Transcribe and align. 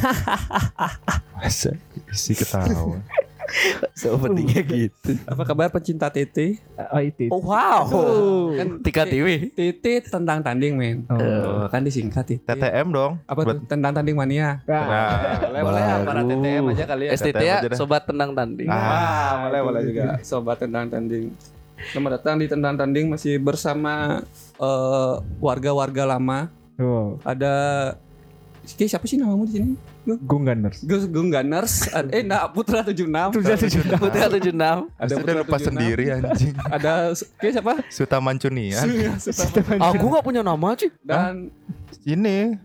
Masa 1.38 1.72
isi 2.08 2.32
ketawa. 2.34 3.00
Sepertinya 3.98 4.62
gitu. 4.62 5.18
Apa 5.26 5.42
kabar 5.42 5.66
pecinta 5.68 6.06
TT? 6.06 6.62
Oh 6.94 7.02
itu. 7.02 7.26
Oh 7.34 7.42
wow. 7.42 7.82
Kan 8.54 8.78
Tika 8.78 9.02
TV. 9.02 9.50
TT 9.50 10.06
tentang 10.06 10.38
tanding 10.38 10.78
men. 10.78 11.02
Oh. 11.10 11.18
Oh, 11.18 11.66
kan 11.66 11.82
disingkat 11.82 12.22
TT. 12.22 12.46
TTM 12.46 12.94
dong. 12.94 13.18
Apa 13.26 13.42
tuh 13.42 13.58
tentang 13.66 13.90
tanding 13.90 14.14
mania? 14.14 14.62
Nah, 14.64 14.86
Nah, 14.86 15.10
Boleh 15.42 15.60
boleh 15.66 15.82
para 16.06 16.22
TTM 16.22 16.62
aja 16.70 16.84
kali 16.86 17.04
ya. 17.06 17.10
STT 17.12 17.42
ya 17.42 17.58
sobat 17.74 18.06
tendang 18.06 18.30
tanding. 18.32 18.70
Ah. 18.70 18.78
Ah, 18.78 19.32
boleh 19.42 19.60
boleh 19.66 19.80
juga. 19.82 20.02
Sobat 20.22 20.62
tendang 20.62 20.86
tanding. 20.86 21.34
Selamat 21.90 22.20
datang 22.20 22.36
di 22.38 22.46
tendang 22.46 22.76
tanding 22.76 23.08
masih 23.10 23.40
bersama 23.40 24.22
eh, 24.62 25.14
warga-warga 25.42 26.06
lama. 26.06 26.52
oh, 26.78 27.18
Ada 27.26 27.52
siapa 28.62 29.08
sih 29.10 29.18
namamu 29.18 29.48
di 29.48 29.52
sini? 29.58 29.74
Gung 30.06 30.48
Gunners. 30.48 30.80
Gus 30.82 31.04
Gung 31.06 31.28
Gunners. 31.28 31.86
Eh, 32.10 32.24
nah, 32.24 32.48
Putra 32.48 32.80
76. 32.80 33.36
Sudah 33.36 33.56
tujuh 33.60 33.82
tahun. 33.84 34.00
Putih 34.00 34.20
76. 34.20 34.56
Ada 34.96 35.12
Putra 35.20 35.32
lepas 35.44 35.60
76. 35.60 35.68
sendiri 35.68 36.04
anjing. 36.10 36.54
Ada 36.72 36.92
Ki 37.36 37.48
siapa? 37.52 37.72
Suta 37.92 38.16
Mancunian. 38.18 38.84
Aku 39.92 40.06
gak 40.08 40.24
punya 40.24 40.40
nama 40.40 40.72
sih. 40.76 40.90
Dan 41.04 41.52
Ini 42.00 42.56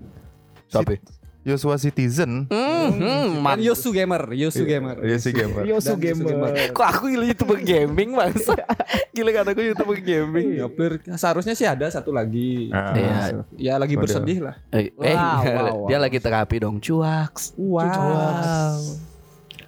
Siapa? 0.72 0.98
Joshua 1.45 1.77
Citizen. 1.77 2.49
Hmm, 2.49 2.90
hmm, 2.98 3.38
man. 3.38 3.62
Yosu 3.62 3.94
Gamer, 3.94 4.34
Yosu 4.34 4.66
Gamer. 4.66 4.98
Iya 5.05 5.22
gamer. 5.30 5.62
Yosu 5.70 5.94
Dan 5.94 6.02
Yosu 6.02 6.26
Gamer. 6.26 6.73
Kok 6.73 6.88
aku 6.90 7.04
gila 7.13 7.26
youtuber 7.30 7.62
gaming 7.62 8.18
bangsa 8.18 8.58
Gila 9.16 9.30
kan 9.30 9.45
aku 9.54 9.62
youtuber 9.62 9.98
gaming 10.02 10.58
Nyoplir. 10.58 11.05
Seharusnya 11.13 11.54
sih 11.54 11.70
ada 11.70 11.85
satu 11.94 12.09
lagi. 12.09 12.73
Ah. 12.73 12.98
Iya 12.98 13.16
Ya 13.62 13.73
lagi 13.77 13.94
Waduh. 13.94 14.09
bersedih 14.09 14.41
lah. 14.41 14.58
Eh, 14.73 14.90
eh, 14.90 15.13
Wow, 15.13 15.41
wow, 15.45 15.66
wow. 15.70 15.85
dia 15.85 15.98
lagi 16.02 16.18
terapi 16.18 16.66
dong 16.66 16.81
Cuaks 16.81 17.54
Wow. 17.62 18.82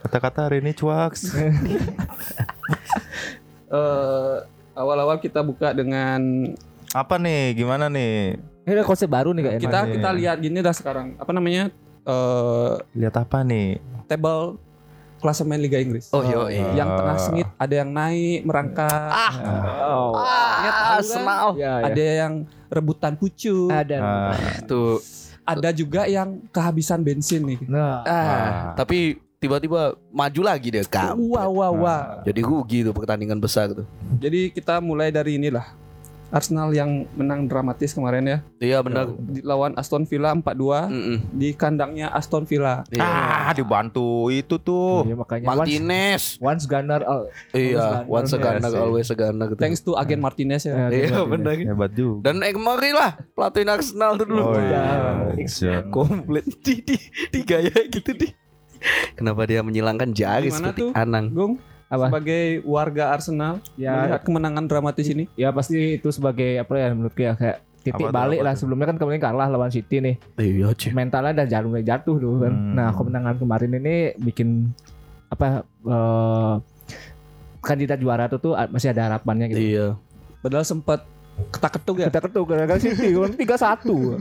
Kata-kata 0.01 0.49
hari 0.49 0.65
ini 0.65 0.73
cuaks. 0.73 1.35
Eh, 3.67 4.37
awal-awal 4.73 5.21
kita 5.21 5.45
buka 5.45 5.77
dengan 5.77 6.53
Apa 6.95 7.21
nih? 7.21 7.53
Gimana 7.53 7.85
nih? 7.91 8.39
Ini 8.67 8.75
ada 8.75 8.83
konsep 8.83 9.07
baru 9.07 9.31
nih 9.31 9.43
kayaknya. 9.47 9.63
kita 9.63 9.79
nih? 9.79 9.93
kita 9.95 10.09
lihat 10.11 10.37
gini 10.43 10.59
dah 10.59 10.75
sekarang. 10.75 11.15
Apa 11.15 11.31
namanya? 11.31 11.71
Eh 12.03 12.73
Lihat 12.99 13.15
apa 13.15 13.39
nih? 13.39 13.79
table 14.11 14.59
klasemen 15.23 15.63
Liga 15.63 15.79
Inggris. 15.79 16.11
Oh 16.11 16.19
yo 16.19 16.51
iya 16.51 16.75
Yang 16.75 16.89
tengah 16.99 17.17
sengit 17.17 17.47
ada 17.55 17.73
yang 17.73 17.89
naik 17.95 18.43
merangkak. 18.43 19.07
Ah 19.07 19.33
Oh. 19.87 20.19
Ah, 20.19 20.99
kan? 20.99 21.55
Ya, 21.55 21.79
ya. 21.79 21.87
Ada 21.87 22.03
yang 22.27 22.33
rebutan 22.67 23.15
pucuk. 23.15 23.71
ada. 23.71 23.97
Ah, 24.03 24.35
Tuh 24.67 24.99
Ada 25.47 25.71
juga 25.71 26.03
yang 26.11 26.43
kehabisan 26.51 27.07
bensin 27.07 27.47
nih. 27.47 27.59
Nah, 27.71 28.03
ah, 28.03 28.11
Ah. 28.11 28.35
Tapi 28.75 29.15
tiba-tiba 29.39 29.95
maju 30.11 30.41
lagi 30.43 30.75
dia 30.75 30.83
kam 30.83 31.15
Wah 31.31 31.47
wah 31.47 31.71
wah. 31.71 32.03
Jadi 32.27 32.43
rugi 32.43 32.83
tuh 32.83 32.91
pertandingan 32.91 33.39
besar 33.39 33.71
tuh 33.71 33.87
Jadi 34.19 34.51
kita 34.51 34.83
mulai 34.83 35.07
dari 35.07 35.39
inilah. 35.39 35.86
Arsenal 36.27 36.69
yang 36.69 37.07
menang 37.13 37.47
dramatis 37.47 37.91
kemarin 37.91 38.27
ya 38.27 38.37
Iya 38.57 38.77
benar 38.81 39.07
di 39.15 39.39
lawan 39.39 39.71
Aston 39.73 40.03
Villa 40.03 40.31
4-2 40.31 40.91
Mm-mm. 40.91 41.17
di 41.31 41.53
kandangnya 41.53 42.11
Aston 42.11 42.43
Villa. 42.43 42.83
Iya. 42.89 42.99
Ah, 42.99 43.51
dibantu 43.51 44.27
itu 44.27 44.57
tuh. 44.57 45.03
iya, 45.03 45.15
makanya 45.15 45.45
Martinez 45.47 46.35
once 46.37 46.65
Gunner 46.65 47.01
Iya 47.51 48.03
Once 48.03 48.27
Once 48.27 48.31
a 48.33 48.39
gunner 48.39 48.67
Iya 48.67 48.75
sih. 48.75 48.83
always 48.83 49.07
a 49.07 49.15
gunner 49.15 49.47
gitu. 49.47 49.59
Thanks 49.59 49.79
to 49.79 49.95
agen 49.95 50.19
Martinez 50.19 50.63
ya. 50.63 50.89
Iya 50.89 51.23
benar 51.23 51.55
Hebat 51.55 51.91
juga. 51.93 52.27
Dan 52.27 52.43
Emery 52.43 52.91
lah 52.91 53.15
Pelatih 53.31 53.63
Arsenal 53.63 54.19
tuh 54.19 54.25
dulu 54.25 54.41
Oh 54.47 54.59
iya. 54.59 54.83
iya. 55.39 55.77
komplit 55.87 56.43
di, 56.59 56.83
di, 56.83 56.95
di 57.29 57.39
gaya 57.41 57.71
gitu 57.87 58.11
di 58.11 58.27
kenapa 59.13 59.47
dia 59.47 59.65
menyilangkan 59.65 60.13
jari 60.13 60.49
Gimana 60.49 60.69
seperti 60.69 60.81
tuh? 60.83 60.91
Anang 60.93 61.25
Gung, 61.33 61.53
apa? 61.87 62.11
sebagai 62.11 62.43
warga 62.63 63.15
Arsenal 63.15 63.63
Ya, 63.75 63.95
melihat 63.95 64.21
kemenangan 64.23 64.65
dramatis 64.67 65.07
ini. 65.07 65.25
ya 65.33 65.49
pasti 65.49 65.95
itu 65.95 66.11
sebagai 66.11 66.59
apa 66.59 66.71
ya 66.75 66.91
menurutku 66.91 67.21
ya 67.21 67.33
kayak 67.33 67.57
titik 67.79 68.03
Apa 68.03 68.11
balik 68.11 68.39
apa 68.39 68.47
lah. 68.51 68.53
sebelumnya 68.59 68.87
kan 68.91 68.97
kemarin 68.99 69.21
kalah 69.21 69.47
lawan 69.47 69.71
City 69.71 70.03
nih. 70.03 70.15
Iya 70.35 70.67
mentalnya 70.91 71.31
udah 71.33 71.47
jatuh 71.47 71.71
jatuh 71.81 72.15
dulu 72.19 72.37
kan. 72.43 72.53
Hmm. 72.53 72.73
nah 72.75 72.89
kemenangan 72.91 73.35
kemarin 73.39 73.71
ini 73.73 73.95
bikin 74.19 74.75
apa 75.27 75.63
eh, 75.63 76.55
kandidat 77.59 77.99
juara 77.99 78.27
tuh 78.27 78.39
tuh 78.39 78.53
masih 78.67 78.91
ada 78.91 79.07
harapannya 79.07 79.51
gitu. 79.51 79.59
Iya. 79.59 79.87
Padahal 80.43 80.63
sempat 80.63 81.03
ketak-ketuk 81.49 81.95
ya. 81.97 82.07
kita 82.09 82.19
ketuk 82.25 82.43
gara-gara 82.45 82.79
City 82.79 83.13
kan 83.13 83.31
tiga 83.33 83.55
satu. 83.55 84.17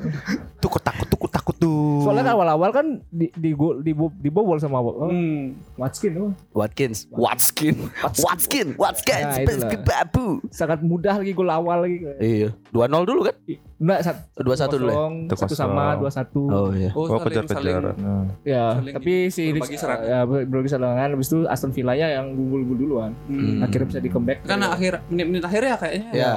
Tuh 0.60 0.68
tuh 1.06 1.18
kok 1.18 1.32
takut 1.32 1.56
tuh. 1.56 2.02
soalnya 2.04 2.22
kan 2.22 2.34
awal-awal 2.38 2.70
kan 2.70 2.86
di 3.08 3.26
di 3.34 3.50
gol 3.50 3.80
di 3.80 3.92
dibobol 4.20 4.58
sama 4.58 4.78
oh, 4.78 5.08
Hmm. 5.08 5.56
Watskin 5.78 6.12
tuh 6.14 6.30
Watkins. 6.52 7.08
Watskin. 7.10 7.74
Watskin. 8.02 8.66
Watkins 8.76 9.24
Nah, 9.26 9.80
babu 9.82 10.40
sangat 10.50 10.80
mudah 10.82 11.18
lagi 11.18 11.32
gol 11.32 11.48
awal 11.48 11.86
lagi. 11.86 12.02
Iya. 12.18 12.50
2-0 12.72 13.08
dulu 13.08 13.20
kan? 13.26 13.34
Enggak 13.76 14.00
satu 14.02 14.40
2-1 14.40 14.72
dulu 14.72 14.88
ya? 14.88 14.96
satu 15.28 15.36
Satu 15.36 15.54
sama 15.54 15.84
dua 16.00 16.10
satu. 16.10 16.42
Oh 16.48 16.70
iya. 16.72 16.90
Oh, 16.96 17.06
Oh 17.06 17.20
saling- 17.20 17.76
Nah. 17.96 18.24
ya 18.42 18.64
tapi 18.80 19.28
si 19.28 19.52
berbagi 19.52 19.76
serangan. 19.76 20.04
ya 20.04 20.18
berbagi 20.24 20.70
serangan. 20.70 21.08
Habis 21.12 21.28
itu 21.28 21.38
Aston 21.46 21.70
Villa 21.72 21.92
nya 21.92 22.08
yang 22.20 22.32
unggul 22.32 22.76
duluan. 22.76 23.12
Hmm. 23.28 23.60
akhirnya 23.62 23.86
bisa 23.86 24.00
di 24.00 24.08
comeback. 24.08 24.44
Kan 24.44 24.60
akhir 24.60 25.04
menit-menit 25.08 25.44
akhir 25.44 25.62
ya 25.62 25.76
kayaknya. 25.76 26.10
ya 26.12 26.32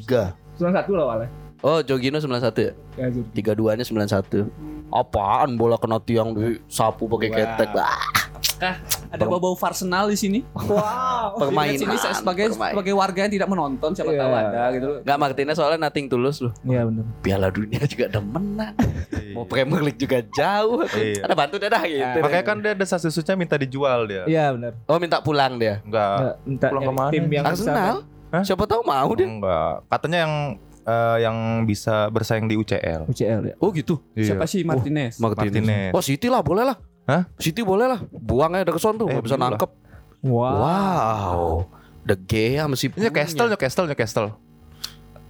93 0.00 0.58
cuma 0.58 0.70
satu 0.72 0.90
lah 0.94 1.04
awalnya 1.06 1.28
oh 1.60 1.78
Jorginho 1.82 2.18
91 2.18 2.38
ya 2.58 2.72
ya 2.96 3.04
itu 3.08 3.20
32 3.34 3.78
nya 3.78 3.84
91 3.84 4.46
apaan 4.88 5.50
bola 5.54 5.76
kena 5.76 5.98
tiang 5.98 6.32
di 6.32 6.58
sapu 6.66 7.04
pakai 7.06 7.28
Wah. 7.28 7.36
ketek 7.36 7.70
ah, 7.76 8.00
Kah, 8.58 8.74
ada 9.14 9.22
bau-bau 9.22 9.54
Arsenal 9.54 10.10
di 10.10 10.18
sini. 10.18 10.42
Wow. 10.50 11.38
Permainan, 11.46 11.78
Sini 11.78 11.94
saya 11.94 12.10
sebagai 12.10 12.50
permainan. 12.50 12.74
sebagai 12.74 12.90
warga 12.90 13.18
yang 13.22 13.30
tidak 13.30 13.48
menonton 13.48 13.94
siapa 13.94 14.10
Iya. 14.10 14.18
tahu 14.18 14.32
ada 14.34 14.62
gitu 14.74 14.86
loh. 14.88 14.98
Nggak 15.06 15.18
Martinez 15.18 15.54
soalnya 15.54 15.78
nothing 15.78 16.06
tulus 16.10 16.42
loh 16.42 16.50
iya 16.66 16.82
benar 16.82 17.06
Piala 17.22 17.54
dunia 17.54 17.78
juga 17.86 18.10
udah 18.10 18.24
menang 18.24 18.74
Mau 19.30 19.46
Premier 19.46 19.78
League 19.80 20.02
juga 20.02 20.26
jauh. 20.26 20.82
Iya. 20.90 21.22
Ada 21.22 21.34
bantu 21.38 21.54
dah 21.56 21.70
dah 21.70 21.82
gitu 21.86 22.18
Makanya 22.18 22.44
kan 22.44 22.56
dia 22.58 22.72
desa 22.74 22.98
susutnya 22.98 23.38
minta 23.38 23.54
dijual 23.54 24.10
dia. 24.10 24.26
iya 24.26 24.50
benar 24.50 24.74
Oh 24.90 24.98
minta 24.98 25.22
pulang 25.22 25.54
dia 25.54 25.78
Enggak. 25.86 26.18
Nggak, 26.18 26.34
minta 26.42 26.66
pulang 26.66 26.82
ke 26.82 26.92
mana? 26.92 27.10
tim 27.14 27.24
yang 27.30 27.44
Arsenal 27.46 27.96
Hah? 28.28 28.42
Siapa 28.42 28.64
tahu 28.64 28.82
mau 28.82 29.10
dia 29.12 29.24
Enggak. 29.24 29.88
Katanya 29.88 30.18
yang 30.24 30.34
eh, 30.82 31.16
yang 31.20 31.36
bisa 31.64 32.08
bersaing 32.08 32.44
di 32.44 32.54
UCL. 32.54 33.08
UCL 33.08 33.40
ya 33.44 33.54
Oh 33.58 33.70
gitu 33.70 34.00
Siapa 34.12 34.44
sih 34.44 34.62
Martinez? 34.62 35.16
Martinez. 35.16 35.90
Oh 35.90 36.00
City 36.00 36.26
lah 36.26 36.40
boleh 36.40 36.64
lah 36.64 36.76
Hah? 37.04 37.24
City 37.36 37.60
boleh 37.60 37.86
lah 37.86 38.00
Buang 38.06 38.52
aja 38.52 38.64
dari 38.64 38.76
son 38.76 38.94
tuh 38.94 39.08
Eh, 39.08 39.12
nggak 39.12 39.24
bisa 39.24 39.36
nangkep 39.36 39.70
wow, 40.22 40.56
Wow 40.60 41.40
The 42.04 42.16
Gea 42.18 42.64
masih 42.64 42.88
Ini 42.90 43.08
Newcastle, 43.08 43.48
Newcastle, 43.48 43.86
Newcastle. 43.86 44.28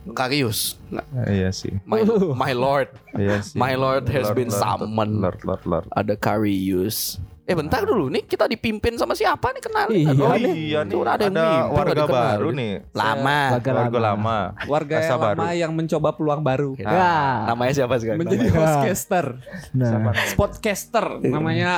Karius 0.08 0.80
Nggak, 0.88 1.06
Iya 1.28 1.50
sih. 1.50 1.74
my, 1.84 2.00
my 2.32 2.52
lord 2.52 2.88
Iya 3.12 3.44
sih. 3.44 3.54
My 3.54 3.74
lord 3.74 4.08
has 4.08 4.32
been 4.32 4.48
Lord, 4.48 4.58
summoned. 4.58 5.20
Lord, 5.20 5.40
Lord, 5.44 5.62
Lord. 5.64 5.84
Ada 5.92 6.16
Karius 6.16 7.20
Eh 7.48 7.56
bentar 7.56 7.80
dulu 7.80 8.12
nih 8.12 8.22
kita 8.22 8.44
dipimpin 8.44 8.92
sama 8.94 9.16
siapa 9.16 9.48
nih 9.50 9.62
kenalin 9.64 9.96
Iya, 9.96 10.12
Oh 10.20 10.36
nih. 10.36 10.52
iya 10.52 10.78
nih, 10.84 10.92
Tuh, 10.92 11.00
ada 11.00 11.10
ada, 11.10 11.24
yang 11.24 11.32
mimpin, 11.32 11.48
nggak 11.48 11.72
warga 11.72 11.92
dikenal 11.96 12.08
baru 12.12 12.48
nih. 12.52 12.72
Lama 12.92 13.38
Warga 13.48 13.70
Warga 13.72 13.72
lama. 13.72 13.98
lama. 14.04 14.38
Warga 14.68 14.96
yang 14.98 15.08
baru. 15.18 15.38
lama 15.40 15.48
yang 15.56 15.72
mencoba 15.72 16.08
peluang 16.12 16.42
baru. 16.42 16.70
ya 16.76 17.08
Namanya 17.48 17.72
siapa 17.74 17.94
sekarang? 17.96 18.20
Menjadi 18.20 18.44
Namanya. 18.44 18.60
hostcaster, 18.60 19.26
nah 19.72 19.92
spotcaster 20.26 21.06
namanya. 21.24 21.72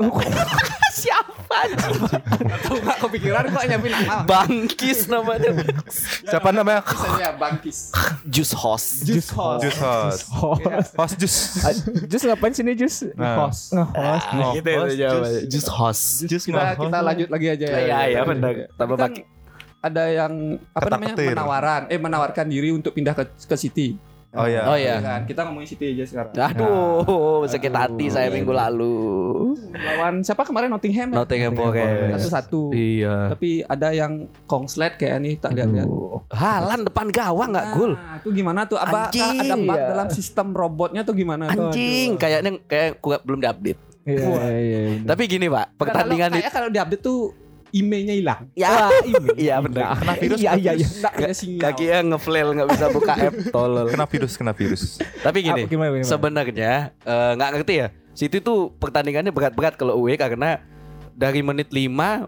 siapa 1.00 1.56
Aku 2.60 2.74
nggak 2.80 2.98
kepikiran 2.98 3.44
kok 3.48 3.62
nyapin 3.62 3.92
nama. 3.92 4.24
Bangkis 4.24 5.06
namanya 5.06 5.50
Siapa 6.24 6.48
namanya? 6.50 6.80
Saya 6.86 7.36
Bangkis. 7.36 7.92
Juice 8.24 8.54
Host 8.54 9.04
Juice 9.04 9.30
host. 9.30 9.60
Jus 9.62 9.76
host. 9.78 10.20
host 10.30 10.90
Host 10.96 11.14
jus. 11.20 11.34
Jus 12.08 12.22
ngapain 12.24 12.52
sini 12.52 12.72
Jus 12.74 13.04
Nah. 13.14 13.46
host 13.46 13.72
nge-host 13.72 14.26
Oh, 14.34 14.52
Gitu 14.56 14.70
ya. 14.96 15.10
Juice 15.44 15.70
Host 15.70 16.04
Jus 16.26 16.42
Kita 16.44 16.74
kita 16.74 16.98
lanjut 17.00 17.28
lagi 17.28 17.46
aja 17.48 17.66
ya. 17.66 17.78
Iya 17.80 17.98
iya 18.08 18.20
benar 18.24 18.52
Tambah 18.74 18.96
Kan 18.96 19.04
pakai 19.10 19.24
ada 19.80 20.04
yang 20.12 20.60
apa 20.76 20.88
namanya 20.92 21.16
menawaran 21.16 21.82
eh 21.88 21.96
menawarkan 21.96 22.46
diri 22.52 22.68
untuk 22.68 22.92
pindah 22.92 23.16
ke 23.16 23.24
ke 23.32 23.56
City. 23.56 23.96
Oh 24.30 24.46
iya. 24.46 24.62
Oh 24.62 24.78
iya 24.78 25.02
kan? 25.02 25.26
Kita 25.26 25.42
ngomongin 25.42 25.66
City 25.66 25.90
aja 25.90 26.06
sekarang. 26.06 26.32
Aduh 26.32 27.42
sakit 27.44 27.72
hati 27.72 28.06
saya 28.06 28.30
minggu 28.30 28.50
lalu 28.50 28.94
Lawan 29.72 30.22
siapa 30.22 30.46
kemarin 30.46 30.70
Nottingham 30.70 31.10
ya? 31.10 31.16
Nottingham 31.18 31.52
Forest 31.52 32.14
Satu-satu. 32.22 32.70
Iya 32.70 33.34
Tapi 33.34 33.66
ada 33.66 33.90
yang 33.90 34.12
kongslet 34.46 34.94
kayak 34.94 35.18
nih 35.18 35.34
tak 35.34 35.58
lihat-lihat. 35.58 35.88
Halan 36.30 36.86
depan 36.86 37.10
gawang 37.10 37.50
nggak 37.50 37.66
gol 37.74 37.92
Nah, 37.92 38.16
itu 38.16 38.28
gimana 38.30 38.60
tuh? 38.64 38.78
Apa 38.78 39.10
Anjing. 39.10 39.38
ada 39.40 39.54
bug 39.56 39.74
Iya. 39.74 39.86
dalam 39.90 40.08
sistem 40.08 40.46
robotnya 40.54 41.02
tuh 41.02 41.14
gimana 41.14 41.50
tuh? 41.50 41.66
Anjing 41.66 42.14
kayaknya 42.14 42.50
kayak 42.64 43.02
gua 43.02 43.18
belum 43.18 43.42
diupdate 43.42 43.80
iya 44.06 44.26
iya 44.54 44.80
iya 44.86 45.02
Tapi 45.02 45.22
gini 45.26 45.50
pak 45.50 45.74
Pertandingan 45.74 46.30
di 46.30 46.38
kayak 46.38 46.54
kalau 46.54 46.68
diupdate 46.68 47.02
tuh 47.02 47.34
emailnya 47.70 48.14
hilang. 48.14 48.40
Ya, 48.52 48.70
Wah, 48.70 48.90
ini. 49.02 49.28
iya 49.48 49.56
benar. 49.58 49.96
Kena 49.96 50.14
virus. 50.14 50.38
Iya 50.38 50.52
iya 50.54 50.72
iya. 50.74 50.86
Nggak 50.86 51.12
ada 51.16 51.30
sinyal. 51.32 51.62
Kaki 51.62 51.84
yang 51.86 52.06
ngeflail 52.10 52.48
nggak 52.52 52.68
bisa 52.68 52.86
buka 52.90 53.12
app 53.14 53.34
tolol. 53.54 53.86
Kena 53.88 54.06
virus, 54.06 54.32
kena 54.34 54.52
virus. 54.52 54.82
Tapi 55.20 55.38
gini, 55.40 55.62
Ah, 55.64 55.68
gimana, 55.68 55.88
gimana? 55.92 56.06
sebenarnya 56.06 56.72
eh, 56.94 57.30
nggak 57.34 57.50
ngerti 57.54 57.74
ya. 57.76 57.88
City 58.10 58.38
tuh 58.38 58.74
pertandingannya 58.76 59.30
berat-berat 59.30 59.74
kalau 59.74 59.96
UE 59.98 60.14
karena 60.14 60.60
dari 61.14 61.40
menit 61.40 61.70
5 61.70 62.26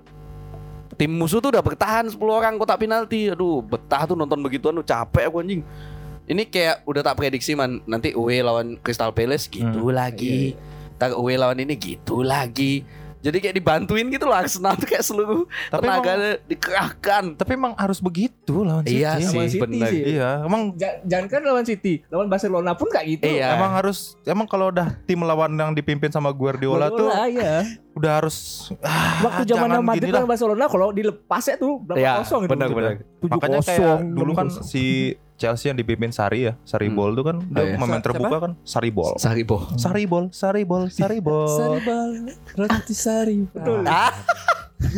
tim 0.93 1.09
musuh 1.09 1.41
tuh 1.41 1.51
udah 1.51 1.65
bertahan 1.65 2.07
10 2.07 2.21
orang 2.23 2.55
kotak 2.57 2.79
penalti. 2.79 3.33
Aduh, 3.33 3.61
betah 3.61 4.05
tuh 4.05 4.15
nonton 4.15 4.39
begituan 4.39 4.77
tuh 4.77 4.87
capek 4.87 5.29
aku 5.29 5.41
anjing. 5.41 5.63
Ini 6.23 6.47
kayak 6.47 6.87
udah 6.87 7.03
tak 7.03 7.19
prediksi 7.19 7.53
man 7.53 7.83
nanti 7.85 8.15
UE 8.15 8.41
lawan 8.41 8.79
Crystal 8.79 9.11
Palace 9.11 9.51
gitu 9.51 9.91
lagi. 9.91 10.55
Ntar 10.97 11.19
UE 11.19 11.35
lawan 11.35 11.59
ini 11.59 11.75
gitu 11.75 12.23
lagi. 12.23 12.87
Jadi 13.23 13.37
kayak 13.39 13.55
dibantuin 13.55 14.07
gitu 14.09 14.27
loh 14.27 14.35
Arsenal 14.35 14.75
tuh 14.75 14.85
kayak 14.85 15.05
seluruh 15.05 15.47
Tapi 15.69 15.81
tenaganya 15.81 16.43
dikerahkan. 16.43 17.25
Tapi 17.35 17.51
emang 17.55 17.73
harus 17.75 17.99
begitu 17.99 18.61
lawan 18.61 18.83
City. 18.83 18.99
Iya 18.99 19.13
Lawan 19.17 19.31
sih, 19.31 19.47
City 19.49 19.63
benar. 19.63 19.89
sih. 19.89 20.03
Iya, 20.05 20.31
emang 20.43 20.63
Ja- 20.75 20.99
Jangan 21.05 21.27
kan 21.29 21.41
lawan 21.43 21.65
City, 21.65 21.95
lawan 22.09 22.27
Barcelona 22.27 22.75
pun 22.75 22.89
kayak 22.91 23.07
gitu. 23.09 23.25
Iya. 23.29 23.55
emang 23.55 23.73
harus 23.73 24.19
emang 24.23 24.45
kalau 24.45 24.69
udah 24.69 24.99
tim 25.05 25.21
lawan 25.21 25.55
yang 25.55 25.71
dipimpin 25.71 26.11
sama 26.11 26.29
Guardiola, 26.31 26.91
tuh 26.91 27.07
Guardiola, 27.07 27.27
iya. 27.29 27.55
udah 27.93 28.13
harus 28.19 28.37
ah, 28.81 29.23
Waktu 29.23 29.43
zaman 29.47 29.81
Madrid 29.81 30.11
lawan 30.11 30.27
Barcelona 30.27 30.65
kalau 30.67 30.91
dilepasnya 30.91 31.57
tuh 31.57 31.79
berapa 31.79 31.99
Iya, 31.99 32.13
kosong 32.19 32.41
itu? 32.43 32.51
benar, 32.51 32.69
benar. 32.69 32.93
Tujuh 33.19 33.31
Makanya 33.33 33.59
kayak 33.63 33.99
dulu 34.11 34.33
kan 34.35 34.47
si 34.51 35.15
Chelsea 35.43 35.67
yang 35.67 35.75
dipimpin 35.75 36.09
Sari 36.09 36.47
ya, 36.47 36.55
Sari 36.63 36.87
Hmm. 36.87 36.95
Ball 36.95 37.11
tuh 37.13 37.25
kan 37.25 37.37
dia 37.43 37.59
Oh, 37.59 37.67
iya. 37.67 37.77
momen 37.77 37.99
Sa- 37.99 38.05
terbuka 38.05 38.37
kan 38.39 38.53
Sari 38.63 38.91
Ball. 38.91 39.15
Saribo. 39.17 39.57
Sari 39.75 40.05
Ball, 40.05 40.25
Sari 40.31 40.63
Ball, 40.63 40.85
Sari 40.89 41.19
Ball. 41.19 41.51
Saribal, 41.51 42.09
roti 42.57 42.95
sari. 42.95 43.37
Betul. 43.45 43.83
Ah. 43.85 44.15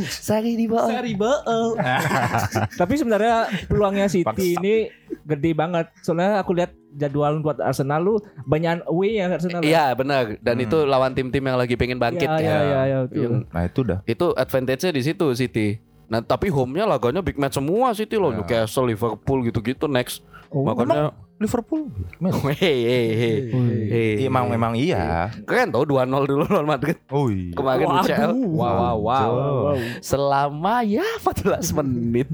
Sari 0.06 0.56
di 0.56 0.64
bawah. 0.64 0.88
Saribal. 0.91 1.76
Tapi 2.81 2.94
sebenarnya 2.94 3.37
peluangnya 3.64 4.06
City 4.06 4.55
ini 4.55 4.88
gede 5.23 5.52
banget. 5.52 5.93
Soalnya 6.00 6.38
aku 6.38 6.52
lihat 6.52 6.73
jadwal 6.91 7.37
buat 7.38 7.58
Arsenal 7.58 8.00
lu 8.00 8.14
banyak 8.44 8.81
away 8.87 9.19
ya 9.19 9.29
Arsenal. 9.31 9.61
ya. 9.61 9.69
Iya 9.69 9.85
benar 9.93 10.25
dan 10.38 10.56
Hmm. 10.56 10.64
itu 10.64 10.79
lawan 10.82 11.12
tim-tim 11.12 11.43
yang 11.43 11.58
lagi 11.58 11.75
pengen 11.75 11.99
bangkit 11.99 12.26
Iya, 12.26 12.38
ya. 12.38 12.41
iya, 12.41 12.56
iya, 12.56 12.81
iya, 12.82 12.99
betul. 13.05 13.20
Yang- 13.20 13.44
Nah, 13.46 13.62
itu 13.62 13.81
dah. 13.82 13.99
itu 14.05 14.26
advantage-nya 14.35 14.91
di 14.91 15.02
situ 15.02 15.26
City. 15.35 15.69
Nah 16.05 16.20
tapi 16.20 16.49
home-nya 16.49 16.85
laganya 16.87 17.20
big 17.20 17.37
match 17.37 17.55
semua 17.55 17.93
City 17.93 18.17
loh 18.17 18.31
Ya. 18.31 18.37
Newcastle, 18.38 18.87
Liverpool 18.87 19.38
gitu-gitu 19.43 19.85
next. 19.85 20.25
Oh, 20.49 20.64
Makanya 20.64 21.12
Liverpool. 21.35 21.91
Men. 22.19 22.31
hei 22.55 22.79
hei 22.81 23.08
hei. 23.11 23.37
Hei. 23.85 24.11
Emang 24.23 24.46
memang 24.46 24.73
iya. 24.73 25.29
Keren 25.43 25.69
tau 25.69 25.82
2-0 25.82 26.06
dulu 26.25 26.46
lawan 26.46 26.64
Madrid 26.64 26.94
Oh 27.11 27.26
iya. 27.26 27.52
kemarin 27.52 27.87
Waduh. 27.87 28.00
UCL. 28.00 28.32
Wow, 28.46 28.55
wow, 28.55 28.96
wow. 28.96 29.31
wow. 29.67 29.76
Selama 29.99 30.87
ya 30.87 31.02
14 31.19 31.75
menit. 31.75 32.31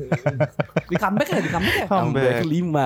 Di 0.87 0.97
comeback 0.97 1.29
ya, 1.29 1.39
di 1.39 1.49
comeback 1.49 1.77
ya. 1.77 1.87
Comeback. 1.87 2.35
5-2. 2.41 2.47
Lima, 2.47 2.85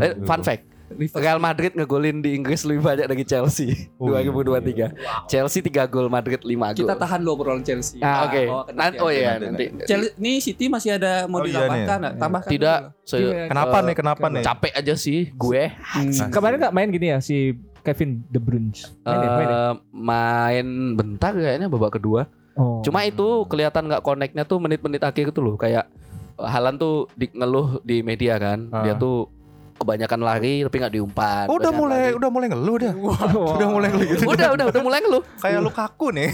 Eh, 0.00 0.12
fun 0.22 0.40
fact. 0.40 0.64
Real 1.12 1.36
Madrid 1.36 1.72
ngegolin 1.72 2.18
di 2.18 2.32
Inggris 2.32 2.62
lebih 2.62 2.80
banyak 2.80 3.06
dari 3.06 3.22
Chelsea 3.22 3.90
Oh, 3.94 4.08
2023. 4.08 4.94
Chelsea 5.26 5.60
3 5.60 5.86
gol, 5.86 6.06
Madrid 6.06 6.38
5 6.38 6.46
gol. 6.72 6.80
Kita 6.80 6.94
tahan 6.94 7.18
dulu 7.18 7.30
obrolan 7.34 7.60
Chelsea. 7.60 7.98
Ah, 7.98 8.26
Oke. 8.26 8.42
Nanti 8.70 8.96
Oh 8.98 9.06
aja. 9.06 9.14
iya 9.14 9.32
nanti, 9.36 9.64
nanti. 9.68 9.84
Chelsea, 9.84 10.12
nih 10.16 10.36
City 10.38 10.64
masih 10.66 10.90
ada 10.94 11.24
mau 11.24 11.38
Oh, 11.38 11.44
iya 11.44 11.52
ditambahkan, 11.60 11.98
nggak? 11.98 12.14
tambahkan. 12.16 12.50
Tidak, 12.50 12.78
se- 13.02 13.18
Iya. 13.18 13.46
Kenapa 13.46 13.76
eh, 13.76 13.82
nih? 13.82 13.94
Kenapa 13.94 14.24
nih? 14.28 14.42
Capek 14.42 14.72
aja 14.74 14.94
sih 14.94 15.20
gue. 15.30 15.62
Nah, 15.70 16.28
Kemarin 16.28 16.56
nggak 16.58 16.74
main 16.74 16.88
gini 16.88 17.06
ya 17.08 17.18
si 17.18 17.52
Kevin 17.80 18.24
De 18.26 18.38
Bruyne. 18.38 18.72
Main 19.02 19.18
ya, 19.18 19.28
main 19.30 19.44
ya? 19.44 19.52
Eh, 19.52 19.72
main 19.92 20.66
bentar 20.94 21.32
kayaknya 21.32 21.66
babak 21.66 21.94
kedua. 21.94 22.26
Oh. 22.54 22.80
Cuma 22.80 23.02
itu 23.02 23.26
kelihatan 23.44 23.86
nggak 23.86 24.00
connectnya 24.00 24.44
tuh 24.44 24.58
menit-menit 24.58 25.00
akhir 25.00 25.30
itu 25.30 25.40
loh 25.40 25.54
kayak 25.54 25.90
Halan 26.34 26.74
tuh 26.74 27.06
di, 27.12 27.30
ngeluh 27.30 27.78
di 27.80 28.02
media 28.02 28.34
kan. 28.36 28.66
Ah. 28.68 28.82
Dia 28.82 28.94
tuh 28.94 29.30
kebanyakan 29.74 30.20
lari 30.20 30.62
tapi 30.62 30.76
nggak 30.78 30.94
diumpan. 30.94 31.44
Oh, 31.46 31.56
udah 31.56 31.70
mulai 31.70 32.02
lari. 32.06 32.16
udah 32.16 32.28
mulai 32.28 32.46
ngeluh 32.48 32.76
dah. 32.78 32.92
Wah. 32.94 33.20
Udah 33.54 33.68
mulai 33.68 33.88
ngeluh 33.88 34.06
gitu. 34.08 34.22
udah 34.24 34.48
udah 34.50 34.64
udah 34.68 34.82
mulai 34.82 34.98
ngeluh. 35.00 35.22
Kayak 35.36 35.60
Lukaku 35.60 36.06
nih. 36.10 36.28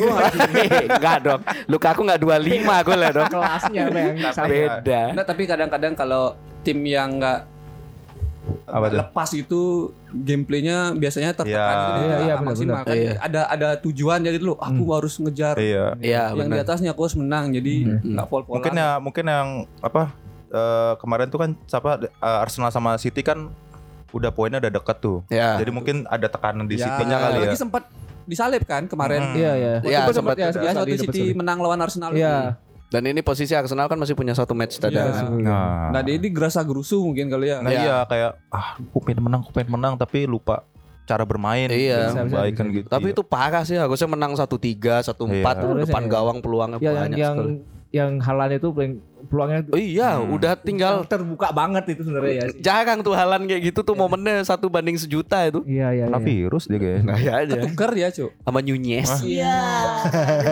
Enggak 0.90 1.16
dong. 1.20 1.40
Luka 1.66 1.88
aku 1.90 2.00
nggak 2.02 2.20
25 2.20 2.86
gue 2.86 2.96
lah 2.96 3.10
dong. 3.10 3.28
kelasnya 3.28 3.82
Bang. 3.88 4.14
Beda. 4.46 5.00
Nggak, 5.12 5.26
tapi 5.26 5.42
kadang-kadang 5.44 5.92
kalau 5.94 6.24
tim 6.60 6.78
yang 6.82 7.16
nggak 7.16 7.40
Apa 8.66 8.86
tuh? 8.88 8.98
lepas 8.98 9.30
itu 9.32 9.60
gameplaynya 10.10 10.92
biasanya 10.92 11.30
tertekan 11.32 11.54
Iya. 11.70 11.86
gitu, 11.86 12.02
iya, 12.02 12.34
benar, 12.34 12.38
maksimal 12.42 12.74
benar. 12.74 12.84
kan 12.84 12.96
Iya. 12.96 13.12
ada 13.20 13.40
ada 13.46 13.68
tujuan 13.78 14.18
jadi 14.20 14.38
loh 14.38 14.56
aku 14.58 14.84
harus 14.90 15.14
ngejar 15.16 15.54
Iya. 15.56 15.94
Iya 15.98 16.22
yang 16.32 16.48
di 16.48 16.56
benar. 16.56 16.66
atasnya 16.66 16.90
aku 16.90 17.04
harus 17.04 17.14
menang 17.14 17.52
jadi 17.52 17.74
Hmm. 17.86 18.16
nggak 18.16 18.26
pol-polan 18.26 18.56
Mungkin 18.58 18.72
ya 18.74 18.90
mungkin 18.98 19.24
yang 19.24 19.48
apa 19.78 20.02
eh, 20.50 20.92
kemarin 20.96 21.26
tuh 21.26 21.38
kan 21.38 21.50
siapa 21.64 21.90
eh, 22.02 22.10
Arsenal 22.38 22.68
sama 22.68 22.94
City 22.96 23.20
kan 23.20 23.50
udah 24.10 24.28
poinnya 24.28 24.58
udah 24.58 24.72
deket 24.72 24.96
tuh. 24.98 25.22
Ya. 25.26 25.54
Jadi 25.54 25.70
mungkin 25.70 26.02
ada 26.04 26.26
tekanan 26.26 26.66
di 26.66 26.74
Ya, 26.74 26.84
City-nya 26.84 27.16
kali 27.20 27.36
ya. 27.36 27.42
lagi 27.46 27.56
sempat 27.56 27.86
disalib 28.24 28.62
kan 28.64 28.84
kemarin 28.84 29.22
Hmm. 29.24 29.34
Iya 29.34 29.52
iya. 29.54 29.74
Iya, 29.80 29.98
Sempat- 30.04 30.14
sempat 30.14 30.36
ya, 30.36 30.44
ya 30.44 30.52
sempat 30.52 30.74
waktu 30.82 30.98
City 31.00 31.22
menang 31.32 31.58
lawan 31.58 31.78
Arsenal 31.78 32.10
Iya. 32.12 32.58
Dan 32.86 33.06
ini 33.06 33.22
posisi 33.22 33.54
Arsenal 33.54 33.86
kan 33.86 33.94
masih 33.94 34.12
punya 34.12 34.34
satu 34.34 34.50
match 34.50 34.76
tadi. 34.76 34.98
Iya. 34.98 35.30
Nah, 35.30 35.94
nah 35.94 36.02
jadi 36.02 36.26
gerasa 36.26 36.58
gerusu 36.60 36.98
mungkin 37.00 37.30
kali 37.30 37.46
ya 37.48 37.62
nah 37.62 37.70
Iya. 37.70 37.80
iya 37.80 37.96
kayak 38.04 38.30
ah, 38.50 38.74
aku 38.76 38.98
pengen 39.00 39.22
menang, 39.22 39.40
aku 39.40 39.50
pengen 39.52 39.70
menang 39.72 39.94
tapi 39.94 40.26
lupa 40.26 40.66
cara 41.04 41.22
bermain. 41.22 41.66
Iya. 41.66 42.10
Yang 42.12 42.30
baik 42.32 42.54
kan 42.54 42.66
gitu. 42.68 42.86
Tapi 42.86 43.06
itu 43.10 43.22
parah 43.22 43.62
sih 43.62 43.74
harusnya 43.74 44.06
menang 44.08 44.34
1-3, 44.34 45.02
1-4 45.02 45.14
Iya. 45.56 45.86
depan 45.86 46.02
ya. 46.02 46.08
gawang 46.08 46.38
peluangnya 46.38 46.78
Ya, 46.80 46.90
banyak 46.96 47.14
yang 47.16 47.34
sekali. 47.36 47.54
yang 47.54 47.79
halan 47.92 48.50
itu 48.52 48.70
paling 48.70 48.92
peluangnya 49.20 49.66
Oh 49.68 49.76
iya, 49.76 50.16
Hmm. 50.16 50.32
udah 50.32 50.54
tinggal 50.54 51.02
terbuka 51.04 51.50
banget 51.50 51.90
itu 51.90 52.02
sebenarnya 52.02 52.32
ya. 52.32 52.46
jarang 52.56 52.98
tuh 53.00 53.12
halan 53.12 53.44
kayak 53.44 53.68
gitu 53.68 53.82
tuh 53.82 53.92
momennya 53.92 54.40
satu 54.42 54.66
banding 54.66 54.94
sejuta 54.94 55.42
itu. 55.44 55.60
Iya 55.64 55.90
iya. 55.92 56.04
Iya. 56.06 56.18
virus 56.18 56.64
dia 56.64 56.78
kayaknya. 56.78 57.04
Nah 57.04 57.18
ya 57.18 57.32
aja. 57.36 57.54
tukar 57.60 57.90
ya 57.92 58.08
cu 58.08 58.30
Sama 58.32 58.60
Nunez. 58.60 59.10
Iya. 59.20 59.58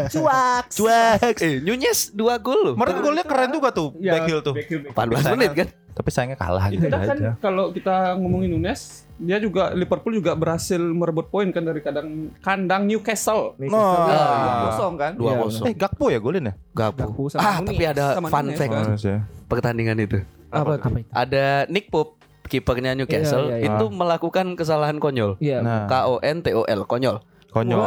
Cuak. 0.09 0.65
Cuek. 0.69 1.35
Eh, 1.39 1.55
Nunez 1.61 2.11
dua 2.13 2.37
gol 2.37 2.59
loh. 2.63 2.75
Kemarin 2.75 2.97
golnya 3.01 3.25
keren 3.25 3.51
juga 3.51 3.71
tuh 3.71 3.95
Iya, 3.97 4.13
back 4.15 4.25
heel 4.27 4.41
tuh. 4.43 4.55
14 4.55 5.33
menit 5.33 5.51
kan. 5.55 5.69
Tapi 5.99 6.09
sayangnya 6.09 6.39
kalah 6.39 6.71
gitu 6.71 6.87
kan 6.87 7.11
aja. 7.11 7.31
kalau 7.39 7.69
kita 7.69 8.15
ngomongin 8.15 8.55
Nunes 8.55 9.03
dia 9.17 9.37
juga 9.37 9.75
Liverpool 9.75 10.15
juga 10.15 10.31
berhasil 10.33 10.79
merebut 10.79 11.27
poin 11.27 11.51
kan 11.51 11.61
dari 11.61 11.83
kadang 11.83 12.31
kandang 12.39 12.87
Newcastle 12.87 13.59
Nih, 13.59 13.67
Nah. 13.67 14.07
Dua 14.07 14.15
Ah. 14.15 14.59
kosong 14.65 14.95
kan 14.95 15.13
Dua 15.13 15.27
Iya, 15.29 15.43
kosong. 15.43 15.65
Eh 15.65 15.75
Gakpo 15.75 16.07
ya 16.07 16.19
golin 16.19 16.45
ya? 16.45 16.55
Gakpo. 16.71 17.03
Gakpo 17.05 17.23
sama 17.27 17.43
Ah, 17.43 17.55
Nunez. 17.57 17.69
tapi 17.69 17.83
ada 17.85 18.05
Sama 18.15 18.29
fun 18.29 18.45
Nunez, 18.47 18.57
fact 18.57 18.71
kan? 18.71 18.85
Ya. 18.97 19.17
pertandingan 19.45 19.99
itu. 19.99 20.19
apa 20.49 20.79
Apa 20.79 20.89
itu? 20.95 21.11
Ada 21.11 21.45
Nick 21.67 21.91
Pope 21.91 22.15
kipernya 22.47 22.95
Newcastle 22.95 23.51
Iya, 23.51 23.59
iya, 23.59 23.67
iya. 23.67 23.75
itu 23.75 23.85
melakukan 23.91 24.55
kesalahan 24.55 24.97
konyol. 24.97 25.35
Iya. 25.37 25.61
Nah, 25.61 25.85
K 25.85 26.07
O 26.07 26.17
N 26.19 26.39
T 26.41 26.55
O 26.55 26.63
L 26.63 26.83
konyol. 26.85 27.19
konyol. 27.49 27.81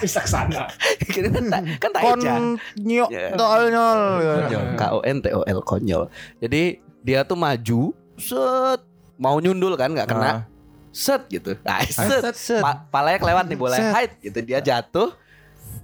Bisa 0.00 0.22
ke 0.24 0.28
sana. 0.28 0.64
kan 1.14 1.44
tak 1.44 1.62
kan 1.76 1.90
eja. 2.16 2.34
Ya. 2.80 3.30
Konyol. 3.36 4.00
K 4.72 4.82
O 4.88 4.98
N 5.00 5.18
T 5.20 5.26
O 5.30 5.44
L 5.44 5.60
konyol. 5.60 6.08
Jadi 6.40 6.80
dia 7.04 7.20
tuh 7.20 7.36
maju, 7.36 7.80
set 8.16 8.80
mau 9.14 9.36
nyundul 9.36 9.76
kan 9.76 9.88
nggak 9.88 10.08
kena, 10.08 10.26
Ah. 10.26 10.38
set 10.90 11.28
gitu. 11.28 11.54
Nah, 11.60 11.84
set, 11.84 12.24
set, 12.24 12.34
set. 12.34 12.58
Pa- 12.58 12.88
palanya 12.88 13.20
kelewat 13.20 13.44
nih 13.44 13.54
bola 13.56 13.76
Set. 13.76 13.92
height 13.92 14.12
gitu 14.20 14.40
dia 14.40 14.58
jatuh 14.58 15.12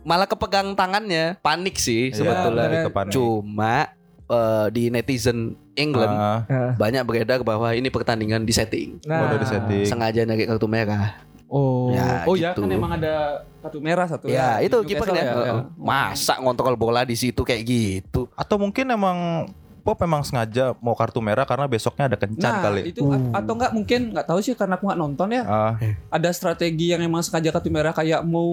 malah 0.01 0.25
kepegang 0.25 0.73
tangannya 0.73 1.37
panik 1.39 1.77
sih 1.77 2.09
Iya, 2.09 2.17
sebetulnya 2.17 2.89
panik. 2.89 3.13
cuma 3.13 3.91
eh, 4.25 4.67
di 4.71 4.89
netizen 4.89 5.53
England 5.75 6.09
Ah, 6.11 6.39
Nah, 6.43 6.73
banyak 6.75 7.03
beredar 7.03 7.39
bahwa 7.41 7.69
ini 7.71 7.87
pertandingan 7.87 8.41
di 8.41 8.51
setting 8.51 8.97
udah 8.99 9.37
di 9.37 9.47
setting. 9.47 9.85
sengaja 9.85 10.23
nyari 10.23 10.47
kartu 10.47 10.65
merah 10.65 11.21
oh 11.47 11.91
Ya, 11.91 12.25
oh 12.25 12.33
ya 12.33 12.51
gitu. 12.51 12.63
kan 12.63 12.71
emang 12.71 12.93
ada 12.95 13.15
kartu 13.61 13.79
merah 13.79 14.07
satu 14.07 14.25
ya 14.25 14.57
itu 14.59 14.73
Newcastle 14.75 14.87
kipernya 15.11 15.23
ya, 15.23 15.35
ya. 15.43 15.55
Masa 15.75 16.39
ngontrol 16.39 16.75
bola 16.75 17.03
di 17.03 17.15
situ 17.15 17.43
kayak 17.43 17.61
gitu 17.61 18.31
Atau 18.33 18.57
mungkin 18.57 18.87
emang 18.87 19.51
Pop 19.91 19.99
memang 19.99 20.23
sengaja 20.23 20.71
mau 20.79 20.95
kartu 20.95 21.19
merah 21.19 21.43
karena 21.43 21.67
besoknya 21.67 22.07
ada 22.07 22.15
kencan 22.15 22.47
Nah, 22.49 22.63
kali. 22.63 22.81
itu 22.87 23.03
a- 23.05 23.35
atau 23.37 23.53
enggak 23.53 23.73
mungkin 23.73 24.01
nggak 24.11 24.23
tahu 24.25 24.39
sih 24.39 24.55
karena 24.55 24.75
aku 24.75 24.87
nggak 24.87 25.01
nonton 25.01 25.29
ya. 25.29 25.43
Ah, 25.43 25.73
Ada 26.09 26.31
strategi 26.31 26.87
yang 26.89 27.03
emang 27.03 27.21
sengaja 27.21 27.51
kartu 27.51 27.69
merah 27.69 27.91
kayak 27.91 28.23
mau 28.23 28.47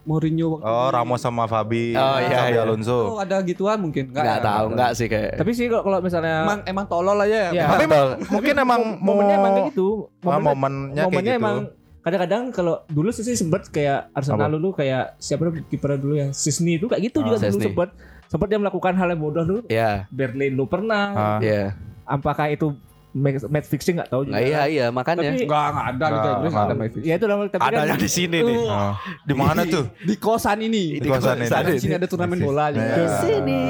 Mourinho 0.00 0.54
waktu 0.54 0.64
oh 0.64 0.88
Ramos 0.88 1.18
sama 1.18 1.44
Fabi, 1.44 1.92
Oh, 1.92 2.18
iya, 2.20 2.46
iya. 2.48 2.62
Alonso. 2.62 2.94
Oh, 3.08 3.18
ada 3.18 3.42
gituan 3.42 3.76
mungkin. 3.76 4.08
nggak 4.08 4.22
ya? 4.22 4.38
tahu 4.40 4.66
nggak 4.70 4.90
sih 4.92 5.06
kayak 5.08 5.34
Tapi 5.34 5.50
sih 5.50 5.66
kalau 5.66 5.82
kalau 5.82 5.98
misalnya 5.98 6.36
Emang 6.40 6.60
emang 6.64 6.86
tolol 6.86 7.18
aja 7.18 7.26
ya. 7.26 7.50
Iya. 7.50 7.64
Tapi 7.68 7.84
Betul. 7.84 8.10
mungkin 8.30 8.54
emang 8.56 8.80
mau 8.96 9.12
momennya 9.12 9.34
emang 9.36 9.52
kayak 9.52 9.66
gitu. 9.68 9.88
ah, 10.22 10.38
Momennya, 10.38 10.46
momennya 10.46 10.94
kayak 10.94 11.04
momennya 11.04 11.24
gitu. 11.28 11.42
emang 11.42 11.56
kadang-kadang 12.00 12.42
kalau 12.50 12.74
dulu 12.86 13.08
sih 13.10 13.24
sempet 13.26 13.64
kayak 13.66 14.12
Arsenal 14.12 14.36
Apa? 14.42 14.52
dulu 14.52 14.68
kayak 14.72 15.16
siapa 15.16 15.48
tuh 15.48 15.64
kipernya 15.64 15.96
dulu 15.96 16.14
yang 16.14 16.30
Sisni 16.30 16.76
itu 16.76 16.84
kayak 16.84 17.00
gitu 17.02 17.18
Ah, 17.18 17.24
juga 17.24 17.36
dulu 17.38 17.48
Szczesny. 17.50 17.64
sempet 17.66 17.90
sempet 18.28 18.46
dia 18.52 18.60
melakukan 18.60 18.94
hal 18.96 19.08
yang 19.12 19.20
bodoh 19.20 19.44
dulu. 19.44 19.60
Ya 19.68 20.06
Berlin 20.08 20.54
dulu 20.54 20.68
pernah. 20.68 21.04
Ah, 21.14 21.38
ya 21.40 21.74
apakah 22.04 22.52
itu 22.52 22.76
match, 23.14 23.46
match 23.46 23.68
fixing 23.70 23.94
nggak 23.96 24.10
tahu 24.10 24.26
juga. 24.26 24.36
Nah, 24.36 24.42
iya 24.42 24.62
iya 24.66 24.86
makanya. 24.90 25.30
Tapi- 25.30 25.46
Enggak, 25.46 25.64
enggak 25.70 25.86
ada 25.86 25.94
Liga 25.94 26.10
Nggak, 26.10 26.34
Inggris, 26.34 26.50
enggak 26.50 26.50
ada 26.50 26.66
nggak. 26.66 26.76
Mayfield. 26.82 27.04
Ya 27.06 27.14
itu 27.14 27.24
lah 27.24 27.36
tapi 27.38 27.62
kan 27.62 27.70
Adanya 27.70 27.96
di 27.96 28.10
sini 28.10 28.38
nih. 28.42 28.56
Ah. 28.66 28.92
Di 29.22 29.34
mana 29.34 29.60
tuh? 29.64 29.84
Di 30.02 30.14
kosan 30.18 30.58
ini. 30.60 30.84
Di 30.98 31.08
kosan 31.08 31.36
ini. 31.38 31.48
Di 31.48 31.80
sini 31.80 31.94
ada 31.94 32.08
turnamen 32.10 32.38
bola 32.42 32.64
juga. 32.68 32.94
Di 32.94 33.06
sini 33.22 33.60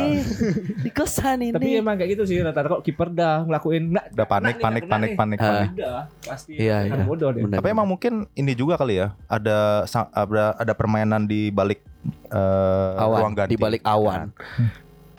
di 0.80 0.90
kosan 0.90 1.38
ini. 1.40 1.52
tapi 1.54 1.68
emang 1.76 1.94
kayak 1.94 2.10
gitu 2.16 2.24
sih 2.24 2.36
rata-rata 2.40 2.80
kok 2.80 2.82
kiper 2.82 3.08
dah 3.12 3.44
ngelakuin 3.44 3.84
nggak 3.92 4.04
Udah 4.16 4.26
panik, 4.26 4.56
panik, 4.58 4.82
panik, 4.88 5.12
panik, 5.14 5.38
panik. 5.38 5.68
udah 5.76 6.08
pasti 6.24 6.56
Iya, 6.56 6.88
akan 6.88 7.04
iya. 7.04 7.56
Tapi 7.60 7.68
emang 7.68 7.86
mungkin 7.86 8.24
ini 8.32 8.52
juga 8.56 8.80
kali 8.80 8.98
ya. 8.98 9.12
Ada 9.28 9.84
ada, 10.10 10.44
ada 10.56 10.72
permainan 10.72 11.28
di 11.28 11.52
balik 11.52 11.84
eh, 12.28 13.00
awan 13.00 13.20
ruang 13.20 13.34
ganti. 13.36 13.52
di 13.52 13.58
balik 13.60 13.82
awan. 13.84 14.32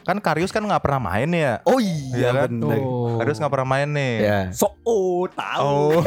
Kan 0.06 0.22
Karius 0.22 0.54
kan 0.54 0.62
nggak 0.62 0.80
pernah 0.80 1.02
main 1.04 1.30
ya. 1.30 1.66
Oh 1.66 1.82
Iya 1.82 2.30
kan? 2.32 2.54
bener. 2.54 2.78
Oh. 2.78 3.18
Karius 3.18 3.42
nggak 3.42 3.50
pernah 3.50 3.68
main 3.68 3.90
nih. 3.90 4.14
Ya. 4.22 4.40
So, 4.54 4.78
oh, 4.82 5.26
tahu. 5.28 5.98
Oh, 5.98 6.06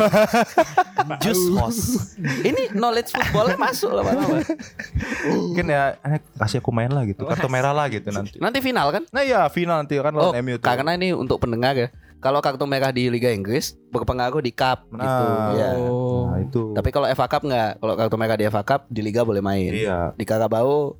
Just 1.24 1.42
host. 1.52 2.14
Ini 2.20 2.70
knowledge 2.72 3.10
footballnya 3.10 3.58
masuk 3.58 3.90
lama-lama. 3.90 4.38
mungkin 5.28 5.66
ya 5.66 5.98
eh, 5.98 6.22
kasih 6.36 6.58
aku 6.58 6.70
main 6.70 6.90
lah 6.90 7.02
gitu. 7.04 7.26
Kartu 7.26 7.48
merah 7.48 7.74
lah 7.74 7.90
gitu 7.90 8.08
nanti. 8.08 8.38
Nanti 8.38 8.58
final 8.60 8.88
kan? 8.90 9.02
Nah 9.10 9.22
iya 9.22 9.50
final 9.50 9.82
nanti 9.82 9.98
kan 9.98 10.14
Oh, 10.14 10.30
lawan 10.30 10.38
MU 10.40 10.56
tuh. 10.56 10.64
karena 10.64 10.94
ini 10.94 11.10
untuk 11.10 11.42
pendengar 11.42 11.74
ya. 11.74 11.88
Kalau 12.18 12.42
kartu 12.42 12.66
merah 12.66 12.90
di 12.90 13.06
Liga 13.06 13.30
Inggris 13.30 13.78
berpengaruh 13.90 14.42
di 14.42 14.50
cup 14.50 14.90
gitu. 14.90 14.98
Nah. 14.98 15.54
Ya. 15.54 15.70
Oh. 15.78 16.26
Nah 16.28 16.38
itu. 16.38 16.74
Tapi 16.74 16.90
kalau 16.90 17.06
FA 17.08 17.26
Cup 17.26 17.42
nggak. 17.42 17.78
Kalau 17.78 17.94
kartu 17.94 18.16
merah 18.18 18.34
di 18.34 18.44
FA 18.46 18.62
Cup 18.62 18.86
di 18.86 19.00
Liga 19.00 19.22
boleh 19.22 19.38
main. 19.38 19.70
Iya, 19.70 20.10
Di 20.14 20.22
Carabao 20.22 20.98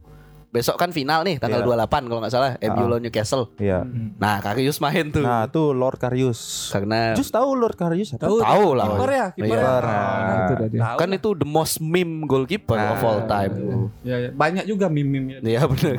besok 0.48 0.74
kan 0.74 0.88
final 0.90 1.20
nih 1.22 1.36
tanggal 1.36 1.60
Iya. 1.60 1.84
28 1.84 2.08
kalau 2.08 2.20
nggak 2.20 2.32
salah 2.32 2.50
MU 2.58 2.84
lawan 2.86 3.00
Newcastle. 3.00 3.52
iya. 3.56 3.84
Nah, 4.16 4.40
Karius 4.40 4.78
main 4.78 5.08
tuh. 5.08 5.20
Nah 5.20 5.44
tuh 5.46 5.70
Lord 5.70 5.96
Karius. 5.96 6.72
Karena 6.72 7.12
Just 7.12 7.30
tahu 7.30 7.52
Lord 7.52 7.74
Karius 7.74 8.12
apa? 8.12 8.24
Tahu, 8.24 8.40
Tahu 8.40 8.68
lah. 8.72 8.86
Kiper 8.90 9.10
ya, 9.10 9.26
kiper. 9.30 9.44
Iya. 9.46 9.60
ya. 9.60 9.76
Kiper. 9.76 10.58
Nah, 10.72 10.88
itu 10.88 10.96
kan 10.96 11.08
itu 11.12 11.30
the 11.34 11.44
most 11.44 11.78
meme 11.78 12.24
goalkeeper 12.24 12.76
of 12.76 13.00
all 13.02 13.20
time. 13.24 13.52
Ya, 14.00 14.16
ya. 14.18 14.30
Banyak 14.32 14.64
juga 14.64 14.88
meme-meme 14.88 15.36
ya. 15.36 15.38
Iya 15.44 15.62
benar. 15.64 15.94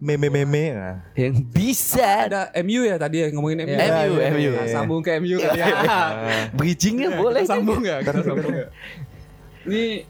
Meme 0.00 0.32
meme. 0.32 0.64
Nah. 0.72 0.96
Yang 1.12 1.44
bisa 1.46 2.08
Ada 2.24 2.48
MU 2.64 2.80
ya 2.82 2.96
tadi 2.96 3.20
ya 3.20 3.28
ngomongin 3.30 3.58
MU. 3.60 3.68
Iya, 3.68 3.84
MU, 4.02 4.16
Nah, 4.16 4.30
MU. 4.32 4.50
Sambung 4.66 5.00
ke 5.04 5.20
MU 5.20 5.36
kali 5.36 5.60
ya. 5.60 5.68
bridgingnya 6.50 7.20
boleh. 7.20 7.44
Sambung 7.44 7.84
ya, 7.84 8.00
kita 8.00 8.24
sambung 8.24 8.54
ya. 8.54 8.66
Ini 9.68 10.08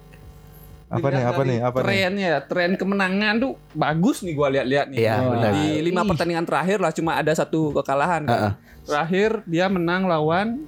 Apa 0.90 1.06
nih, 1.06 1.22
apa 1.22 1.42
nih, 1.46 1.58
apa 1.62 1.76
nih? 1.78 1.86
trennya, 1.86 2.32
tren 2.50 2.74
kemenangan 2.74 3.38
tuh 3.38 3.54
bagus 3.70 4.26
nih 4.26 4.34
gua 4.34 4.50
lihat-lihat 4.50 4.90
nih. 4.90 4.98
Iya, 5.06 5.14
benar. 5.22 5.50
Di 5.54 5.66
lima 5.86 6.02
pertandingan 6.02 6.42
terakhir 6.42 6.82
lah 6.82 6.90
cuma 6.90 7.14
ada 7.14 7.30
satu 7.30 7.70
kekalahan 7.78 8.26
kan. 8.26 8.34
Heeh. 8.34 8.52
Terakhir 8.90 9.30
dia 9.46 9.70
menang 9.70 10.10
lawan 10.10 10.66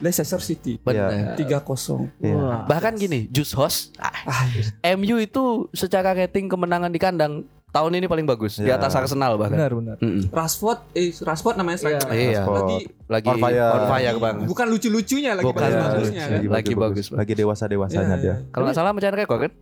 Leicester 0.00 0.40
City. 0.40 0.80
Benar. 0.80 1.36
3-0. 1.36 2.08
Iya. 2.24 2.34
Wah. 2.40 2.64
Bahkan 2.64 2.96
gini, 2.96 3.28
Just 3.28 3.52
Host 3.52 3.92
Ah, 4.00 4.48
MU 4.96 5.20
itu 5.20 5.68
secara 5.76 6.16
rating 6.16 6.48
kemenangan 6.48 6.88
di 6.88 6.96
kandang 6.96 7.44
tahun 7.70 7.92
ini 7.94 8.06
paling 8.06 8.22
bagus 8.24 8.56
di 8.56 8.66
Iya. 8.66 8.76
atas 8.76 8.92
Arsenal 8.92 9.34
bahkan. 9.34 9.54
benar 9.54 9.70
benar 9.72 9.96
Mm-mm. 9.96 10.26
Rashford, 10.28 10.90
eh 10.92 11.14
Rashford 11.14 11.54
namanya 11.54 11.78
striker. 11.78 12.06
Iya. 12.08 12.42
Rashford. 12.42 12.58
Lagi 12.58 12.78
Lagi 13.06 13.26
On 13.26 13.36
fire. 13.38 13.62
on 13.68 13.84
fire 13.88 14.16
banget. 14.16 14.46
bukan 14.46 14.66
lucu-lucunya 14.68 15.30
lagi 15.32 15.44
Bukan. 15.44 15.60
bagus-bagusnya 15.60 16.22
kan. 16.22 16.36
Lagi 16.36 16.48
Lagi 16.48 16.72
bagus, 16.74 17.06
Bang. 17.08 17.18
Lagi 17.18 17.32
dewasa 17.34 17.64
dewasanya 17.64 18.02
Iya, 18.04 18.16
dia. 18.16 18.26
iya. 18.26 18.34
Kalau 18.48 18.64
nggak 18.64 18.76
salah 18.76 18.90
mencari 18.90 19.16
rekor 19.16 19.38
kan? 19.40 19.52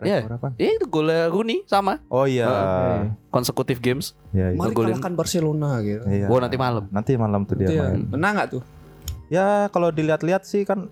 Iya. 0.00 0.18
Rekor 0.20 0.34
apa? 0.34 0.48
Ya 0.56 0.70
itu 0.72 0.86
gol 0.88 1.06
Rooney 1.06 1.62
sama 1.64 2.02
Oh 2.08 2.26
iya. 2.26 2.46
consecutive 3.28 3.78
games. 3.78 4.14
Iya, 4.30 4.50
iya. 4.50 4.58
Mari 4.58 4.70
kalahkan 4.72 5.12
Barcelona 5.12 5.78
gitu. 5.80 6.02
Iya. 6.04 6.26
Oh 6.26 6.38
nanti 6.38 6.56
malam. 6.56 6.86
Nanti 6.88 7.14
malam 7.14 7.42
tuh 7.42 7.54
dia 7.54 7.66
Itu 7.66 7.74
ya. 7.76 7.82
main. 7.88 8.02
Menang 8.08 8.32
gak 8.36 8.48
tuh? 8.50 8.62
Ya 9.28 9.46
kalau 9.68 9.88
dilihat-lihat 9.88 10.42
sih 10.42 10.62
kan 10.62 10.90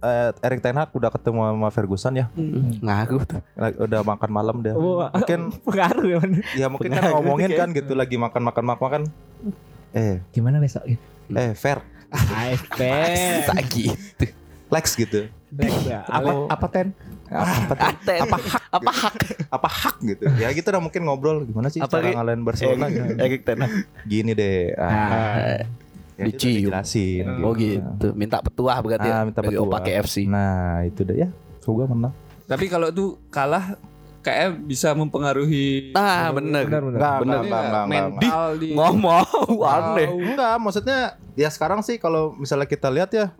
eh, 0.00 0.30
Erik 0.40 0.60
Ten 0.60 0.76
Hag 0.76 0.90
udah 0.90 1.10
ketemu 1.12 1.40
sama 1.46 1.68
Ferguson 1.68 2.14
ya. 2.16 2.26
Ngaruh 2.80 3.22
tuh. 3.24 3.40
Udah 3.80 4.00
makan 4.02 4.30
malam 4.30 4.56
dia. 4.60 4.72
Wah. 4.74 5.12
Mungkin 5.12 5.40
pengaruh 5.66 6.04
ya 6.06 6.18
ya 6.56 6.66
mungkin 6.68 6.90
kan 6.92 7.02
ngomongin 7.12 7.48
gitu 7.52 7.60
kan 7.60 7.68
gitu 7.72 7.92
lagi 7.94 8.16
makan-makan 8.16 8.64
makan 8.64 9.02
eh 9.90 10.22
gimana 10.30 10.62
besok 10.62 10.86
ya 10.86 10.94
eh 11.34 11.50
fair 11.52 11.82
AFP 12.10 12.80
Sagi. 13.46 13.84
Lex 14.70 14.94
gitu. 14.94 15.26
Apa 16.06 16.30
apa 16.46 16.66
ten? 16.70 16.94
Apa 17.26 17.74
tuh? 17.98 18.18
Apa 18.22 18.36
hak? 18.38 18.62
Apa 18.70 18.90
hak? 18.90 19.14
apa 19.50 19.68
hak 19.70 19.96
gitu. 20.02 20.24
Ya 20.38 20.50
gitu 20.54 20.66
udah 20.70 20.82
mungkin 20.82 21.02
ngobrol 21.06 21.42
gimana 21.42 21.66
sih 21.66 21.82
Apa, 21.82 21.98
cara 21.98 22.14
ngalahin 22.14 22.42
Barcelona 22.42 22.86
gitu. 22.86 23.18
Erik 23.18 23.42
Ten 23.42 23.58
Hag. 23.62 23.72
Gini 24.06 24.30
deh. 24.34 24.74
Ah, 24.78 24.86
Ah, 24.86 25.58
ya, 26.20 26.26
itu 26.26 26.28
udah 26.28 26.36
dicium. 26.36 26.56
dijelasin. 26.60 27.24
Oh 27.40 27.52
gitu. 27.52 28.06
Minta 28.12 28.36
petuah 28.38 28.76
berarti 28.78 29.08
Ah, 29.08 29.12
ya. 29.12 29.24
minta 29.24 29.40
Dari 29.40 29.56
petua. 29.56 29.66
Opa 29.66 29.78
KFC. 29.80 30.16
Nah, 30.24 30.84
itu 30.84 31.00
deh 31.02 31.16
ya. 31.16 31.28
Semoga 31.58 31.84
menang. 31.86 32.12
Tapi 32.44 32.66
kalau 32.66 32.88
tuh 32.90 33.08
kalah 33.28 33.78
kayak 34.20 34.60
bisa 34.60 34.92
mempengaruhi 34.92 35.90
Nah, 35.90 36.28
bener. 36.30 36.68
benar 36.68 36.82
benar 36.82 36.92
Enggak, 36.92 37.16
Bener. 37.18 37.38
enggak, 37.40 37.84
mental 37.86 38.42
di 38.54 38.68
Ngomong 38.70 39.24
aneh. 39.62 40.08
Enggak, 40.10 40.54
maksudnya 40.58 40.98
ya 41.32 41.48
sekarang 41.48 41.80
sih 41.80 41.96
kalau 41.96 42.34
misalnya 42.34 42.66
kita 42.66 42.88
lihat 42.88 43.08
ya 43.10 43.32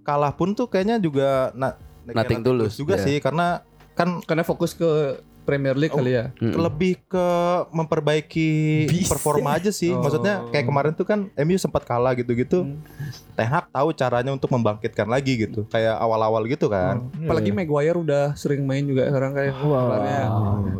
kalah 0.00 0.32
pun 0.32 0.52
tuh 0.52 0.66
kayaknya 0.66 0.98
juga 0.98 1.54
na 1.54 1.76
Nothing 2.02 2.42
tulus, 2.42 2.74
juga 2.74 2.98
ya. 2.98 3.04
sih 3.04 3.16
karena 3.20 3.62
kan 3.94 4.18
karena 4.24 4.42
fokus 4.42 4.74
ke 4.74 5.20
Premier 5.42 5.74
League 5.74 5.90
kali 5.90 6.12
ya. 6.12 6.30
Mm-mm. 6.36 6.54
lebih 6.54 7.00
ke 7.04 7.26
memperbaiki 7.70 8.50
Bisa. 8.86 9.10
performa 9.10 9.56
aja 9.56 9.68
sih. 9.68 9.90
Oh. 9.90 9.98
Maksudnya 9.98 10.46
kayak 10.48 10.64
kemarin 10.64 10.92
tuh 10.92 11.02
kan 11.02 11.26
MU 11.36 11.56
sempat 11.56 11.82
kalah 11.82 12.12
gitu-gitu. 12.12 12.68
Ten 13.32 13.46
Hag 13.46 13.66
tahu 13.68 13.90
caranya 13.92 14.30
untuk 14.30 14.48
membangkitkan 14.48 15.04
lagi 15.04 15.40
gitu. 15.40 15.66
Kayak 15.66 15.96
awal-awal 15.96 16.44
gitu 16.44 16.68
kan. 16.68 17.08
Apalagi 17.16 17.50
Maguire 17.50 17.96
udah 17.96 18.32
sering 18.34 18.62
main 18.62 18.84
juga 18.84 19.08
sekarang 19.08 19.32
kayak 19.32 19.52
Wow. 19.56 19.74
kemarinnya. 19.90 20.24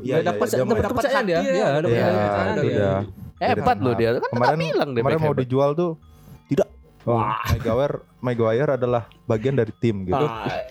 Iya, 0.01 0.15
Udah 0.15 0.27
dapat 0.27 0.47
iya, 0.47 0.55
dia 0.55 0.65
dapat 0.65 0.85
kepercayaan 0.87 1.25
dia. 1.25 1.39
Iya, 1.39 1.67
dapat 1.77 1.91
Iya, 1.91 2.05
kepercayaan 2.07 2.55
dia. 2.55 2.71
dia. 2.71 2.93
Hebat 3.41 3.79
loh 3.81 3.95
dia. 3.95 4.11
Kan 4.13 4.23
Kemarin 4.23 4.37
kemarin 4.37 4.61
bilang 4.69 4.89
deh 4.91 5.01
kemarin 5.01 5.19
mau 5.19 5.35
dijual 5.35 5.71
tuh 5.73 5.93
tidak. 6.47 6.69
Wah. 7.09 7.41
Maguire 7.57 7.97
Maguire 8.21 8.71
adalah 8.77 9.09
bagian 9.25 9.57
dari 9.57 9.73
tim 9.81 10.05
gitu. 10.05 10.25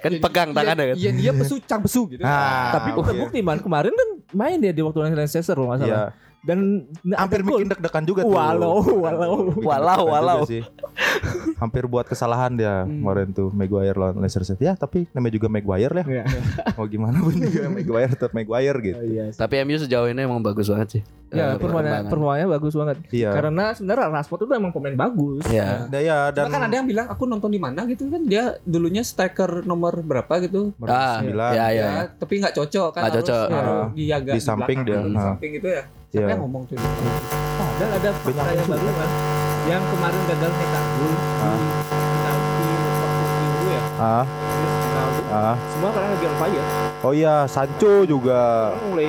Kan 0.05 0.11
pegang 0.21 0.49
tangannya 0.53 0.93
kan. 0.93 0.95
Iya, 1.01 1.11
dia 1.17 1.31
pesu 1.33 1.57
cang 1.65 1.81
pesu 1.81 2.05
gitu. 2.05 2.21
Nah, 2.21 2.77
tapi 2.77 2.93
iya. 2.93 3.01
terbukti 3.01 3.39
man 3.41 3.57
kemarin 3.57 3.93
kan 3.93 4.09
main 4.37 4.57
dia 4.61 4.69
di 4.69 4.85
waktu 4.85 5.09
Leicester 5.09 5.57
kalau 5.57 5.73
nggak 5.73 5.81
salah 5.81 5.89
Iya. 5.89 6.28
Dan 6.41 6.87
Hampir 7.13 7.41
bikin 7.41 7.67
deg-degan 7.67 8.03
juga 8.03 8.21
tuh. 8.21 8.31
walau 8.31 8.79
walau 8.79 9.31
Bikin 9.49 9.59
Walau, 9.61 10.01
walau. 10.07 10.39
sih. 10.43 10.63
Hampir 11.61 11.83
buat 11.85 12.05
kesalahan 12.05 12.53
dia 12.53 12.83
kemarin 12.83 13.29
tuh 13.29 13.51
Maguire 13.51 13.93
lawan 13.93 14.17
Leicester 14.17 14.43
City. 14.43 14.63
Ya, 14.63 14.73
tapi 14.73 15.03
namanya 15.11 15.33
juga 15.33 15.47
Maguire 15.47 15.93
ya. 15.93 16.05
Iya. 16.05 16.23
Mau 16.77 16.85
gimana 16.85 17.19
pun 17.19 17.33
juga 17.33 17.67
Maguire 17.67 18.11
tetap 18.11 18.31
Maguire 18.31 18.79
gitu. 18.81 18.99
iya 19.01 19.25
Tapi 19.29 19.53
MU 19.61 19.75
sejauh 19.77 20.07
ini 20.07 20.21
emang 20.21 20.39
bagus 20.39 20.67
banget 20.67 20.89
sih. 20.89 21.03
Ya, 21.29 21.53
Eh, 21.53 21.61
performanya, 21.61 22.49
bagus 22.49 22.73
banget. 22.73 22.97
Iya. 23.09 23.29
Karena 23.31 23.69
sebenarnya 23.69 24.09
Rashford 24.09 24.41
itu 24.41 24.53
emang 24.55 24.71
pemain 24.71 24.95
bagus. 24.97 25.43
Iya. 25.45 25.85
Nah, 25.85 26.01
ya 26.01 26.17
dan 26.31 26.43
Cuma 26.43 26.55
kan 26.55 26.63
ada 26.65 26.75
yang 26.75 26.87
bilang 26.87 27.05
aku 27.05 27.23
nonton 27.23 27.49
di 27.49 27.59
mana 27.59 27.85
gitu 27.85 28.07
kan 28.07 28.23
dia 28.23 28.57
dulunya 28.63 29.03
striker 29.03 29.61
nomor 29.61 29.99
berapa 29.99 30.39
gitu. 30.41 30.73
nomor 30.73 30.87
Ah, 30.89 31.19
sembilan. 31.19 31.51
iya, 31.51 31.65
iya. 31.69 31.85
Ya, 31.85 32.03
tapi 32.09 32.33
nggak 32.39 32.55
cocok 32.55 32.89
kan 32.89 33.01
Nggak 33.01 33.13
harus 33.13 33.27
cocok. 33.27 33.47
naruh 33.47 33.69
Ah. 33.69 33.87
di 33.91 34.05
agak 34.09 34.33
Di 34.33 34.41
samping 34.41 34.79
belakang, 34.79 34.87
dia. 34.87 34.99
di 35.05 35.13
Ah. 35.13 35.25
samping 35.27 35.51
itu 35.53 35.67
ya. 35.69 35.83
Siapa 36.09 36.25
Iya. 36.25 36.33
yang 36.33 36.41
ngomong 36.41 36.63
tuh? 36.65 36.75
Oh, 36.75 37.69
dan 37.77 37.89
ada 37.93 38.09
fakta 38.15 38.43
yang 38.49 38.67
baru 38.67 38.89
kan. 38.89 39.09
Yang 39.61 39.83
kemarin 39.85 40.21
gagal 40.25 40.51
nyetak 40.51 40.85
gol 40.91 41.13
Ah. 41.37 41.53
di 41.53 41.67
penalti 42.09 42.67
waktu 42.97 43.23
minggu 43.29 43.65
ya. 43.67 43.81
Ah, 43.95 44.25
penalti. 44.25 45.21
ah. 45.29 45.55
Semua 45.69 45.89
karena 45.91 46.07
lagi 46.09 46.25
on 46.25 46.35
fire. 46.35 46.65
Oh 46.99 47.13
iya, 47.13 47.35
Sancho 47.45 47.93
juga 48.03 48.39
mulai 48.83 49.07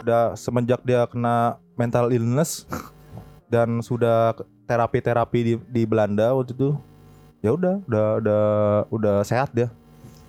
udah 0.00 0.24
semenjak 0.34 0.80
dia 0.82 1.04
kena 1.04 1.36
mental 1.74 2.08
illness 2.08 2.64
dan 3.52 3.78
sudah 3.78 4.32
terapi-terapi 4.64 5.40
di 5.42 5.54
di 5.62 5.82
Belanda 5.84 6.32
waktu 6.32 6.52
itu. 6.52 6.70
Ya 7.38 7.52
udah, 7.52 7.78
udah 7.84 8.06
udah 8.18 8.42
udah 8.88 9.16
sehat 9.22 9.52
dia. 9.52 9.68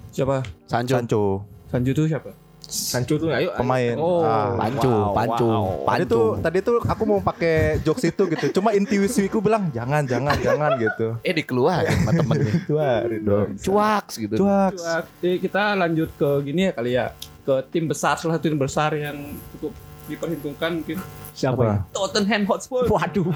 Siapa? 0.09 0.43
Sancho. 0.65 0.93
Sancho, 0.93 1.21
Sanju 1.65 1.91
tuh 1.91 2.05
siapa? 2.05 2.29
Sancho 2.69 3.17
tuh 3.17 3.29
ayo. 3.29 3.49
pemain. 3.53 3.97
Oh, 3.97 4.21
Ah. 4.21 4.53
Pancu, 4.55 4.85
Wow, 4.85 5.11
pancu, 5.11 5.43
wow. 5.43 5.65
Tadi 5.83 5.85
pancu. 5.99 6.07
tuh 6.07 6.27
tadi 6.39 6.57
tuh 6.61 6.77
aku 6.79 7.03
mau 7.03 7.19
pakai 7.19 7.55
jokes 7.81 8.05
itu 8.05 8.23
gitu. 8.27 8.45
Cuma 8.51 8.71
intuisiku 8.71 9.38
bilang 9.39 9.67
jangan 9.69 10.05
jangan 10.05 10.38
jangan 10.38 10.71
gitu. 10.77 11.17
Eh 11.19 11.33
dikeluarin 11.33 11.89
sama 11.99 12.11
temennya. 12.13 12.53
Keluarin 12.63 13.21
dong. 13.21 13.47
Cuaks 13.57 14.13
gitu. 14.15 14.35
Cuaks. 14.38 14.81
Eh, 15.19 15.38
kita 15.38 15.73
lanjut 15.73 16.13
ke 16.13 16.29
gini 16.43 16.61
ya 16.63 16.71
kali 16.71 16.91
ya. 16.93 17.05
Ke 17.41 17.65
tim 17.65 17.85
besar 17.85 18.15
salah 18.15 18.38
satu 18.38 18.45
tim 18.45 18.55
besar 18.55 18.93
yang 18.93 19.17
cukup 19.51 19.73
diperhitungkan 20.09 20.71
mungkin 20.75 20.97
Siapa 21.31 21.61
ya? 21.61 21.75
Tottenham 21.89 22.43
Hotspur. 22.43 22.83
Waduh. 22.85 23.31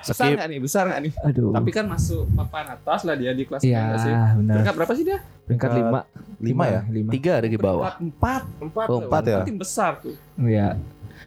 Besar 0.00 0.32
nggak 0.32 0.48
nih? 0.48 0.58
Besar 0.58 0.82
nggak 0.86 1.00
nih? 1.02 1.12
Aduh. 1.20 1.50
Tapi 1.50 1.70
kan 1.70 1.84
masuk 1.84 2.24
papan 2.32 2.66
atas 2.70 3.02
lah 3.02 3.12
dia 3.12 3.30
di 3.30 3.44
kelas 3.44 3.60
Iya, 3.60 3.80
nggak 3.82 3.98
sih? 3.98 4.12
benar. 4.38 4.54
Peringkat 4.56 4.74
berapa 4.74 4.92
sih 4.94 5.04
dia? 5.04 5.18
Peringkat 5.44 5.68
Eh, 5.68 5.76
lima. 5.76 6.00
lima 6.40 6.64
ya? 6.64 6.80
Lima. 6.88 7.10
Tiga 7.10 7.34
dari 7.36 7.56
bawah. 7.56 7.92
Peringkat 7.92 8.06
empat. 8.08 8.42
Empat. 8.58 8.86
Oh, 8.88 8.98
empat 9.02 9.22
ya? 9.22 9.36
Kan 9.36 9.44
Tim 9.44 9.58
besar 9.58 9.92
tuh. 9.98 10.14
Iya. 10.38 10.78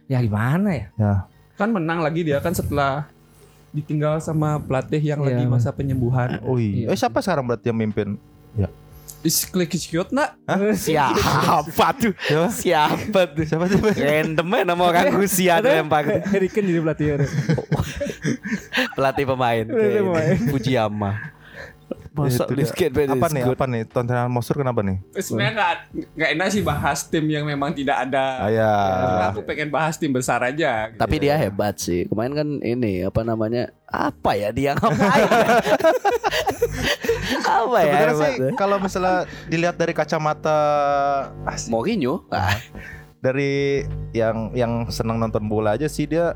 Ya 0.06 0.18
gimana 0.18 0.68
ya? 0.72 0.86
Kan 1.54 1.70
menang 1.70 2.00
lagi 2.00 2.20
dia 2.20 2.40
kan 2.40 2.50
setelah 2.50 3.06
ditinggal 3.70 4.18
sama 4.18 4.56
pelatih 4.58 4.98
yang 4.98 5.20
Iya, 5.20 5.26
lagi 5.30 5.44
Mas. 5.44 5.62
masa 5.62 5.70
penyembuhan. 5.70 6.40
Oh 6.42 6.56
iya. 6.56 6.88
Eh 6.88 6.96
siapa 6.96 7.20
sekarang 7.20 7.44
berarti 7.44 7.68
yang 7.68 7.78
mimpin? 7.78 8.16
Is 8.56 8.64
klik 9.24 9.72
iskiot 9.74 10.10
nak? 10.10 10.36
Siapa 10.84 11.86
tuh? 11.96 12.12
Siapa? 12.20 12.48
Siapa 12.52 13.20
tuh? 13.32 13.44
Siapa 13.46 13.64
sih? 13.68 13.80
Random 13.96 14.46
aja 14.54 14.64
nama 14.64 14.82
orang 14.82 15.06
Rusia 15.14 15.58
tuh 15.60 15.72
lempar 15.72 16.04
Harry 16.06 16.48
Kane 16.50 16.70
jadi 16.70 16.80
pelatih. 16.82 17.06
pelatih 18.94 19.24
pemain. 19.26 19.64
Pelatih 19.66 20.02
pemain. 20.02 20.36
Fujiyama. 20.50 21.35
Masa 22.18 22.42
di 22.46 22.54
dia. 22.56 22.64
skateboard 22.64 23.08
apa 23.12 23.26
nih? 23.28 23.42
good? 23.42 23.54
Apa 23.54 23.64
nih? 23.66 23.82
Tontonan 23.84 24.26
Mosur 24.26 24.54
kenapa 24.56 24.80
nih? 24.80 24.96
Sebenarnya 25.12 25.52
nggak 25.52 25.72
nggak 26.14 26.28
enak 26.32 26.46
sih 26.48 26.62
bahas 26.62 26.98
tim 27.04 27.26
yang 27.26 27.42
memang 27.42 27.70
tidak 27.70 28.02
ada. 28.02 28.24
Ah, 28.38 28.48
ya. 28.48 28.70
Aku 29.28 29.42
pengen 29.42 29.68
bahas 29.68 29.94
tim 29.94 30.08
besar 30.08 30.40
aja. 30.40 30.88
gitu. 30.88 30.96
Tapi 30.96 31.14
dia 31.18 31.34
hebat 31.34 31.74
sih. 31.76 32.06
Kemarin 32.06 32.32
kan 32.32 32.48
ini 32.60 33.02
apa 33.02 33.20
namanya? 33.20 33.68
Apa 33.86 34.32
ya 34.32 34.48
dia 34.50 34.72
ngapain? 34.72 35.24
ya? 35.24 35.46
apa 37.60 37.76
ya? 37.78 37.84
Sebenarnya 37.86 38.14
sih 38.16 38.32
ya? 38.38 38.50
kalau 38.54 38.76
misalnya 38.78 39.16
dilihat 39.46 39.74
dari 39.74 39.92
kacamata 39.92 40.58
Mourinho? 41.66 42.22
Ah, 42.28 42.54
dari 43.18 43.82
yang 44.12 44.50
yang 44.52 44.72
senang 44.88 45.16
nonton 45.16 45.42
bola 45.44 45.74
aja 45.74 45.86
sih 45.86 46.04
dia 46.04 46.34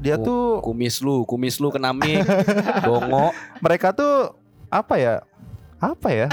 dia 0.00 0.16
Oh. 0.16 0.24
tuh 0.24 0.42
kumis 0.64 0.98
lu, 0.98 1.22
kumis 1.24 1.60
lu 1.60 1.68
kena 1.68 1.92
mic. 1.92 2.24
Dongo. 2.86 3.30
mereka 3.60 3.92
tuh 3.92 4.32
apa 4.70 4.94
ya? 4.96 5.14
Apa 5.80 6.08
ya? 6.12 6.26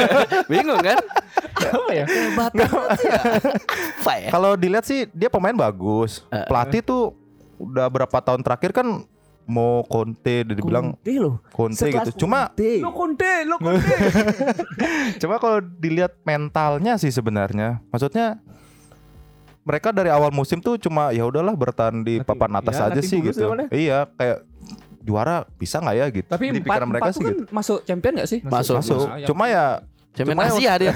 Bingung 0.50 0.78
kan? 0.78 1.00
Apa 1.56 1.90
ya? 1.92 2.04
Hebat 2.04 2.52
ya. 2.52 2.68
Apa 2.68 4.12
ya? 4.20 4.28
Kalau 4.30 4.52
dilihat 4.54 4.84
sih 4.84 5.08
dia 5.10 5.32
pemain 5.32 5.56
bagus. 5.56 6.22
Pelatih 6.28 6.84
tuh 6.84 7.02
udah 7.60 7.88
berapa 7.88 8.16
tahun 8.20 8.40
terakhir 8.40 8.72
kan 8.72 9.04
mau 9.50 9.82
Conte 9.88 10.46
dia 10.46 10.54
dibilang 10.54 10.94
Conte 10.94 11.14
loh. 11.18 11.34
Conte 11.50 11.80
Sekelas 11.90 12.12
gitu. 12.12 12.24
Cuma 12.24 12.52
Conte. 12.54 12.72
Lo 12.78 12.90
konte, 12.94 13.32
lo 13.48 13.56
konte. 13.58 13.94
Cuma 15.24 15.42
kalau 15.42 15.58
dilihat 15.58 16.14
mentalnya 16.22 16.94
sih 17.00 17.10
sebenarnya, 17.10 17.82
maksudnya 17.90 18.38
mereka 19.66 19.92
dari 19.92 20.08
awal 20.08 20.32
musim 20.32 20.56
tuh 20.62 20.80
cuma 20.80 21.12
ya 21.12 21.24
udahlah 21.28 21.52
bertahan 21.52 22.00
di 22.00 22.20
Nanti- 22.20 22.28
papan 22.28 22.52
atas 22.56 22.76
ya, 22.80 22.88
aja 22.88 23.00
sih 23.04 23.18
gitu. 23.20 23.52
Iya, 23.68 24.08
kayak 24.16 24.38
juara 25.00 25.48
bisa 25.56 25.80
nggak 25.80 25.96
ya 25.96 26.06
gitu. 26.12 26.28
Tapi 26.28 26.44
di 26.52 26.60
empat, 26.60 26.66
pikiran 26.68 26.88
mereka 26.88 27.04
empat 27.08 27.14
sih 27.14 27.20
tuh 27.20 27.26
kan 27.26 27.34
gitu. 27.34 27.44
masuk 27.50 27.78
champion 27.88 28.12
gak 28.20 28.28
sih? 28.28 28.38
Masuk. 28.44 28.74
Masuk. 28.80 28.96
Masuk. 29.08 29.26
Cuma 29.28 29.44
ya 29.48 29.64
Cemen 30.10 30.34
Cuma 30.34 30.42
Asia 30.50 30.72
dia. 30.74 30.92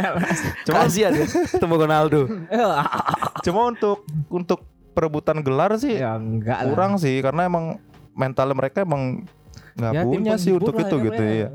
Cuma- 0.66 0.88
Asia 0.88 1.08
dia. 1.12 1.26
Temu 1.60 1.76
Ronaldo. 1.76 2.20
cuma 3.46 3.60
untuk 3.68 4.02
untuk 4.32 4.64
perebutan 4.96 5.44
gelar 5.44 5.76
sih 5.76 6.00
Ya 6.00 6.16
enggak 6.16 6.64
lah. 6.64 6.72
kurang 6.72 6.96
sih 6.96 7.20
karena 7.20 7.44
emang 7.44 7.76
mental 8.16 8.48
mereka 8.56 8.80
emang 8.80 9.28
nggak 9.76 9.92
Ya, 9.92 10.02
punya 10.02 10.32
sih 10.34 10.50
penghibur 10.50 10.60
untuk 10.62 10.74
lah 10.74 10.82
itu 10.82 10.96
ya, 10.96 11.04
gitu 11.04 11.22
ya. 11.22 11.34
ya. 11.36 11.48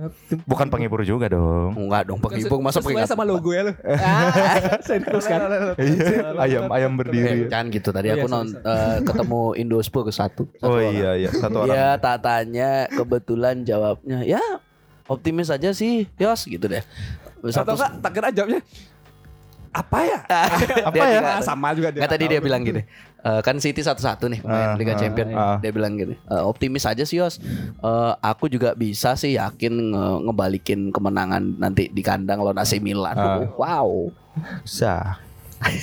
Bukan 0.44 0.68
penghibur 0.68 1.02
juga 1.02 1.26
dong. 1.28 1.74
Enggak 1.76 2.06
dong, 2.06 2.20
penghibur 2.20 2.58
masa 2.60 2.78
Sesuai 2.78 2.94
peringkat. 2.96 3.10
sama 3.10 3.24
logo 3.24 3.50
ya 3.50 3.62
lo. 3.64 3.74
Sirkus 4.86 5.26
kan. 5.26 5.40
Iya, 5.76 6.38
ayam 6.38 6.64
ayam 6.70 6.92
Eh, 6.92 6.98
berdiri. 6.98 7.40
jangan 7.48 7.68
gitu 7.68 7.90
tadi 7.90 8.08
Iya, 8.08 8.16
aku 8.16 8.28
sorry, 8.28 8.36
non 8.36 8.48
eh, 8.54 8.98
ketemu 9.04 9.42
Indospur 9.58 10.02
ke 10.04 10.12
satu. 10.12 10.44
satu 10.54 10.64
Oh 10.64 10.78
iya 10.80 11.18
iya 11.18 11.30
satu 11.30 11.58
orang. 11.60 11.74
Ya 11.74 11.88
tak 11.98 12.22
tanya 12.22 12.70
kebetulan 12.88 13.56
jawabnya 13.62 14.22
ya 14.22 14.42
optimis 15.06 15.50
aja 15.50 15.70
sih 15.72 16.06
Yos 16.16 16.46
gitu 16.46 16.64
deh. 16.64 16.86
Atau 17.42 17.74
enggak 17.74 17.92
tak 17.98 18.12
kira 18.12 18.30
jawabnya 18.30 18.62
apa 19.72 19.98
ya? 20.04 20.20
Apa 20.88 20.94
Dia 20.94 21.08
ya? 21.10 21.40
sama 21.40 21.72
juga 21.72 21.90
dia. 21.90 22.04
Nggak 22.04 22.12
tadi 22.12 22.26
dia 22.28 22.40
bilang 22.40 22.60
gini. 22.60 22.84
"Eh, 23.18 23.40
kan 23.40 23.56
City 23.56 23.80
satu-satu 23.80 24.28
nih 24.28 24.40
pemain 24.40 24.76
Liga 24.76 24.94
ah, 24.94 25.00
Champion. 25.00 25.28
ah. 25.32 25.58
Dia 25.58 25.72
bilang 25.72 25.96
gini, 25.96 26.16
"Eh, 26.18 26.44
optimis 26.44 26.84
aja 26.84 27.02
sih 27.02 27.18
Yos. 27.18 27.40
Eh, 27.78 28.14
aku 28.20 28.46
juga 28.46 28.74
bisa 28.74 29.16
sih 29.16 29.34
yakin 29.34 29.72
nge- 29.92 30.20
ngebalikin 30.26 30.92
kemenangan 30.92 31.56
nanti 31.58 31.88
di 31.88 32.02
kandang 32.02 32.40
lawan 32.40 32.58
AC 32.58 32.78
Milan. 32.78 33.16
Ah. 33.16 33.48
Wow. 33.54 34.12
Bisa. 34.62 35.16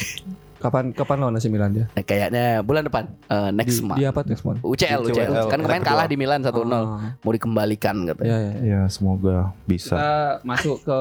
Kapan 0.58 0.90
kapan 0.90 1.22
lawan 1.22 1.38
AC 1.38 1.46
Milan 1.46 1.70
dia? 1.70 1.86
Eh, 1.94 2.02
kayaknya 2.02 2.60
bulan 2.60 2.82
depan 2.82 3.06
eh, 3.24 3.50
next 3.54 3.78
Di, 3.78 3.86
month. 3.86 3.96
di 3.96 4.04
apa 4.04 4.20
tuh? 4.20 4.34
Mon? 4.42 4.58
UCL, 4.58 5.00
UCL. 5.06 5.30
UCL. 5.30 5.46
Kan 5.46 5.58
kemarin 5.62 5.80
Kedua. 5.80 5.94
kalah 5.94 6.06
di 6.10 6.16
Milan 6.18 6.42
1-0. 6.42 6.50
Ah. 6.66 7.14
Mau 7.16 7.30
dikembalikan 7.30 7.94
katanya. 8.04 8.26
Ya, 8.28 8.38
ya. 8.42 8.52
Ya 8.60 8.80
semoga 8.90 9.54
bisa. 9.64 9.94
Kita 9.94 10.10
masuk 10.42 10.82
ke 10.82 10.98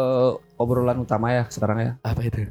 obrolan 0.56 1.01
utama 1.01 1.34
ya 1.34 1.50
sekarang 1.50 1.77
ya. 1.82 1.91
Apa 2.00 2.22
itu? 2.22 2.46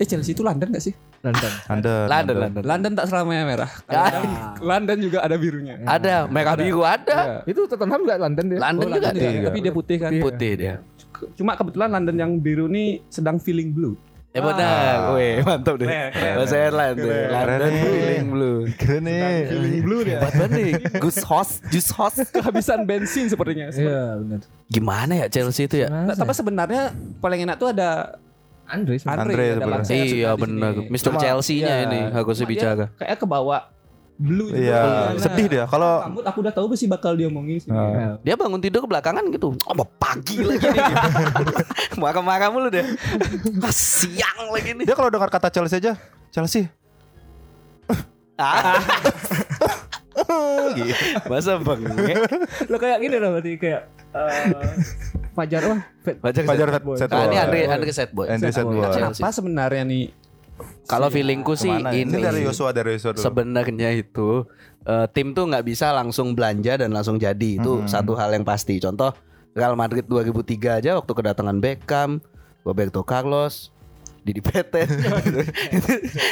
Eh 0.00 0.08
Chelsea 0.08 0.32
itu 0.32 0.40
London 0.40 0.72
gak 0.72 0.80
sih? 0.80 0.96
London. 1.26 1.52
London. 1.68 2.08
London, 2.08 2.36
London. 2.40 2.62
London 2.64 2.92
tak 2.96 3.06
selamanya 3.06 3.44
merah. 3.44 3.70
Ah. 3.92 4.56
London 4.58 4.96
juga 4.98 5.20
ada 5.20 5.36
birunya. 5.36 5.76
Ada, 5.84 6.24
merah 6.26 6.56
biru 6.56 6.80
ada. 6.80 7.44
Ya. 7.44 7.52
Itu 7.52 7.68
Tottenham 7.68 8.00
juga 8.00 8.16
London 8.16 8.44
dia. 8.48 8.58
London 8.58 8.86
Oh, 8.88 8.96
juga 8.96 9.12
London 9.12 9.20
ada. 9.20 9.36
juga. 9.36 9.48
Tapi 9.52 9.58
dia 9.60 9.72
putih 9.76 9.96
kan. 10.00 10.10
Putih 10.16 10.52
dia. 10.56 10.74
Cuma 11.36 11.52
kebetulan 11.52 11.92
London 11.92 12.16
yang 12.16 12.32
biru 12.40 12.64
nih 12.64 13.04
sedang 13.12 13.36
feeling 13.36 13.76
blue. 13.76 13.92
Eh 14.30 14.38
benar. 14.38 15.10
Weh, 15.18 15.42
mantap 15.42 15.74
deh. 15.76 15.90
Bahasa 15.90 16.54
Airline 16.56 16.94
tuh. 16.96 17.10
London 17.10 17.72
feeling 17.76 18.26
blue. 18.30 18.58
Keren 18.78 19.02
nih. 19.04 19.20
Feeling 19.50 19.82
blue 19.82 20.00
dia. 20.06 20.16
Hebat 20.16 20.32
banget 20.38 20.50
nih. 20.54 20.72
Gus 20.96 21.18
host, 21.26 21.60
Jus 21.68 21.90
host. 21.92 22.24
Kehabisan 22.38 22.86
bensin 22.86 23.26
sepertinya. 23.26 23.68
Iya 23.68 24.16
benar. 24.16 24.40
Gimana 24.70 25.12
ya 25.18 25.26
Chelsea 25.26 25.66
itu 25.66 25.82
ya? 25.82 25.90
Nah, 25.90 26.14
tapi 26.14 26.32
sebenarnya 26.32 26.94
paling 27.18 27.42
enak 27.42 27.58
tuh 27.58 27.74
ada 27.74 28.16
Andre 28.70 28.94
Andre, 29.02 29.34
Andre 29.34 29.98
Iya 30.14 30.30
benar. 30.38 30.72
Cuma- 31.12 31.20
Chelsea-nya 31.20 31.74
Iya. 31.74 31.86
ini 31.90 31.98
dia 32.14 32.46
bicara. 32.46 32.84
Kayak 32.94 33.18
kebawa 33.18 33.58
blue 34.20 34.52
juga. 34.52 34.60
Iya, 34.60 34.80
Nah, 34.84 35.16
sedih 35.16 35.46
dia 35.48 35.64
kalau 35.64 36.04
Rambut 36.04 36.24
aku 36.28 36.38
udah 36.44 36.52
tahu 36.52 36.76
sih 36.76 36.84
bakal 36.84 37.16
diomongin 37.16 37.56
sih. 37.56 37.72
Ah. 37.72 38.20
Dia 38.20 38.36
bangun 38.36 38.60
tidur 38.60 38.84
ke 38.84 38.88
belakangan 38.88 39.24
gitu. 39.32 39.56
Oh, 39.64 39.74
mau 39.74 39.88
pagi 39.96 40.44
lagi 40.44 40.60
nih. 40.60 40.84
Marah-marah 42.00 42.52
mulu 42.52 42.68
deh. 42.68 42.84
Siang 43.72 44.52
lagi 44.52 44.76
nih. 44.76 44.84
dia 44.84 44.92
kalau 44.92 45.08
dengar 45.08 45.32
kata 45.32 45.48
Chelsea 45.48 45.80
aja, 45.80 45.96
Chelsea. 46.28 46.68
Ah, 48.36 48.80
gitu. 50.76 50.96
masa 51.30 51.56
bengek? 51.56 52.16
Lo 52.68 52.76
kayak 52.76 52.98
gini 53.00 53.16
loh 53.16 53.36
berarti 53.36 53.56
kayak 53.56 53.82
eh, 54.12 54.74
Fajar 55.30 55.62
wah. 55.64 55.80
Baca 56.16 56.40
Fajar 56.42 56.68
set. 56.96 57.08
Ah, 57.08 57.24
ini 57.24 57.36
boy. 57.36 57.38
Andre 57.38 57.60
Andre 57.68 57.90
set 57.90 58.10
boy. 58.10 58.26
Andre 58.26 58.50
set 58.50 58.64
boy. 58.64 58.82
Apa 58.82 59.30
sebenarnya 59.30 59.82
nih? 59.84 60.10
Kalau 60.84 61.08
feelingku 61.08 61.54
sih 61.54 61.70
Ke 61.70 61.80
mana 61.80 61.88
ya? 61.90 62.04
ini, 62.04 62.12
Ini 62.12 62.20
dari 62.20 62.40
Yosua 62.42 62.68
dari 62.70 62.98
Yosua 62.98 63.14
dulu. 63.14 63.22
sebenarnya 63.22 63.90
itu 63.92 64.44
eh, 64.82 65.06
tim 65.10 65.32
tuh 65.32 65.46
nggak 65.46 65.62
bisa 65.62 65.88
langsung 65.90 66.34
belanja 66.34 66.76
dan 66.76 66.90
langsung 66.90 67.16
jadi 67.16 67.56
itu 67.56 67.80
Hmm. 67.80 67.88
satu 67.88 68.12
hal 68.12 68.30
yang 68.30 68.42
pasti. 68.42 68.76
Contoh 68.76 69.14
Real 69.50 69.72
Madrid 69.72 70.04
2003 70.04 70.78
aja 70.78 70.94
waktu 70.94 71.10
kedatangan 71.10 71.58
Beckham, 71.58 72.20
Roberto 72.60 73.02
Carlos, 73.02 73.72
Didi 74.20 74.38
Petet, 74.38 74.88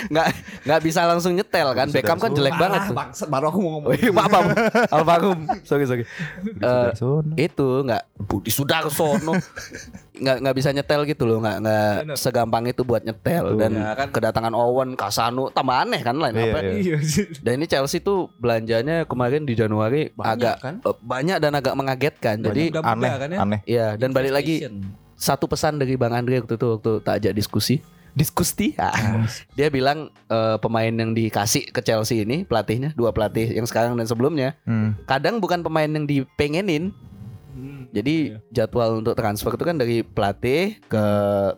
nggak 0.08 0.26
nggak 0.62 0.80
bisa 0.80 1.00
langsung 1.04 1.32
nyetel 1.32 1.72
kan. 1.72 1.86
Beckham 1.88 2.16
kan 2.16 2.30
jelek 2.30 2.52
Ah, 2.52 2.60
banget 2.60 2.80
tuh. 2.84 2.94
bangsat, 2.94 3.28
baru 3.28 3.48
aku 3.48 3.58
mau 3.58 3.70
ngomong. 3.76 3.90
Iya, 3.92 4.10
maaf, 4.16 4.30
maaf. 4.30 4.46
Almarhum. 4.90 5.38
Sorry, 5.62 5.84
sorry. 5.84 6.04
Eh, 6.44 6.88
Sono. 6.94 7.32
itu 7.34 7.68
nggak 7.82 8.02
Budi 8.20 8.50
Sudarsono 8.50 9.34
nggak 10.12 10.36
nggak 10.40 10.56
bisa 10.56 10.68
nyetel 10.68 11.02
gitu 11.04 11.24
loh 11.24 11.38
nggak 11.38 11.56
nggak 11.60 11.88
segampang 12.12 12.66
itu 12.66 12.82
buat 12.82 13.00
nyetel 13.00 13.54
dan 13.54 13.70
Ya, 13.72 13.94
kan. 13.94 14.08
kedatangan 14.10 14.50
Owen 14.50 14.92
Kasano 14.92 15.46
tambah 15.48 15.78
aneh 15.78 16.02
kan 16.02 16.12
lain 16.12 16.34
Iya, 16.34 16.44
apa 16.44 16.58
iya. 16.60 16.72
Iya 16.74 16.96
sih. 17.00 17.26
dan 17.38 17.52
ini 17.54 17.66
Chelsea 17.66 18.00
tuh 18.00 18.26
belanjanya 18.34 19.06
kemarin 19.06 19.42
di 19.42 19.54
Januari 19.54 20.10
Banyak, 20.10 20.26
agak 20.34 20.56
kan? 20.58 20.74
eh, 20.82 20.96
banyak 20.98 21.38
dan 21.38 21.52
agak 21.54 21.72
mengagetkan 21.72 22.36
jadi 22.42 22.62
Muda-muda 22.68 22.90
aneh, 22.90 23.10
kan 23.14 23.28
ya? 23.30 23.38
aneh. 23.38 23.60
ya 23.64 23.86
dan 23.94 24.10
balik 24.10 24.32
lagi 24.32 24.66
satu 25.18 25.44
pesan 25.44 25.76
dari 25.76 25.98
Bang 25.98 26.14
Andre 26.14 26.38
waktu 26.38 26.54
itu 26.54 26.66
waktu 26.70 26.92
tak 27.02 27.14
ajak 27.18 27.34
diskusi. 27.34 27.82
Diskusi? 28.10 28.72
Ah. 28.80 29.26
dia 29.52 29.68
bilang 29.68 30.08
eh, 30.24 30.56
pemain 30.56 30.88
yang 30.88 31.12
dikasih 31.12 31.68
ke 31.68 31.82
Chelsea 31.82 32.22
ini 32.22 32.42
pelatihnya 32.42 32.94
dua 32.94 33.10
pelatih 33.10 33.50
yang 33.50 33.62
sekarang 33.64 33.94
dan 33.94 34.06
sebelumnya 34.06 34.54
Hmm. 34.62 34.94
kadang 35.04 35.38
bukan 35.38 35.60
pemain 35.60 35.86
yang 35.86 36.06
dipengenin. 36.06 36.94
Jadi 37.88 38.36
jadwal 38.48 39.00
untuk 39.00 39.16
transfer 39.16 39.50
itu 39.50 39.64
kan 39.64 39.74
dari 39.74 40.04
pelatih 40.04 40.76
ke 40.84 41.04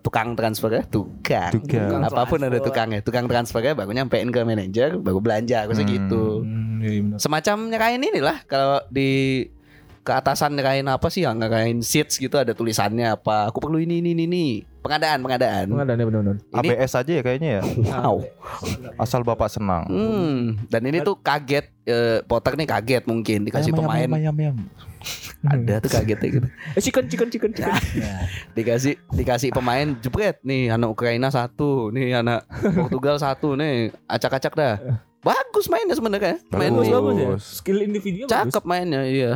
tukang 0.00 0.32
transfer 0.32 0.70
ya? 0.70 0.82
Tukang, 0.86 1.50
Tukang. 1.52 2.00
apa 2.00 2.22
pun 2.24 2.38
ada 2.40 2.56
tukangnya. 2.56 3.02
Tukang 3.02 3.26
transfernya 3.26 3.74
baru 3.74 3.90
nyampein 3.90 4.30
ke 4.30 4.40
manajer 4.40 4.96
baru 4.96 5.18
belanja 5.18 5.66
aku 5.66 5.74
Hmm. 5.76 5.90
gitu. 5.90 6.24
Semacam 7.18 7.68
nyerahin 7.68 8.00
inilah 8.00 8.46
kalau 8.46 8.80
di 8.88 9.44
ke 10.10 10.18
atasan 10.18 10.50
nyerahin 10.52 10.82
apa 10.84 11.06
sih 11.06 11.22
yang 11.22 11.38
nyerahin 11.38 11.78
seats 11.80 12.18
gitu 12.18 12.34
ada 12.34 12.50
tulisannya 12.50 13.14
apa 13.14 13.46
aku 13.46 13.62
perlu 13.62 13.78
ini 13.78 14.02
ini 14.02 14.10
ini, 14.10 14.26
ini 14.26 14.44
pengadaan 14.80 15.22
pengadaan 15.22 15.70
Pengadaan 15.70 15.98
benar-benar. 16.00 16.36
ini 16.56 16.68
ABS 16.68 16.92
aja 16.96 17.12
ya 17.12 17.22
kayaknya 17.22 17.50
ya. 17.54 17.62
wow 17.94 18.18
Asal 18.96 19.22
bapak 19.22 19.46
senang. 19.46 19.86
hmm. 19.86 20.66
dan 20.66 20.82
ini 20.82 20.98
tuh 21.00 21.14
kaget 21.16 21.70
eh, 21.84 22.26
Potter 22.26 22.58
nih 22.58 22.66
kaget 22.66 23.02
mungkin 23.06 23.46
dikasih 23.46 23.70
Ayam, 23.70 23.78
pemain 23.78 24.08
ayam, 24.10 24.34
ayam, 24.34 24.34
ayam. 24.36 24.56
ada 25.42 25.78
tuh 25.78 25.90
kagetnya 25.94 26.28
gitu 26.28 26.46
Eh, 26.76 26.82
chicken 26.82 27.04
chicken 27.06 27.28
chicken 27.30 27.50
chicken. 27.54 27.70
dikasih 28.58 28.98
dikasih 29.10 29.54
pemain 29.54 29.94
jebret 29.96 30.42
nih 30.42 30.74
anak 30.74 30.90
Ukraina 30.90 31.30
satu 31.30 31.94
nih 31.94 32.18
anak 32.18 32.50
Portugal 32.74 33.14
satu 33.14 33.54
nih 33.54 33.94
acak-acak 34.04 34.52
dah 34.52 34.74
bagus 35.20 35.68
mainnya 35.68 35.92
sebenarnya. 35.92 36.40
Main 36.50 36.72
Bagus 36.72 36.88
Bagus. 36.88 36.96
bagus 36.96 37.14
ya. 37.14 37.28
Skill 37.36 37.78
individunya 37.84 38.24
bagus. 38.24 38.32
cakep 38.48 38.64
mainnya, 38.64 39.04
iya. 39.04 39.32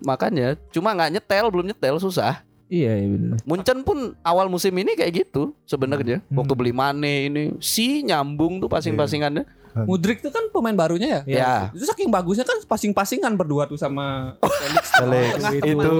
Makanya 0.00 0.56
cuma 0.70 0.92
nggak 0.92 1.18
nyetel, 1.18 1.46
belum 1.48 1.66
nyetel 1.68 1.96
susah. 1.96 2.40
Iya, 2.70 3.02
iya 3.02 3.08
benar. 3.10 3.38
Munchen 3.42 3.82
pun 3.82 4.14
awal 4.22 4.46
musim 4.46 4.70
ini 4.78 4.94
kayak 4.94 5.26
gitu 5.26 5.58
sebenarnya. 5.66 6.22
Hmm. 6.30 6.38
Waktu 6.38 6.54
beli 6.54 6.70
Mane 6.70 7.26
ini 7.26 7.42
si 7.58 8.06
nyambung 8.06 8.62
tuh 8.62 8.70
passing-passingannya. 8.70 9.42
Mudrik 9.70 10.18
itu 10.18 10.30
kan 10.34 10.50
pemain 10.50 10.74
barunya 10.74 11.22
ya. 11.22 11.38
Ya, 11.38 11.54
Itu 11.70 11.86
saking 11.86 12.10
bagusnya 12.10 12.42
kan 12.42 12.58
passing-passingan 12.66 13.38
berdua 13.38 13.70
tuh 13.70 13.78
sama 13.78 14.34
Felix. 14.42 14.86
Felix. 14.98 15.30
Tengah 15.38 15.54
itu 15.62 15.94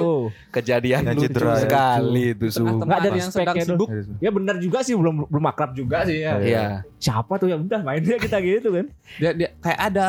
kejadian 0.51 1.03
Yang 1.07 1.15
lucu 1.15 1.27
cedera 1.31 1.47
ya. 1.47 1.59
sekali 1.63 2.25
itu 2.35 2.47
su. 2.51 2.67
Tengah 2.67 2.83
Nggak 2.83 2.99
ada 2.99 3.09
yang 3.15 3.31
sedang 3.31 3.55
tuh. 3.55 3.67
sibuk. 3.67 3.89
Ya 4.19 4.31
benar 4.35 4.57
juga 4.59 4.79
sih 4.83 4.95
belum 4.99 5.27
belum 5.31 5.45
akrab 5.47 5.71
juga 5.75 6.03
sih 6.03 6.19
ya. 6.19 6.39
Iya. 6.39 6.67
Siapa 6.99 7.39
tuh 7.39 7.47
ya 7.47 7.57
udah 7.59 7.81
mainnya 7.83 8.19
kita 8.19 8.43
gitu 8.43 8.75
kan. 8.75 8.87
Dia, 9.23 9.31
dia 9.39 9.49
kayak 9.63 9.81
ada 9.87 10.09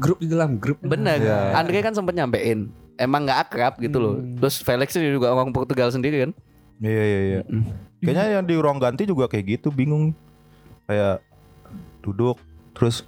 grup 0.00 0.16
di 0.16 0.28
dalam 0.32 0.56
grup. 0.56 0.80
Bener. 0.80 1.20
Iya. 1.20 1.52
Andre 1.52 1.80
kan 1.80 1.92
sempat 1.92 2.16
nyampein. 2.16 2.72
Emang 3.02 3.26
nggak 3.26 3.50
akrab 3.50 3.74
gitu 3.82 3.98
loh. 3.98 4.14
Hmm. 4.22 4.38
Terus 4.38 4.62
Felix 4.62 4.94
ini 4.94 5.10
juga 5.10 5.34
orang 5.34 5.50
Portugal 5.50 5.90
sendiri 5.90 6.22
kan. 6.22 6.30
Iya 6.78 7.02
iya 7.02 7.20
iya. 7.22 7.40
Mm. 7.46 7.64
Kayaknya 8.02 8.26
yang 8.38 8.44
di 8.46 8.54
ruang 8.58 8.78
ganti 8.78 9.02
juga 9.06 9.26
kayak 9.26 9.58
gitu, 9.58 9.68
bingung. 9.74 10.14
Kayak 10.86 11.22
duduk 12.02 12.38
terus 12.74 13.06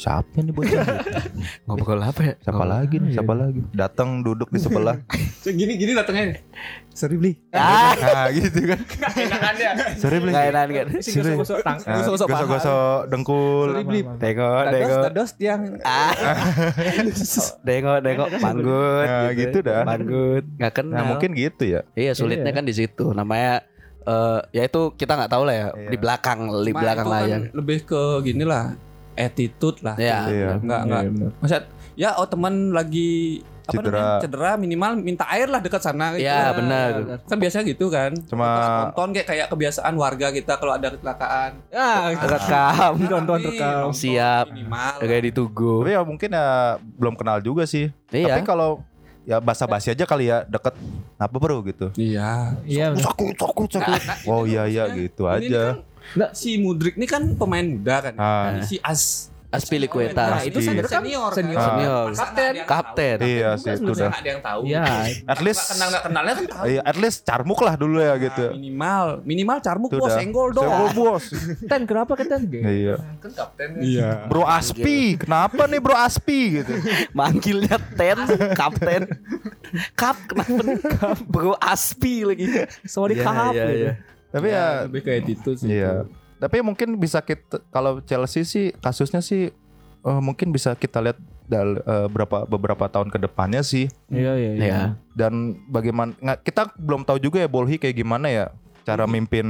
siapa 0.00 0.40
nih 0.40 0.48
bocah? 0.48 0.80
Ngobrol 1.68 2.00
apa 2.00 2.20
ya? 2.24 2.34
Siapa 2.40 2.64
lagi 2.64 2.96
nih? 2.96 3.12
Siapa 3.12 3.32
lagi? 3.36 3.60
Datang 3.70 4.24
duduk 4.24 4.48
di 4.48 4.56
sebelah. 4.56 4.96
Gini 5.44 5.76
gini 5.76 5.92
datangnya. 5.92 6.40
Sorry 6.90 7.16
beli. 7.16 7.32
Ah, 7.50 7.92
nah, 7.96 8.28
gitu 8.28 8.60
kan. 8.64 8.80
Sorry 9.96 10.16
beli. 10.20 10.32
nggak 10.32 10.46
enak 10.48 10.64
kan? 10.68 10.86
Tang. 11.60 11.78
Nah, 11.80 11.96
Gosok-gosok 11.96 12.26
paha. 12.28 12.40
Gosok-gosok 12.40 12.98
dengkul. 13.08 13.68
Sorry 13.68 13.84
beli. 13.84 14.00
Tengok, 14.16 14.62
Dados 14.62 14.72
tengok. 14.72 15.02
dados 15.04 15.30
yang 15.38 15.60
Ah. 15.80 16.12
Tengok, 17.68 17.98
tengok. 18.00 18.28
Manggut. 18.38 19.06
Nah, 19.06 19.30
gitu 19.32 19.58
dah. 19.60 19.82
Manggut. 19.84 20.44
Nggak 20.56 20.72
kenal. 20.72 20.96
Nah, 20.96 21.04
mungkin 21.08 21.30
gitu 21.32 21.62
ya. 21.66 21.80
Iya 21.92 22.12
sulitnya 22.12 22.48
Iya. 22.48 22.56
kan 22.56 22.64
di 22.64 22.74
situ. 22.74 23.04
Namanya 23.12 23.64
eh 24.00 24.40
ya 24.52 24.62
itu 24.64 24.96
kita 24.96 25.12
nggak 25.12 25.28
tahu 25.28 25.44
lah 25.44 25.54
ya 25.54 25.68
Iya. 25.70 25.88
di 25.92 25.96
belakang 25.96 26.38
di 26.64 26.72
belakang 26.72 27.04
kan 27.04 27.20
layar. 27.20 27.40
lebih 27.52 27.84
ke 27.84 28.00
gini 28.24 28.48
lah 28.48 28.72
attitude 29.22 29.78
lah. 29.80 29.94
Iya. 29.94 30.18
Iya. 30.26 30.48
Enggak 30.56 30.80
enggak. 30.82 31.02
Maksud 31.38 31.62
ya 31.94 32.16
oh 32.16 32.24
teman 32.24 32.54
lagi 32.70 33.40
apa 33.62 33.76
Cedera. 33.76 33.94
namanya? 33.94 34.18
Cedera 34.20 34.50
minimal 34.56 34.90
minta 34.98 35.24
air 35.28 35.46
lah 35.46 35.58
dekat 35.58 35.78
sana 35.78 36.10
gitu. 36.12 36.24
Ya 36.24 36.50
Kan. 36.50 36.54
benar. 36.58 36.90
Kan 37.22 37.38
biasa 37.38 37.62
gitu 37.62 37.86
kan. 37.86 38.10
Cuma- 38.26 38.50
Kita 38.50 38.66
tonton 38.90 39.08
kayak 39.12 39.26
kayak 39.28 39.46
kebiasaan 39.48 39.94
warga 39.94 40.26
kita 40.28 40.52
kalau 40.56 40.72
ada 40.72 40.88
kecelakaan. 40.90 41.50
Ah, 41.70 42.10
Rekam. 42.10 42.92
Tonton 43.06 43.38
Tapi 43.38 43.46
rekam. 43.54 43.78
nonton 43.86 43.94
Siap. 43.94 44.44
Minimal. 44.50 44.94
Kayak 44.98 45.22
ditunggu. 45.24 45.74
Tapi 45.80 45.90
ya 45.92 46.02
mungkin 46.02 46.28
ya 46.30 46.48
belum 46.96 47.14
kenal 47.14 47.38
juga 47.38 47.62
sih. 47.62 47.94
Iya. 48.10 48.34
Tapi 48.34 48.42
kalau 48.42 48.82
ya 49.22 49.38
basa-basi 49.38 49.92
aja 49.92 50.02
kali 50.02 50.26
ya 50.26 50.42
deket 50.42 50.74
apa 51.14 51.36
bro 51.36 51.62
gitu. 51.62 51.94
Iya. 51.94 52.58
Iya. 52.66 52.96
Sakut, 52.96 53.36
sakut, 53.36 53.68
sakut. 53.70 54.02
Oh 54.26 54.42
iya 54.42 54.66
iya 54.66 54.90
gitu 54.90 55.28
Ini 55.28 55.46
aja. 55.46 55.62
kan, 55.62 55.76
nggak, 56.16 56.30
si 56.34 56.58
Mudrik 56.58 56.94
ini 56.98 57.06
kan 57.06 57.22
pemain 57.34 57.64
muda 57.64 57.96
kan. 58.10 58.14
Ah. 58.18 58.56
Ini 58.56 58.60
Si 58.66 58.76
As 58.80 59.30
Aspilicueta. 59.50 60.38
Nah, 60.38 60.42
itu 60.46 60.62
senior 60.62 60.86
senior. 60.86 61.30
Senior. 61.34 61.58
kan? 61.58 61.66
Senior. 61.66 62.06
Kapten. 62.14 62.52
Kapten. 62.70 63.18
Iya 63.18 63.50
sih, 63.58 63.74
itu 63.74 63.82
sebenarnya 63.82 63.98
dah. 63.98 64.06
nggak 64.06 64.22
ada 64.22 64.30
yang 64.30 64.42
tahu. 64.46 64.60
Iya. 64.62 64.84
At 65.26 65.40
least 65.42 65.62
kenal 65.66 65.86
nggak 65.90 66.04
kenalnya 66.06 66.34
kan 66.38 66.46
tahu. 66.46 66.64
Iya, 66.70 66.80
at 66.86 66.96
least 67.02 67.18
carmuk 67.26 67.60
lah 67.66 67.74
dulu 67.74 67.98
ya 67.98 68.14
gitu. 68.14 68.44
Nah, 68.46 68.54
minimal 68.54 69.04
minimal 69.26 69.58
carmuk 69.58 69.90
bos 69.90 70.14
senggol 70.14 70.48
dong. 70.54 70.70
Senggol 70.70 70.90
bos. 70.94 71.24
Ten 71.66 71.82
kenapa 71.82 72.12
kan 72.14 72.26
Ten? 72.30 72.42
Iya. 72.46 72.94
Kan 73.18 73.30
kapten. 73.34 73.68
Iya. 73.82 74.10
Bro 74.30 74.46
Aspi, 74.46 75.18
kenapa 75.18 75.62
nih 75.66 75.80
Bro 75.82 75.96
Aspi 75.98 76.40
gitu? 76.62 76.72
Manggilnya 77.18 77.76
Ten, 77.98 78.18
Kapten. 78.54 79.02
Kap 79.98 80.14
kenapa? 80.30 80.62
nih? 80.62 80.78
Bro 81.26 81.58
Aspi 81.58 82.22
lagi. 82.22 82.46
Sorry 82.86 83.18
Iya, 83.18 83.24
kahap 83.26 83.52
iya, 83.58 83.66
gitu. 83.66 83.74
iya. 83.82 83.92
Tapi 84.30 84.48
ya, 84.50 84.86
lebih 84.86 85.02
ke 85.02 85.10
attitude 85.18 85.58
sih. 85.58 85.68
iya. 85.70 86.06
Tapi 86.40 86.64
mungkin 86.64 86.96
bisa 86.96 87.20
kita 87.20 87.60
kalau 87.68 88.00
Chelsea 88.00 88.46
sih 88.46 88.72
kasusnya 88.80 89.20
sih 89.20 89.50
eh, 90.00 90.20
mungkin 90.22 90.54
bisa 90.54 90.72
kita 90.72 91.02
lihat 91.04 91.18
dal 91.50 91.82
eh, 91.82 92.06
berapa 92.08 92.46
beberapa 92.46 92.86
tahun 92.86 93.10
ke 93.10 93.18
depannya 93.26 93.60
sih. 93.60 93.90
Iya 94.08 94.32
iya 94.38 94.50
iya. 94.54 94.64
Iya. 94.64 94.82
Dan 95.12 95.60
bagaimana 95.68 96.14
nggak 96.16 96.46
kita 96.46 96.70
belum 96.78 97.02
tahu 97.04 97.18
juga 97.20 97.42
ya 97.42 97.50
Bolhi 97.50 97.76
kayak 97.76 97.96
gimana 97.98 98.30
ya 98.30 98.46
cara 98.86 99.04
mimpin 99.04 99.46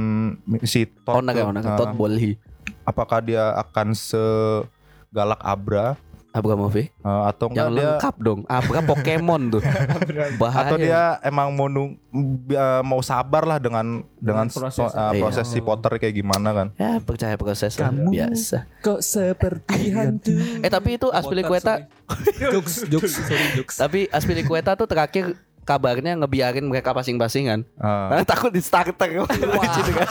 si 0.67 0.89
Todd. 1.07 1.23
Onak 1.23 1.33
ya, 1.37 1.43
tuh. 1.45 1.49
onak. 1.55 1.61
Nah, 1.63 1.77
Todd 1.79 1.93
Bolhi. 1.95 2.35
apakah 2.81 3.21
dia 3.21 3.53
akan 3.57 3.93
segalak 3.93 5.41
Abra 5.41 5.95
Abramovich. 6.31 6.95
eh, 6.95 7.23
atau 7.27 7.47
enggak 7.47 7.59
Yang 7.61 7.71
dia 7.71 7.83
lengkap 7.85 8.15
dong. 8.17 8.39
Abra 8.45 8.79
Pokemon 8.81 9.41
tuh. 9.49 9.61
Bahaya. 10.41 10.63
atau 10.63 10.75
dia 10.77 11.01
emang 11.21 11.51
mau 11.51 11.67
nung- 11.67 11.99
eh, 12.47 12.81
mau 12.81 12.99
sabar 12.99 13.43
lah 13.43 13.57
dengan 13.57 13.99
dengan 14.15 14.47
proses. 14.47 14.79
so- 14.79 14.87
eh, 14.89 15.11
Iya. 15.11 15.21
proses 15.21 15.45
si 15.45 15.59
Potter 15.59 15.91
kayak 15.93 16.15
gimana 16.15 16.49
kan? 16.51 16.67
Ya 16.75 16.97
percaya 16.97 17.35
proses 17.35 17.75
lah. 17.75 17.91
Kamu- 17.91 18.09
biasa. 18.09 18.63
Kok 18.79 18.99
seperti 18.99 19.91
hantu. 19.91 20.31
Eh 20.59 20.69
tapi 20.69 20.95
itu 20.95 21.07
Aspilicueta 21.09 21.83
jokes 22.41 22.87
jokes 22.87 23.13
sorry 23.17 23.47
jokes. 23.53 23.75
Tapi 23.75 24.07
Aspilicueta 24.07 24.73
tuh 24.73 24.85
terakhir 24.85 25.35
kabarnya 25.61 26.15
ngebiarin 26.15 26.63
mereka 26.63 26.91
passing-passingan 26.91 27.61
Eh, 27.61 28.07
Karena 28.09 28.23
takut 28.23 28.49
di 28.49 28.59
starter 28.59 28.93
Wah 29.21 29.29
gitu 29.71 29.91
kan. 29.93 30.07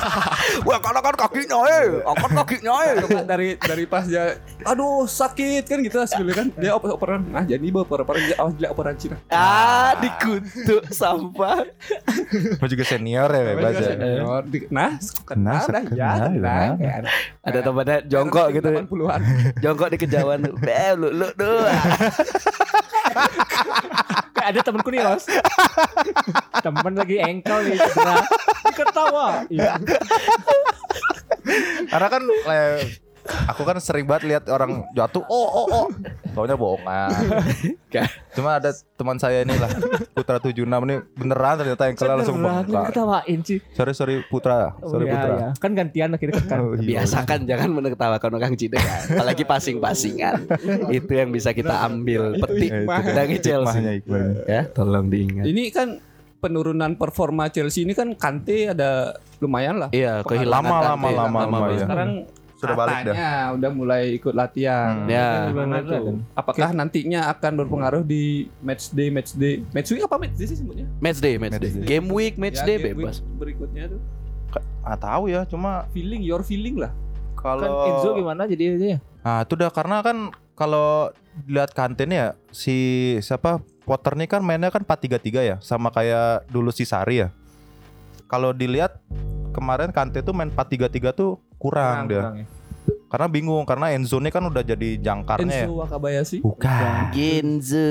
Wah 0.63 0.79
karena 0.79 1.01
kan 1.01 1.15
kakinya 1.19 1.59
eh. 1.67 1.85
Angkat 2.03 2.31
kakinya 2.39 2.75
eh. 2.83 2.95
Dari 3.23 3.49
dari 3.57 3.85
pas 3.85 4.05
dia 4.05 4.39
aduh 4.61 5.05
sakit 5.05 5.65
kan 5.65 5.79
gitu 5.81 5.99
sebenarnya 6.01 6.37
kan. 6.37 6.47
Dia 6.61 6.71
oper 6.73 6.91
operan 6.93 7.21
nah 7.27 7.43
jadi 7.43 7.63
bawa 7.67 7.83
oper 7.83 7.99
operan 8.03 8.23
dia 8.23 8.37
awas 8.37 8.55
dia 8.55 8.69
operan 8.69 8.95
Cina. 8.95 9.17
Ah 9.29 9.97
dikutuk 9.97 10.87
sampah. 10.89 11.67
Gua 12.57 12.69
juga 12.69 12.85
senior 12.85 13.29
ya 13.29 13.43
bebas 13.51 13.73
ya. 13.75 13.89
Senior. 13.91 14.43
Di- 14.45 14.69
nah 14.69 14.95
Kenal, 15.23 15.63
kenal 15.63 15.67
dah 15.67 15.83
ya 15.91 16.11
tenang 16.17 16.31
kenal. 16.31 16.73
ya. 16.79 16.95
Ada 17.41 17.59
temannya 17.61 17.97
jongkok 18.07 18.47
gitu. 18.53 18.69
80-an 18.71 19.21
Jongkok 19.59 19.89
di 19.89 19.99
kejauhan. 19.99 20.41
Eh 20.61 20.93
lu 20.95 21.09
lu 21.11 21.29
tuh 21.33 21.59
Kayak 24.41 24.51
ada 24.57 24.61
temanku 24.65 24.89
nih 24.89 25.03
Ros. 25.05 25.25
Temen 26.65 26.95
lagi 26.97 27.17
engkel 27.21 27.59
nih 27.69 27.77
cedera. 27.77 28.25
Ketawa. 28.73 29.45
Karena 31.93 32.09
kan 32.09 32.23
aku 33.51 33.63
kan 33.63 33.77
sering 33.77 34.05
banget 34.05 34.23
lihat 34.29 34.45
orang 34.47 34.87
jatuh 34.91 35.23
oh 35.23 35.49
oh 35.57 35.67
oh. 35.69 35.87
Taunya 36.31 36.55
bohongan. 36.55 37.11
Cuma 38.31 38.57
ada 38.57 38.71
teman 38.95 39.19
saya 39.19 39.43
ini 39.43 39.51
lah 39.53 39.67
Putra 40.13 40.39
76 40.39 40.63
ini 40.63 40.97
beneran 41.13 41.55
ternyata 41.57 41.83
yang 41.85 41.97
kelar 41.97 42.15
langsung 42.17 42.39
Beneran, 42.39 42.63
bengkak. 42.63 42.85
ketawain 42.89 43.39
sih. 43.43 43.59
Sorry 43.73 43.93
sorry 43.93 44.15
Putra, 44.25 44.79
sorry 44.81 45.05
Iya, 45.05 45.13
Putra. 45.13 45.33
iya. 45.33 45.49
Kan 45.59 45.71
gantian 45.75 46.11
akhirnya 46.13 46.39
kan. 46.41 46.59
Oh, 46.61 46.75
iya. 46.75 46.87
Biasakan 46.97 47.39
jangan 47.45 47.69
menertawakan 47.73 48.31
orang 48.33 48.55
cedera 48.55 48.83
Apalagi 49.11 49.43
passing-passingan 49.43 50.47
Itu 50.89 51.11
yang 51.11 51.31
bisa 51.31 51.51
kita 51.51 51.83
ambil 51.83 52.39
Petik 52.39 52.71
Ya, 52.71 53.03
dari 53.13 53.37
Chelsea. 53.37 54.07
Ya 54.47 54.63
tolong 54.69 55.11
diingat 55.11 55.45
ini 55.45 55.69
kan 55.69 55.99
penurunan 56.39 56.95
performa 56.95 57.49
Chelsea 57.49 57.83
ini 57.83 57.93
kan 57.93 58.15
Kante 58.15 58.71
ada 58.71 59.13
lumayan 59.39 59.77
lah 59.77 59.91
Iya 59.91 60.23
kehilangan 60.23 60.63
Lama, 60.63 60.71
Kante. 60.71 60.87
lama, 60.87 61.09
lama, 61.11 61.39
lama, 61.41 61.59
banget. 61.59 61.71
ya. 61.73 61.81
sekarang 61.83 62.11
Sudah 62.61 62.77
balik 62.77 62.97
dah. 63.09 63.15
katanya 63.17 63.31
udah 63.57 63.71
mulai 63.73 64.03
ikut 64.21 64.35
latihan 64.37 64.93
Hmm. 65.05 65.09
Ya 65.09 65.49
Gimana 65.49 65.81
tuh? 65.81 66.21
Apakah 66.37 66.71
nantinya 66.77 67.33
akan 67.33 67.53
berpengaruh 67.65 68.03
di 68.05 68.53
match 68.61 68.93
day, 68.93 69.09
match 69.09 69.33
day, 69.33 69.65
match 69.73 69.89
week 69.89 70.05
apa 70.05 70.17
match 70.21 70.37
day 70.37 70.47
sih 70.47 70.59
sebutnya? 70.61 70.85
Match 71.01 71.19
day, 71.25 71.41
match 71.41 71.57
day. 71.57 71.71
Match 71.73 71.81
day. 71.81 71.89
Game 71.89 72.09
week, 72.13 72.37
match 72.37 72.61
Ya, 72.61 72.69
day 72.69 72.77
game 72.77 73.01
week 73.01 73.09
bebas. 73.09 73.17
Berikutnya 73.41 73.85
tuh 73.97 74.01
Ah 74.81 74.97
tahu 74.97 75.29
ya, 75.29 75.45
cuma 75.45 75.85
feeling 75.93 76.25
your 76.25 76.41
feeling 76.41 76.81
lah. 76.81 76.93
Kan 77.37 77.57
kalau 77.57 77.89
Enzo 77.89 78.09
gimana 78.17 78.49
jadi 78.49 78.77
dia? 78.77 78.97
Nah, 79.21 79.45
itu 79.45 79.53
udah 79.57 79.69
karena 79.73 80.01
kan 80.01 80.33
kalau 80.57 81.13
lihat 81.49 81.73
kantin 81.73 82.13
ya 82.13 82.37
si 82.53 83.17
siapa 83.21 83.61
Potter 83.85 84.13
nih 84.17 84.29
kan 84.29 84.41
mainnya 84.45 84.73
kan 84.73 84.85
4-3-3 84.85 85.41
ya, 85.45 85.57
sama 85.61 85.93
kayak 85.93 86.49
dulu 86.49 86.73
si 86.73 86.89
Sari 86.89 87.25
ya. 87.25 87.29
Kalau 88.31 88.55
dilihat 88.55 89.03
kemarin 89.51 89.91
Kante 89.91 90.23
tuh 90.23 90.31
main 90.31 90.49
4-3-3 90.49 91.11
tuh 91.11 91.43
kurang, 91.61 92.09
dia. 92.09 92.33
ya. 92.41 92.45
Karena 93.11 93.27
bingung 93.27 93.67
karena 93.67 93.91
Enzo 93.91 94.17
nih 94.17 94.31
kan 94.31 94.41
udah 94.41 94.63
jadi 94.63 94.95
jangkarnya 94.97 95.51
ya. 95.51 95.67
Enzo 95.67 95.83
Wakabayashi. 95.83 96.39
Bukan. 96.41 97.11
Genzo. 97.11 97.91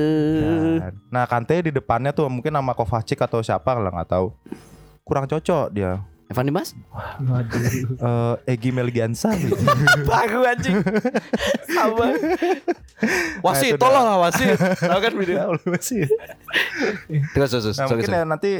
Bukan. 0.79 0.93
Nah, 1.11 1.23
Kante 1.27 1.59
di 1.59 1.71
depannya 1.71 2.09
tuh 2.09 2.31
mungkin 2.31 2.55
sama 2.55 2.71
Kovacic 2.71 3.19
atau 3.19 3.43
siapa 3.43 3.75
lah 3.75 3.91
nggak 3.91 4.09
tahu. 4.09 4.31
Kurang 5.03 5.27
cocok 5.27 5.69
dia. 5.69 6.01
Evan 6.29 6.45
Dimas? 6.45 6.77
Waduh. 7.19 8.37
Eh 8.45 8.53
Egi 8.53 8.69
Melgiansa 8.69 9.33
gitu. 9.33 9.57
Baru 10.09 10.45
anjing. 10.45 10.77
Sama. 11.67 12.05
Wasit, 13.45 13.75
Nah, 13.75 13.81
tolong 13.81 14.05
lah 14.05 14.17
wasit. 14.21 14.59
Tahu 14.91 14.99
kan 14.99 15.13
video. 15.15 15.55
Terus 15.57 15.89
terus 17.49 17.63
terus. 17.65 17.77
Nah, 17.79 17.87
Sorry, 17.87 17.97
mungkin 17.97 18.11
sorry. 18.11 18.19
ya 18.21 18.29
nanti 18.29 18.51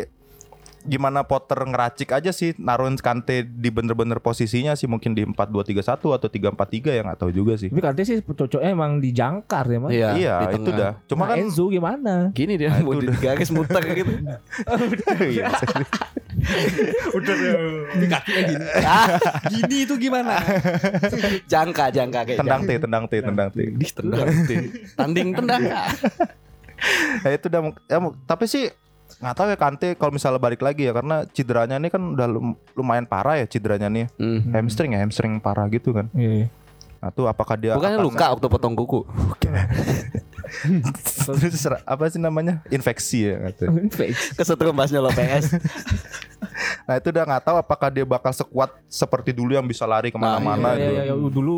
gimana 0.87 1.23
Potter 1.27 1.59
ngeracik 1.59 2.15
aja 2.15 2.31
sih 2.31 2.55
naruhin 2.55 2.95
Kante 2.99 3.43
di 3.43 3.69
bener-bener 3.71 4.19
posisinya 4.19 4.75
sih 4.75 4.87
mungkin 4.87 5.15
di 5.15 5.23
4-2-3-1 5.23 5.83
atau 5.99 6.27
3-4-3 6.31 6.97
ya 6.97 7.01
nggak 7.03 7.19
tahu 7.19 7.31
juga 7.31 7.59
sih. 7.59 7.71
Tapi 7.71 7.83
Kante 7.83 8.01
sih 8.03 8.19
cocoknya 8.23 8.69
emang 8.71 8.99
di 9.03 9.09
jangkar 9.11 9.65
ya 9.67 9.79
mas. 9.79 9.91
Iya, 9.91 10.09
iya, 10.15 10.35
di 10.43 10.55
itu 10.59 10.71
dah. 10.71 10.93
Cuma 11.07 11.29
Nah, 11.29 11.35
kan 11.35 11.45
Enzo 11.45 11.69
gimana? 11.69 12.13
Gini 12.33 12.57
dia 12.57 12.73
Nah, 12.73 12.81
mau 12.81 12.95
di 13.03 13.09
garis 13.19 13.49
muter 13.51 13.83
gitu. 13.91 14.13
Iya, 15.19 15.49
Gini 19.49 19.75
itu 19.85 19.93
gimana? 19.99 20.39
jangka, 21.51 21.85
jangka 21.91 22.19
kayak 22.25 22.39
tendang. 22.39 22.61
T, 22.63 22.69
tendang 22.79 23.03
T, 23.05 23.13
tendang 23.21 23.49
T. 23.51 23.57
Di 23.75 23.87
tendang. 23.91 24.27
Tanding 24.95 25.29
tendang. 25.35 25.61
Ya 27.25 27.29
itu 27.35 27.45
udah 27.51 27.61
ya, 27.91 27.97
tapi 28.23 28.47
sih 28.47 28.71
nggak 29.19 29.35
tahu 29.35 29.47
ya 29.51 29.57
Kante 29.59 29.87
kalau 29.93 30.15
misalnya 30.15 30.39
balik 30.39 30.63
lagi 30.63 30.87
ya 30.87 30.95
karena 30.95 31.27
cederanya 31.29 31.75
ini 31.75 31.91
kan 31.91 32.15
udah 32.15 32.27
lum- 32.27 32.55
lumayan 32.71 33.03
parah 33.03 33.35
ya 33.35 33.45
cederanya 33.45 33.91
nih. 33.91 34.07
Hmm. 34.15 34.47
Hamstring 34.49 34.95
ya, 34.95 35.03
hamstring 35.03 35.43
parah 35.43 35.67
gitu 35.67 35.91
kan. 35.91 36.07
Iya. 36.15 36.47
Nah, 36.99 37.11
tuh 37.11 37.27
apakah 37.27 37.55
dia 37.55 37.75
Bukannya 37.75 37.99
apa- 37.99 38.07
luka 38.07 38.25
waktu 38.31 38.47
potong 38.47 38.75
kuku. 38.75 38.99
Terus 41.29 41.63
apa 41.85 42.03
sih 42.09 42.19
namanya? 42.19 42.63
Infeksi 42.67 43.27
ya 43.27 43.51
katanya. 43.51 43.87
Kesetrum 44.35 44.75
bahasnya 44.75 44.99
lo 44.99 45.11
PS. 45.11 45.51
Nah, 46.83 46.95
itu 46.97 47.07
udah 47.09 47.23
nggak 47.23 47.43
tahu 47.43 47.57
apakah 47.57 47.87
dia 47.87 48.03
bakal 48.03 48.31
sekuat 48.31 48.69
seperti 48.85 49.31
dulu 49.31 49.53
yang 49.53 49.63
bisa 49.63 49.83
lari 49.83 50.09
ke 50.09 50.17
mana-mana 50.17 50.73
Iya, 50.73 50.81
itu. 50.81 50.91
iya, 50.91 51.03
iya, 51.07 51.13
dulu 51.15 51.55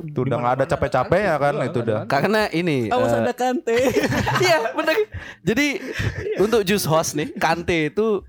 Itu 0.00 0.18
udah 0.22 0.36
nggak 0.36 0.54
ada 0.56 0.64
capek-capek 0.68 1.20
ya 1.20 1.36
kan 1.38 1.54
itu 1.62 1.78
udah. 1.80 1.98
Karena 2.04 2.40
ini 2.50 2.88
Awas 2.88 3.12
eh, 3.12 3.20
ada 3.20 3.32
Kante. 3.32 3.76
Iya 4.44 4.58
bener 4.72 4.96
Jadi 5.40 5.66
untuk 6.36 6.60
Juice 6.62 6.84
Host 6.84 7.14
nih 7.14 7.32
Kante 7.34 7.88
itu 7.88 8.20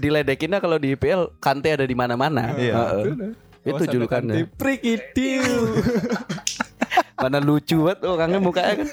Diledekinnya 0.00 0.58
kalau 0.58 0.80
di 0.80 0.96
IPL 0.96 1.36
Kante 1.36 1.68
ada 1.70 1.84
di 1.84 1.92
mana-mana 1.92 2.56
Iya. 2.56 2.74
Heeh. 2.74 3.32
Itu 3.66 3.82
julukannya 3.84 4.46
Prikitiu. 4.54 5.42
Mana 7.16 7.40
lucu 7.40 7.80
banget 7.80 8.04
orangnya 8.04 8.40
mukanya 8.44 8.84
kan 8.84 8.88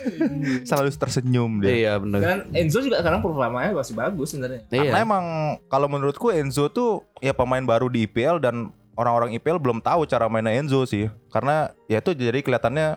Selalu 0.63 0.89
tersenyum 0.95 1.59
dia. 1.59 1.71
Iya 1.75 1.93
bener 1.99 2.19
Dan 2.23 2.39
Enzo 2.55 2.79
juga 2.79 3.03
sekarang 3.03 3.19
performanya 3.19 3.75
masih 3.75 3.95
bagus 3.99 4.31
sebenarnya. 4.31 4.63
Karena 4.71 4.97
Iya 4.97 5.03
emang 5.03 5.25
kalau 5.67 5.87
menurutku 5.91 6.31
Enzo 6.31 6.71
tuh 6.71 7.03
ya 7.19 7.35
pemain 7.35 7.63
baru 7.63 7.91
di 7.91 8.07
IPL 8.07 8.39
dan 8.39 8.71
orang-orang 8.95 9.35
IPL 9.35 9.59
belum 9.59 9.83
tahu 9.83 10.07
cara 10.07 10.31
mainnya 10.31 10.55
Enzo 10.55 10.87
sih. 10.87 11.11
Karena 11.27 11.75
ya 11.91 11.99
itu 11.99 12.15
jadi 12.15 12.39
kelihatannya 12.39 12.95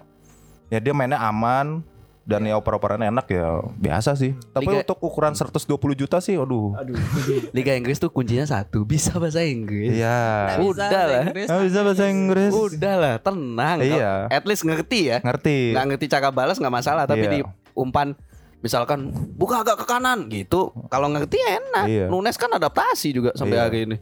ya 0.71 0.79
dia 0.79 0.95
mainnya 0.95 1.19
aman 1.19 1.83
dan 2.27 2.43
ya 2.43 2.59
oper-operannya 2.59 3.07
enak 3.09 3.27
ya 3.31 3.63
biasa 3.73 4.13
sih. 4.13 4.35
Tapi 4.51 4.67
Liga- 4.67 4.83
untuk 4.83 4.99
ukuran 4.99 5.31
120 5.33 5.63
juta 5.95 6.19
sih 6.19 6.35
aduh. 6.35 6.75
Aduh. 6.75 6.99
Liga 7.57 7.71
Inggris 7.73 7.97
tuh 7.97 8.11
kuncinya 8.11 8.43
satu 8.43 8.83
Bisa 8.83 9.15
bahasa 9.15 9.41
Inggris 9.41 9.95
Iya. 9.95 10.59
Udah 10.59 10.91
lah 10.91 11.25
Nggak 11.31 11.63
bisa 11.65 11.81
bahasa 11.81 12.05
Inggris. 12.07 12.51
Udah 12.51 12.95
lah 12.99 13.15
tenang 13.17 13.79
Iya. 13.79 14.27
At 14.27 14.43
least 14.43 14.67
ngerti 14.67 15.07
ya 15.07 15.23
Ngerti. 15.23 15.71
Nggak 15.71 15.87
ngerti 15.89 16.07
cara 16.09 16.29
balas 16.29 16.59
nggak 16.59 16.75
masalah 16.75 17.07
Tapi 17.07 17.23
Iya. 17.23 17.31
di 17.31 17.41
umpan 17.73 18.19
Misalkan 18.59 19.07
buka 19.33 19.63
agak 19.63 19.79
ke 19.79 19.87
kanan 19.87 20.27
gitu 20.27 20.75
Kalau 20.91 21.07
ngerti 21.07 21.39
enak 21.39 21.87
Iya. 21.87 22.07
Nunes 22.11 22.35
kan 22.35 22.51
adaptasi 22.51 23.15
juga 23.15 23.31
sampai 23.33 23.55
Iya. 23.55 23.65
hari 23.65 23.79
ini 23.87 23.97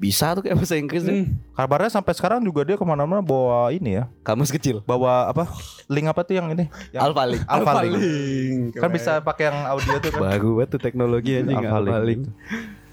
Bisa 0.00 0.32
tuh 0.32 0.40
kayak 0.40 0.56
bahasa 0.56 0.74
Inggris 0.74 1.04
nih. 1.04 1.28
Kabarnya 1.52 1.92
sampai 1.92 2.16
sekarang 2.16 2.40
juga 2.40 2.64
dia 2.64 2.74
ke 2.74 2.82
mana-mana 2.82 3.20
bawa 3.20 3.68
ini 3.68 3.94
ya, 3.94 4.08
Kamus 4.20 4.48
kecil. 4.48 4.80
bawa 4.82 5.28
apa? 5.28 5.44
Link 5.86 6.08
apa 6.08 6.24
tuh 6.24 6.34
yang 6.34 6.48
ini? 6.48 6.72
Yang 6.88 7.02
Alpha 7.04 7.22
Link. 7.28 7.42
Alpha 7.44 7.72
Link. 7.78 7.94
Link. 7.94 8.62
Kan 8.74 8.88
bisa 8.88 9.20
pakai 9.20 9.52
yang 9.52 9.58
audio 9.68 10.00
tuh 10.00 10.10
kan. 10.10 10.20
Bagus 10.26 10.52
banget 10.56 10.68
tuh 10.72 10.80
teknologi 10.80 11.30
anjing 11.36 11.52
Alpha 11.54 11.76
Alpha 11.76 11.98
Link 12.00 12.08
Link. 12.08 12.22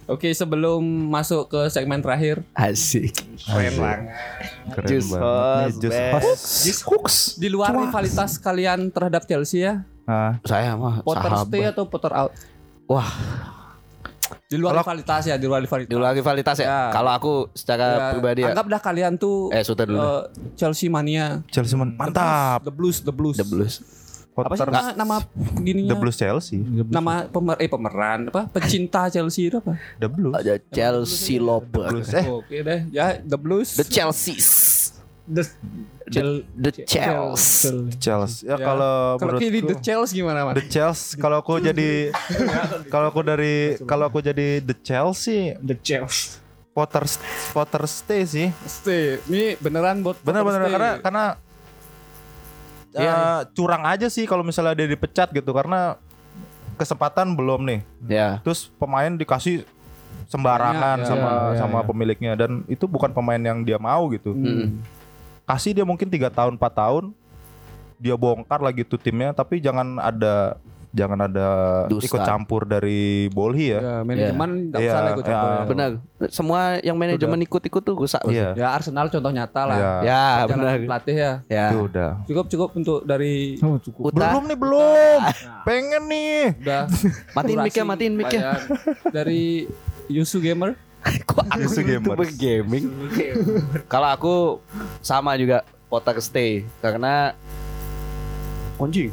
Oke, 0.05 0.31
sebelum 0.31 0.79
masuk 1.09 1.47
ke 1.47 1.67
segmen 1.67 1.99
terakhir, 1.99 2.39
Asik. 2.53 3.11
Keren 3.41 3.75
banget. 3.75 3.99
Keren 4.71 4.87
Just 4.87 5.07
banget. 5.09 5.23
Host, 5.65 5.75
Just. 5.79 5.99
Host. 6.13 6.43
Just 6.63 6.81
Hooks. 6.83 7.15
di 7.35 7.47
luar 7.47 7.71
rivalitas 7.73 8.35
kalian 8.37 8.87
terhadap 8.87 9.23
Chelsea 9.23 9.63
ya, 9.63 9.83
Nah, 10.03 10.39
Saya 10.43 10.75
mah 10.75 11.03
Potter 11.03 11.27
stay 11.41 11.59
sahabat. 11.59 11.71
atau 11.71 11.83
Potter 11.85 12.11
out? 12.13 12.31
Wah, 12.85 13.07
Di 14.43 14.55
luar 14.55 14.71
Kalau- 14.73 14.83
rivalitas 14.83 15.21
ya, 15.23 15.35
di 15.35 15.45
luar 15.45 15.59
rivalitas. 15.59 15.89
di 15.89 15.95
luar 15.95 16.11
rivalitas 16.11 16.55
ya. 16.57 16.65
Ya. 16.65 16.81
Kalau 16.89 17.11
aku 17.11 17.33
secara 17.51 17.85
Ya, 17.87 18.05
pribadi 18.11 18.39
ya. 18.41 18.51
Anggaplah 18.51 18.79
kalian 18.79 19.13
tuh 19.15 19.49
Eh, 19.49 19.61
sudah 19.61 19.83
dulu. 19.83 19.97
eh, 19.97 20.21
Chelsea 20.53 20.87
mania. 20.87 21.41
Chelsea 21.47 21.73
men- 21.73 21.93
mantap. 21.93 22.61
The 22.61 22.71
Blues, 22.71 22.99
The 22.99 23.11
Blues. 23.11 23.35
The 23.35 23.45
Blues. 23.45 23.75
Apa 24.37 24.53
sih 24.53 24.61
Potter 24.61 24.69
nama, 24.69 24.93
nama 24.93 25.15
gininya? 25.57 25.89
The 25.89 25.97
Blues 25.97 26.13
Chelsea. 26.15 26.61
Nama 26.61 27.25
pemer 27.25 27.57
eh 27.57 27.65
pemeran 27.65 28.29
apa? 28.29 28.45
Pecinta 28.47 29.09
Chelsea 29.09 29.49
itu 29.49 29.57
apa? 29.57 29.81
The 29.97 30.05
Blues. 30.05 30.33
Ada 30.35 30.61
Chelsea 30.69 31.41
Lover. 31.41 31.89
Blues. 31.89 32.13
Eh, 32.13 32.21
Oke 32.23 32.61
deh, 32.61 32.85
ya 32.87 33.17
The 33.17 33.33
Blues. 33.33 33.73
The 33.73 33.81
Chelseas. 33.81 34.66
The 35.27 35.43
The, 36.07 36.21
the 36.55 36.71
Chelsea. 36.81 37.91
Chelsea. 37.99 38.47
Ya, 38.47 38.55
Ya. 38.55 38.63
kalau 38.63 39.19
Kalau 39.19 39.35
ini 39.37 39.59
The 39.59 39.75
Chelsea 39.77 40.15
gimana, 40.17 40.47
Mas? 40.47 40.55
The 40.55 40.65
Chelsea 40.65 41.19
kalau 41.19 41.43
aku 41.43 41.59
jadi 41.59 42.15
kalau 42.93 43.11
aku 43.11 43.21
dari 43.21 43.75
kalau 43.83 44.07
aku 44.07 44.19
jadi 44.19 44.63
The 44.63 44.75
Chelsea 44.79 45.59
The 45.59 45.75
Chelsea. 45.77 46.39
Potter 46.71 47.03
Potter 47.51 47.83
stay 47.85 48.23
sih. 48.23 48.47
Stay. 48.63 49.19
Ini 49.25 49.57
beneran 49.57 49.99
buat 49.99 50.15
Benar-benar 50.21 50.61
Potter 50.61 50.69
stay. 50.69 50.73
karena 50.73 50.91
karena 51.01 51.25
Iya. 52.93 53.13
eh, 53.13 53.41
curang 53.51 53.83
aja 53.83 54.07
sih 54.07 54.23
kalau 54.23 54.41
misalnya 54.41 54.73
dia 54.73 54.87
dipecat 54.87 55.29
gitu 55.29 55.51
karena 55.51 55.99
kesempatan 56.75 57.35
belum 57.35 57.61
nih. 57.61 57.79
Ya. 58.07 58.39
Terus 58.41 58.71
pemain 58.73 59.11
dikasih 59.11 59.67
sembarangan 60.25 60.97
Banyak, 60.97 61.03
ya. 61.03 61.07
sama 61.07 61.29
Ya, 61.29 61.37
ya, 61.51 61.57
sama 61.57 61.79
ya. 61.79 61.85
pemiliknya 61.85 62.31
dan 62.35 62.51
itu 62.65 62.85
bukan 62.85 63.11
pemain 63.11 63.37
yang 63.37 63.61
dia 63.61 63.77
mau 63.77 64.07
gitu. 64.09 64.33
Mm. 64.33 64.81
Kasih 65.47 65.71
dia 65.71 65.81
mungkin 65.81 66.07
tiga 66.07 66.27
tahun 66.27 66.55
4 66.55 66.67
tahun 66.69 67.15
dia 67.97 68.13
bongkar 68.13 68.59
lagi 68.59 68.83
tuh 68.83 68.95
timnya 68.95 69.31
tapi 69.31 69.57
jangan 69.57 69.97
ada 69.97 70.59
jangan 70.89 71.19
ada 71.21 71.47
Dusta. 71.85 72.09
ikut 72.09 72.21
campur 72.21 72.61
dari 72.63 72.99
Bolhi 73.29 73.69
ya. 73.69 73.79
Ya, 73.79 73.95
manajemen 74.01 74.49
nggak 74.67 74.79
Iya, 74.79 74.87
usah 74.87 74.99
lah 74.99 75.11
ikut 75.11 75.23
iya. 75.23 75.31
campur. 75.31 75.65
Benar. 75.67 75.91
Semua 76.27 76.59
yang 76.79 76.97
manajemen 76.97 77.39
ikut-ikut 77.39 77.81
tuh 77.81 77.95
rusak. 77.95 78.21
Iya. 78.25 78.53
Ya 78.55 78.67
Arsenal 78.71 79.05
contoh 79.07 79.29
nyata 79.29 79.61
lah. 79.63 79.77
Iya. 79.77 79.91
Ya, 80.01 80.23
Jangan 80.41 80.57
benar. 80.57 80.77
Pelatih 80.83 81.15
ya. 81.15 81.31
Ya. 81.47 81.65
Itu 81.69 81.77
udah. 81.85 82.11
Cukup 82.25 82.45
cukup 82.47 82.69
untuk 82.73 82.99
dari 83.03 83.61
Oh, 83.61 83.77
cukup. 83.77 84.09
Uta. 84.09 84.25
Belum 84.31 84.43
nih 84.45 84.57
belum. 84.57 85.19
Pengen 85.63 86.03
nih. 86.07 86.41
udah 86.57 86.83
Matiin 87.31 87.55
durasi 87.55 87.65
mic-nya, 87.67 87.83
matiin 87.85 88.13
mic-nya. 88.15 88.41
bayar. 88.41 88.59
Dari 89.13 89.69
Yusu 90.07 90.37
Gamer. 90.39 90.73
Kok 91.29 91.43
aku 91.47 91.61
Yusu 91.63 91.81
Gamers. 91.83 92.03
YouTuber 92.03 92.29
gaming? 92.35 92.85
Kalau 93.87 94.09
aku 94.11 94.35
sama 95.01 95.35
juga 95.39 95.63
Potter 95.87 96.19
stay 96.19 96.67
karena 96.83 97.31
anjing. 98.75 99.11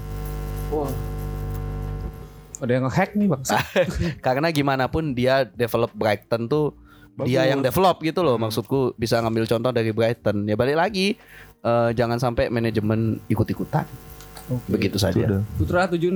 Ada 2.58 2.70
yang 2.70 2.84
ngehack 2.88 3.10
nih 3.14 3.28
bang. 3.30 3.42
Karena 4.26 4.48
gimana 4.50 4.84
pun 4.90 5.14
dia 5.14 5.46
develop 5.46 5.92
Brighton 5.94 6.50
tuh 6.50 6.74
dia 7.22 7.46
yang 7.46 7.62
develop 7.62 8.02
gitu 8.02 8.26
loh 8.26 8.34
maksudku 8.34 8.90
bisa 8.98 9.22
ngambil 9.22 9.46
contoh 9.46 9.70
dari 9.70 9.94
Brighton. 9.94 10.50
Ya 10.50 10.58
balik 10.58 10.74
lagi 10.74 11.14
eh, 11.62 11.90
jangan 11.94 12.18
sampai 12.18 12.50
manajemen 12.50 13.22
ikut-ikutan. 13.30 13.86
Begitu 14.68 14.98
saja. 15.00 15.14
Sudah. 15.14 15.40
Putra 15.56 15.80
76. 15.88 16.10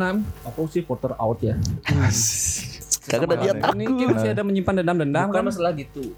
Aku 0.53 0.69
sih 0.69 0.83
Porter 0.85 1.15
out 1.17 1.39
ya. 1.41 1.55
Karena 3.09 3.35
dia 3.35 3.53
Ini 3.57 3.85
mungkin 3.85 4.07
masih 4.13 4.31
ada 4.31 4.43
menyimpan 4.45 4.75
dendam-dendam 4.79 5.27
Bukan 5.27 5.41
kan. 5.41 5.49
masalah 5.49 5.73
gitu. 5.73 6.13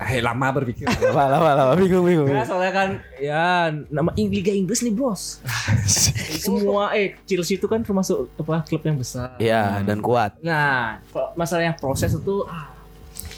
Eh 0.00 0.24
lama 0.24 0.46
berpikir. 0.48 0.88
lama 1.12 1.28
lama 1.28 1.50
lama 1.52 1.72
bingung 1.76 2.08
bingung. 2.08 2.28
Ya 2.32 2.40
soalnya 2.42 2.72
kan 2.72 2.88
ya 3.20 3.68
nama 3.92 4.08
Liga 4.16 4.48
Inggris 4.48 4.80
nih 4.80 4.96
bos. 4.96 5.44
Semua 6.40 6.96
eh 6.96 7.20
Chelsea 7.28 7.60
itu 7.60 7.68
kan 7.68 7.84
termasuk 7.84 8.32
apa 8.40 8.64
klub 8.64 8.80
yang 8.80 8.96
besar. 8.96 9.36
Iya 9.36 9.84
dan 9.84 10.00
kuat. 10.00 10.40
Nah 10.40 11.04
masalahnya 11.36 11.76
proses 11.76 12.16
itu 12.16 12.48
ah, 12.48 12.72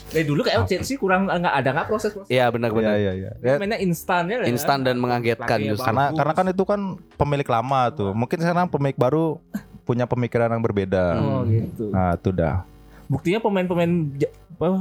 dari 0.07 0.23
dulu 0.23 0.39
kayak 0.39 0.63
Chelsea 0.63 0.95
kurang 0.95 1.27
nggak 1.27 1.51
ada 1.51 1.69
nggak 1.75 1.87
proses 1.91 2.15
proses. 2.15 2.31
Iya 2.31 2.47
benar 2.47 2.71
Iya 2.71 2.77
benar. 2.79 2.95
iya 2.95 3.11
iya. 3.11 3.31
Ya, 3.43 3.53
Mainnya 3.59 3.83
instan 3.83 4.31
ya. 4.31 4.47
Instan 4.47 4.87
dan 4.87 4.95
mengagetkan 5.03 5.59
justru. 5.59 5.83
karena 5.83 6.15
karena 6.15 6.31
kan 6.31 6.45
itu 6.47 6.63
kan 6.63 6.79
pemilik 7.19 7.49
lama 7.51 7.91
tuh. 7.91 8.15
Mungkin 8.15 8.39
sekarang 8.39 8.71
pemilik 8.71 8.95
baru 8.95 9.35
punya 9.83 10.03
pemikiran 10.03 10.47
yang 10.49 10.59
berbeda. 10.59 11.03
Oh 11.15 11.43
gitu. 11.43 11.89
Nah, 11.89 12.13
itu 12.13 12.29
dah. 12.29 12.63
Buktinya 13.05 13.37
pemain-pemain 13.37 13.91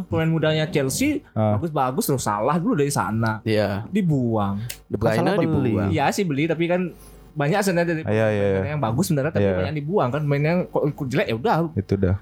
pemain 0.07 0.29
mudanya 0.29 0.65
Chelsea 0.65 1.27
Ah. 1.33 1.59
bagus-bagus 1.59 2.07
terus 2.07 2.23
salah 2.23 2.55
dulu 2.55 2.75
dari 2.75 2.89
sana 2.89 3.43
Iya. 3.43 3.83
dibuang. 3.89 4.63
De 4.87 4.95
Bruyne 4.95 5.19
Masalah 5.19 5.35
beli. 5.35 5.45
dibuang. 5.73 5.89
Iya 5.91 6.05
sih 6.09 6.23
beli 6.23 6.45
tapi 6.47 6.65
kan 6.67 6.95
banyak 7.33 7.59
sebenarnya 7.59 7.89
dari 7.91 8.03
Iya 8.05 8.27
iya 8.29 8.45
iya. 8.47 8.57
pemain 8.57 8.73
yang 8.73 8.85
bagus 8.85 9.05
sebenarnya 9.07 9.33
tapi 9.33 9.43
Iya. 9.43 9.57
banyak 9.59 9.75
dibuang 9.75 10.09
kan 10.09 10.23
kok 10.67 10.83
kok 10.93 11.07
jelek 11.09 11.27
ya 11.27 11.35
udah 11.35 11.55
Itu 11.75 11.95
dah. 11.97 12.17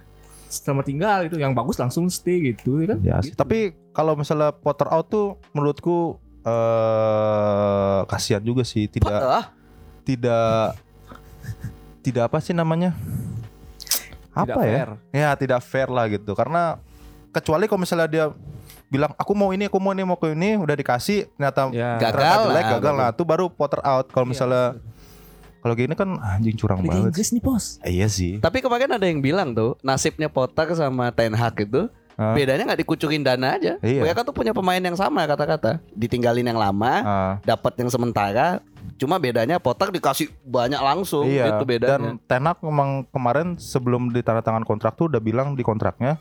sama 0.47 0.81
tinggal 0.81 1.23
itu 1.25 1.37
yang 1.37 1.53
bagus 1.53 1.77
langsung 1.77 2.09
stay 2.09 2.51
gitu 2.51 2.81
ya 2.81 2.87
kan. 2.89 2.99
Ya, 3.03 3.17
sih. 3.21 3.31
tapi 3.31 3.59
kalau 3.91 4.15
misalnya 4.15 4.51
Potter 4.51 4.89
out 4.89 5.07
tuh 5.07 5.27
menurutku 5.53 6.17
eh 6.41 7.99
kasihan 8.07 8.41
juga 8.41 8.63
sih 8.63 8.87
tidak 8.87 9.15
Ah, 9.15 9.45
tidak 10.03 10.75
tidak 12.01 12.29
apa 12.29 12.39
sih 12.39 12.53
namanya? 12.53 12.97
apa 14.31 14.47
Tidak 14.47 14.57
ya? 14.57 14.63
fair. 14.63 14.89
Ya 15.11 15.31
tidak 15.35 15.61
fair 15.61 15.89
lah 15.89 16.07
gitu. 16.07 16.33
Karena 16.33 16.79
kecuali 17.31 17.67
kalau 17.67 17.81
misalnya 17.81 18.07
dia 18.07 18.25
bilang 18.87 19.11
aku 19.15 19.33
mau 19.33 19.51
ini, 19.51 19.67
aku 19.67 19.79
mau 19.79 19.91
ini, 19.91 20.03
mau 20.03 20.15
ke 20.15 20.33
ini, 20.33 20.55
udah 20.55 20.73
dikasih 20.73 21.27
ternyata 21.35 21.71
Ya. 21.71 21.99
Gagal 21.99 22.15
ternyata 22.15 22.39
jelek, 22.41 22.55
lah, 22.63 22.71
gagal 22.73 22.95
lah. 22.95 23.09
Itu 23.11 23.23
baru 23.25 23.45
Potter 23.49 23.83
out. 23.83 24.07
Kalau 24.09 24.27
misalnya 24.27 24.79
kalau 25.61 25.75
gini 25.77 25.93
kan 25.93 26.17
anjing 26.17 26.57
curang 26.57 26.81
Liga 26.81 26.89
banget. 26.91 27.11
Inggris 27.13 27.29
nih 27.31 27.43
bos. 27.43 27.65
Eh, 27.83 27.93
iya 27.93 28.09
sih. 28.09 28.41
Tapi 28.41 28.65
kemarin 28.65 28.89
ada 28.91 29.05
yang 29.05 29.21
bilang 29.21 29.53
tuh 29.53 29.77
nasibnya 29.81 30.31
Potter 30.31 30.73
sama 30.73 31.11
Ten 31.11 31.35
Hag 31.35 31.59
itu 31.59 31.91
Ah. 32.15 32.37
bedanya 32.37 32.69
nggak 32.69 32.85
dikucurin 32.85 33.25
dana 33.25 33.57
aja. 33.57 33.81
Iya. 33.81 34.05
Mereka 34.05 34.21
tuh 34.23 34.37
punya 34.37 34.53
pemain 34.53 34.77
yang 34.77 34.93
sama 34.93 35.25
kata-kata. 35.25 35.81
Ditinggalin 35.91 36.45
yang 36.45 36.57
lama, 36.57 36.93
Ah, 37.01 37.33
dapat 37.43 37.73
yang 37.81 37.89
sementara. 37.89 38.61
Cuma 39.01 39.17
bedanya 39.17 39.57
Potter 39.57 39.89
dikasih 39.89 40.29
banyak 40.43 40.77
langsung 40.77 41.25
iya. 41.25 41.51
itu 41.51 41.65
bedanya. 41.65 41.97
Dan 41.97 42.03
Tenak 42.23 42.61
memang 42.61 43.03
kemarin 43.09 43.57
sebelum 43.57 44.11
ditandatangan 44.11 44.61
kontrak 44.63 44.93
tuh 44.93 45.09
udah 45.09 45.19
bilang 45.19 45.53
di 45.53 45.63
kontraknya 45.63 46.17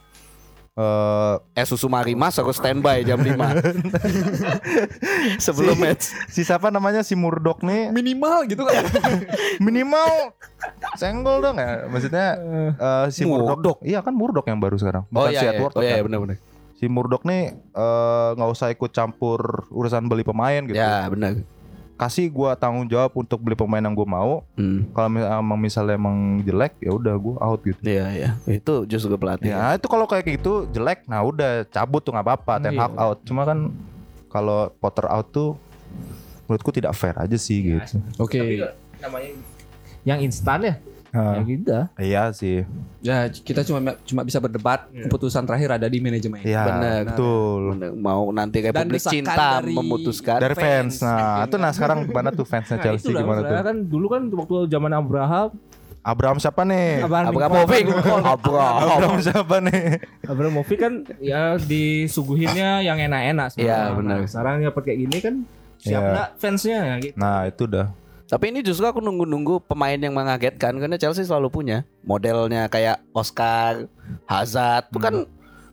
eh 0.72 1.34
eh 1.52 1.66
susu 1.66 1.86
Marimas 1.86 2.32
harus 2.32 2.54
standby 2.54 3.02
jam 3.02 3.18
5 3.18 3.26
Sebelum 5.42 5.74
Si- 5.74 5.82
match. 5.82 6.04
si 6.30 6.40
siapa 6.40 6.70
namanya 6.70 7.02
si 7.02 7.12
Murdoch 7.12 7.58
nih 7.60 7.90
Minimal 7.90 8.46
gitu 8.46 8.62
kan. 8.62 8.78
minimal 9.60 10.32
senggol 10.94 11.40
dong 11.40 11.56
ya 11.56 11.84
maksudnya 11.84 12.36
eh, 12.72 13.04
si 13.10 13.24
Murdoch 13.24 13.58
Murdoch. 13.58 13.78
iya 13.82 13.98
kan 13.98 14.12
Murdoch 14.12 14.46
yang 14.46 14.56
baru 14.56 14.76
sekarang 14.76 15.04
Oh 15.06 15.20
bukan 15.20 15.28
iya, 15.28 15.36
si 15.36 15.44
iya. 15.44 15.52
Oh 15.52 15.58
iya, 15.58 15.68
kan. 15.68 15.92
iya 15.92 16.00
benar-benar. 16.00 16.36
si 16.72 16.84
Murdoch 16.86 17.22
nih 17.24 17.42
eh, 17.52 18.28
nggak 18.34 18.50
usah 18.50 18.66
ikut 18.70 18.90
campur 18.90 19.66
urusan 19.68 20.06
beli 20.06 20.22
pemain 20.22 20.62
gitu 20.62 20.76
Ya 20.76 21.04
benar. 21.06 21.42
Kasih 22.00 22.26
gua 22.26 22.56
tanggung 22.56 22.88
jawab 22.88 23.12
untuk 23.12 23.36
beli 23.36 23.52
pemain 23.52 23.78
yang 23.78 23.92
gua 23.92 24.08
mau 24.08 24.32
Hmm. 24.56 24.88
kalau 24.90 25.08
emang 25.12 25.58
misalnya 25.58 25.94
emang 25.94 26.16
jelek 26.40 26.80
ya 26.80 26.90
udah 26.90 27.12
gua 27.14 27.36
out 27.38 27.60
gitu 27.60 27.76
Iya 27.82 28.06
iya. 28.10 28.30
Itu 28.46 28.84
justru 28.84 29.12
pelatih. 29.14 29.52
ya 29.52 29.76
itu 29.76 29.84
kalau 29.84 30.04
kayak 30.04 30.24
gitu 30.32 30.64
jelek 30.66 31.04
nah 31.04 31.20
udah 31.20 31.62
cabut 31.66 32.00
tuh 32.00 32.10
nggak 32.10 32.24
apa-apa 32.24 32.54
Ten 32.58 32.72
Iya. 32.72 32.80
Hag 32.82 32.94
out 32.96 33.18
cuma 33.22 33.44
kan 33.44 33.68
kalau 34.26 34.72
Potter 34.74 35.04
out 35.04 35.28
tuh 35.28 35.60
menurutku 36.44 36.72
tidak 36.72 36.92
fair 36.92 37.14
aja 37.14 37.36
sih 37.36 37.60
gitu 37.70 38.00
Oke. 38.16 38.40
namanya 38.96 39.36
yang 40.02 40.18
instan 40.18 40.64
ya. 40.64 40.74
Ah, 41.10 41.34
Ya 41.34 41.42
gitu. 41.42 41.78
iya 41.98 42.22
sih 42.30 42.62
Ya 43.00 43.26
kita 43.26 43.66
cuma 43.66 43.82
cuma 44.00 44.22
bisa 44.22 44.38
berdebat. 44.38 44.86
Iya. 44.88 45.08
Keputusan 45.08 45.42
terakhir 45.42 45.74
ada 45.74 45.86
di 45.86 45.98
manajemen. 45.98 46.38
Iya 46.40 46.62
Benar. 46.64 47.00
betul 47.08 47.60
Benar. 47.74 47.90
Mau 47.92 48.30
nanti 48.30 48.60
Dan 48.60 48.70
Republik 48.70 48.94
desakan 48.96 49.14
Cinta 49.16 49.34
dari- 49.58 49.74
memutuskan. 49.74 50.38
dari 50.38 50.54
fans. 50.54 50.94
fans. 50.94 50.94
Nah, 51.02 51.42
itu 51.44 51.56
nah 51.56 51.70
sekarang 51.70 51.98
gimana 52.04 52.30
tuh 52.30 52.44
fansnya 52.44 52.76
Nah, 52.76 52.84
Chelsea 52.84 53.10
itulah, 53.10 53.22
gimana 53.22 53.40
tuh? 53.42 53.54
kan 53.58 53.76
dulu 53.82 54.06
kan 54.06 54.22
waktu 54.28 54.56
zaman 54.68 54.90
Abraham, 54.92 55.48
Abraham 56.00 56.38
siapa 56.38 56.62
nih? 56.62 57.04
Abramovich. 57.04 57.84
Abraham. 58.24 58.88
Abraham 58.88 59.18
siapa 59.20 59.56
nih? 59.60 59.82
Abramovich 60.24 60.78
kan 60.78 60.92
ya 61.18 61.58
disuguhinnya 61.60 62.80
yang 62.80 62.96
enak-enak. 62.96 63.52
Iya, 63.54 63.92
benar. 63.92 64.22
Nah, 64.22 64.26
sekarang 64.26 64.56
ya 64.60 64.70
kayak 64.70 64.98
gini 64.98 65.16
kan 65.18 65.34
siap 65.76 66.00
Iya. 66.00 66.12
nggak 66.12 66.28
fansnya 66.36 66.78
ya 66.78 66.94
gitu. 67.00 67.16
Nah, 67.16 67.38
itu 67.44 67.64
dah. 67.64 67.88
Tapi 68.30 68.54
ini 68.54 68.62
justru 68.62 68.86
aku 68.86 69.02
nunggu-nunggu 69.02 69.66
pemain 69.66 69.98
yang 69.98 70.14
mengagetkan 70.14 70.78
karena 70.78 70.94
Chelsea 70.94 71.26
selalu 71.26 71.50
punya 71.50 71.82
modelnya 72.06 72.70
kayak 72.70 73.02
Oscar, 73.10 73.90
Hazard, 74.30 74.86
itu 74.94 75.02
kan 75.02 75.26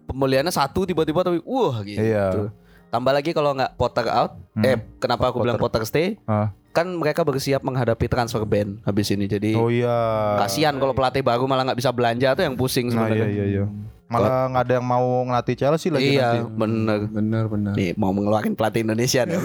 pembeliannya 0.10 0.50
satu 0.50 0.90
tiba-tiba 0.90 1.22
tapi 1.22 1.38
wah 1.46 1.86
gitu. 1.86 2.02
Iya. 2.02 2.50
Tambah 2.90 3.14
lagi 3.14 3.30
kalau 3.36 3.54
nggak 3.54 3.78
Potter 3.78 4.10
out, 4.10 4.42
Hmm. 4.58 4.66
eh 4.66 4.78
kenapa 4.98 5.30
aku 5.30 5.46
bilang 5.46 5.62
Potter 5.62 5.86
stay? 5.86 6.18
Ah. 6.26 6.50
Kan 6.78 6.94
mereka 6.94 7.22
bersiap 7.22 7.60
menghadapi 7.60 8.06
transfer 8.06 8.46
ban 8.46 8.78
habis 8.84 9.10
ini. 9.10 9.26
Jadi 9.26 9.52
Oh 9.54 9.68
iya. 9.68 10.38
kasihan 10.40 10.78
kalau 10.78 10.94
pelatih 10.94 11.22
baru 11.22 11.44
malah 11.44 11.66
nggak 11.66 11.80
bisa 11.80 11.90
belanja 11.90 12.32
tuh 12.32 12.44
yang 12.44 12.54
pusing 12.54 12.88
Nah, 12.88 13.10
sebenarnya. 13.10 13.26
iya 13.26 13.46
iya 13.46 13.46
iya. 13.58 13.66
Malah 14.08 14.48
nggak 14.48 14.64
ada 14.64 14.74
yang 14.74 14.88
mau 14.88 15.04
ngelatih 15.22 15.56
Chelsea 15.58 15.90
lagi 15.90 16.16
Iya, 16.16 16.28
nanti. 16.38 16.54
bener. 16.54 17.00
Bener 17.10 17.44
bener. 17.46 17.74
Nih 17.74 17.92
mau 17.94 18.14
mengeluarkan 18.14 18.54
pelatih 18.54 18.86
Indonesia 18.86 19.26
nih. 19.26 19.36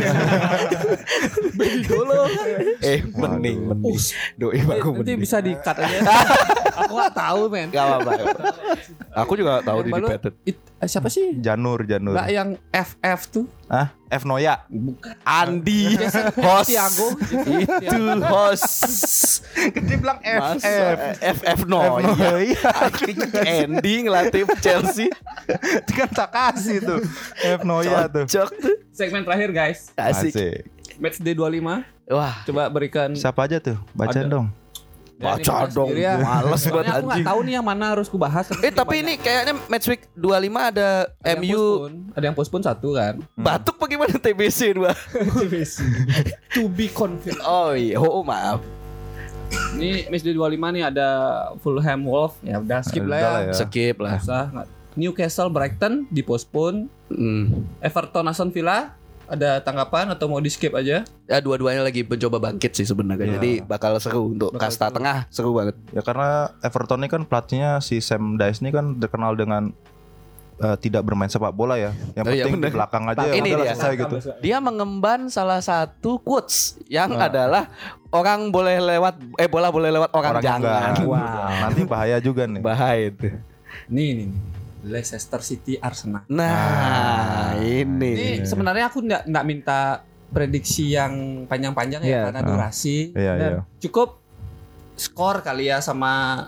eh, 2.83 3.01
mending, 3.09 3.59
mending. 3.65 3.97
Doi 4.35 4.61
baru 4.61 4.81
Nanti 4.93 4.99
mending. 5.03 5.19
bisa 5.19 5.39
di 5.39 5.53
cut 5.57 5.77
aja. 5.77 5.99
Aku 6.79 6.93
gak 6.95 7.11
tahu 7.13 7.41
men. 7.49 7.69
Gak 7.69 7.85
apa-apa. 7.85 8.13
Aku 9.15 9.33
juga 9.35 9.59
nggak 9.59 9.67
tahu 9.67 9.79
di 9.81 9.91
Patent. 9.91 10.35
eh, 10.79 10.89
siapa 10.89 11.09
sih? 11.09 11.37
Janur, 11.37 11.85
Janur. 11.85 12.15
Mbak 12.15 12.29
yang 12.29 12.49
FF 12.71 13.21
tuh. 13.29 13.45
Ah, 13.67 13.93
F 14.13 14.23
Noya. 14.23 14.61
Andi 15.25 15.97
host 16.37 16.69
Tiago. 16.69 17.17
itu 17.81 18.05
host 18.21 18.69
Dia 19.73 19.97
bilang 19.97 20.21
Mas, 20.21 20.61
FF. 20.61 21.01
FF 21.41 21.61
no 21.65 21.81
Iya. 21.97 22.53
Andy 23.65 24.05
ngelatih 24.05 24.45
Chelsea 24.59 25.09
Itu 25.49 25.93
kan 25.97 26.09
tak 26.09 26.29
kasih 26.31 26.79
tuh. 26.79 27.01
F 27.41 27.65
Noya 27.65 28.05
tuh. 28.07 28.29
cocok 28.29 28.49
tuh 28.55 28.77
Segmen 28.93 29.25
terakhir 29.25 29.51
guys. 29.51 29.89
asik 29.95 30.37
Asik. 30.37 30.57
Match 31.01 31.17
day 31.19 31.33
25 31.33 31.89
wah 32.07 32.35
Coba 32.45 32.69
berikan 32.69 33.17
Siapa 33.17 33.49
aja 33.49 33.57
tuh? 33.59 33.81
Bacain 33.93 34.29
Ada. 34.29 34.37
dong. 34.39 34.53
Baca 35.17 35.53
bahas 35.63 35.71
dong. 35.71 35.89
ya. 35.93 36.17
males 36.17 36.63
buat 36.63 36.83
Soalnya 36.83 36.93
aku 36.93 37.05
gak 37.05 37.13
anjing. 37.13 37.27
tahu 37.27 37.39
nih 37.43 37.53
yang 37.55 37.67
mana 37.67 37.85
harus 37.91 38.07
kubahas 38.07 38.47
eh 38.59 38.71
tapi 38.71 38.95
ini 39.01 39.15
kayaknya 39.17 39.55
match 39.67 39.87
week 39.87 40.03
25 40.15 40.25
ada 40.25 41.07
Ada 41.19 41.29
yang 41.29 41.39
MU 41.39 41.53
postpone. 41.53 41.97
Ada 42.13 42.25
yang 42.25 42.37
postpone 42.37 42.65
satu 42.65 42.89
kan? 42.93 43.15
Batuk 43.33 43.77
bagaimana 43.77 44.15
TBC 44.25 44.75
dua. 44.75 44.93
To 46.53 46.67
be 46.67 46.87
confirmed. 46.89 47.43
Oh 47.43 47.73
iya. 47.73 47.97
Oh 47.97 48.23
maaf. 48.23 48.61
Ini 49.77 50.09
match 50.09 50.23
day 50.23 50.33
25 50.33 50.49
nih 50.71 50.83
ada 50.83 51.09
Fulham 51.61 52.01
Wolf 52.03 52.41
Ya 52.41 52.57
udah 52.57 52.81
skip 52.81 53.05
lah 53.05 53.19
ya, 53.21 53.29
lah 53.29 53.41
ya. 53.45 53.53
skip 53.53 53.97
lah. 54.01 54.17
Usah 54.17 54.45
Newcastle 54.93 55.49
Brighton 55.49 56.05
dipospon 56.09 56.89
hmm. 57.09 57.81
Everton 57.81 58.29
Aston 58.29 58.49
Villa 58.49 58.97
Ada 59.25 59.59
tanggapan 59.59 60.09
atau 60.09 60.27
mau 60.27 60.39
di 60.39 60.47
skip 60.47 60.73
aja 60.73 61.03
ya 61.07 61.37
dua-duanya 61.39 61.81
lagi 61.81 62.03
mencoba 62.03 62.37
bangkit 62.43 62.73
sih 62.73 62.85
sebenarnya 62.85 63.25
Iya. 63.25 63.35
jadi 63.35 63.53
bakal 63.63 63.97
seru 63.97 64.29
untuk 64.29 64.51
Bakal 64.51 64.61
kasta 64.63 64.87
seru. 64.87 64.97
tengah 64.97 65.17
seru 65.27 65.51
banget 65.53 65.77
Ya 65.89 66.01
karena 66.01 66.29
Everton 66.61 66.99
ini 66.99 67.09
kan 67.09 67.23
pelatihnya 67.23 67.79
si 67.79 67.99
Sam 67.99 68.35
Dyche 68.35 68.61
ini 68.61 68.71
kan 68.71 68.97
terkenal 68.97 69.33
dengan 69.33 69.73
eh, 70.55 70.77
tidak 70.77 71.03
bermain 71.03 71.27
sepak 71.27 71.51
bola 71.51 71.75
ya. 71.75 71.91
Yang 72.13 72.23
Oh, 72.23 72.31
iya, 72.31 72.45
penting 72.45 72.55
bener. 72.57 72.69
di 72.69 72.77
belakang 72.77 73.03
aja 73.05 73.21
Ini 73.27 73.49
udah 73.51 73.57
dia. 73.59 73.73
selesai 73.73 73.93
gitu. 73.97 74.15
dia 74.39 74.57
mengemban 74.59 75.21
salah 75.27 75.59
satu 75.59 76.19
quotes 76.19 76.57
yang 76.87 77.11
Ah. 77.13 77.27
adalah 77.27 77.65
orang 78.11 78.47
boleh 78.49 78.79
lewat 78.79 79.17
eh 79.35 79.47
bola 79.47 79.69
boleh 79.69 79.91
lewat 79.91 80.11
orang, 80.13 80.39
Orangnya 80.39 80.47
jangan 80.53 80.61
enggak. 80.93 81.03
Wow. 81.11 81.51
Nanti 81.63 81.83
bahaya 81.85 82.17
juga 82.19 82.43
nih. 82.45 82.61
bahaya 82.61 83.05
itu 83.09 83.27
Nih 83.89 84.09
nih 84.13 84.25
nih. 84.25 84.39
Leicester 84.83 85.41
City 85.41 85.77
Arsenal 85.77 86.23
nah 86.27 87.55
Ini 87.55 88.11
ini 88.11 88.27
sebenarnya 88.43 88.87
aku 88.87 88.99
nggak 89.01 89.23
nggak 89.25 89.45
minta 89.45 90.03
prediksi 90.29 90.91
yang 90.91 91.45
panjang-panjang 91.45 92.01
ya 92.01 92.09
Iya. 92.09 92.23
karena 92.27 92.41
Ah. 92.41 92.47
durasi 92.47 92.97
Iya, 93.13 93.33
dan 93.37 93.51
iya. 93.53 93.63
cukup 93.81 94.19
skor 94.95 95.41
kali 95.41 95.67
ya 95.67 95.79
sama 95.79 96.47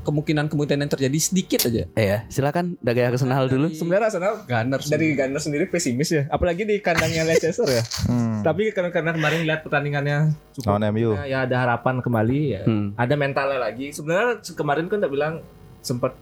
kemungkinan-kemungkinan 0.00 0.80
yang 0.80 0.92
terjadi 0.94 1.18
sedikit 1.18 1.60
aja. 1.62 1.84
ya 1.90 2.24
silakan 2.26 2.80
dari 2.80 3.02
Arsenal 3.02 3.44
dulu 3.44 3.68
Sebenarnya 3.68 4.08
Arsenal 4.08 4.34
Gunners 4.42 4.88
dari 4.88 5.12
Gunner 5.12 5.36
sendiri 5.36 5.68
pesimis 5.68 6.08
ya, 6.08 6.22
apalagi 6.28 6.64
di 6.64 6.80
kandangnya 6.80 7.28
Leicester 7.28 7.68
ya. 7.68 7.84
Hmm. 8.08 8.40
Tapi 8.40 8.70
karena, 8.70 8.88
karena 8.88 9.10
kemarin 9.12 9.42
lihat 9.42 9.60
pertandingannya 9.60 10.30
cukup 10.54 10.78
MU. 10.88 11.18
ya 11.20 11.42
ada 11.42 11.56
harapan 11.58 11.98
kembali 11.98 12.38
ya. 12.48 12.62
Hmm. 12.62 12.94
Ada 12.94 13.14
mentalnya 13.14 13.58
lagi. 13.58 13.90
Sebenarnya 13.90 14.38
se- 14.40 14.54
kemarin 14.54 14.86
kan 14.86 14.96
udah 14.96 15.10
bilang 15.10 15.34
sempat 15.80 16.14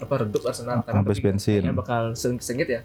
apa 0.00 0.14
redup 0.18 0.42
Arsenal 0.42 0.80
karena 0.80 1.00
Habis 1.00 1.20
bensin. 1.20 1.60
kayaknya 1.60 1.76
bakal 1.76 2.02
seng- 2.14 2.40
sengit 2.40 2.66
ya. 2.66 2.82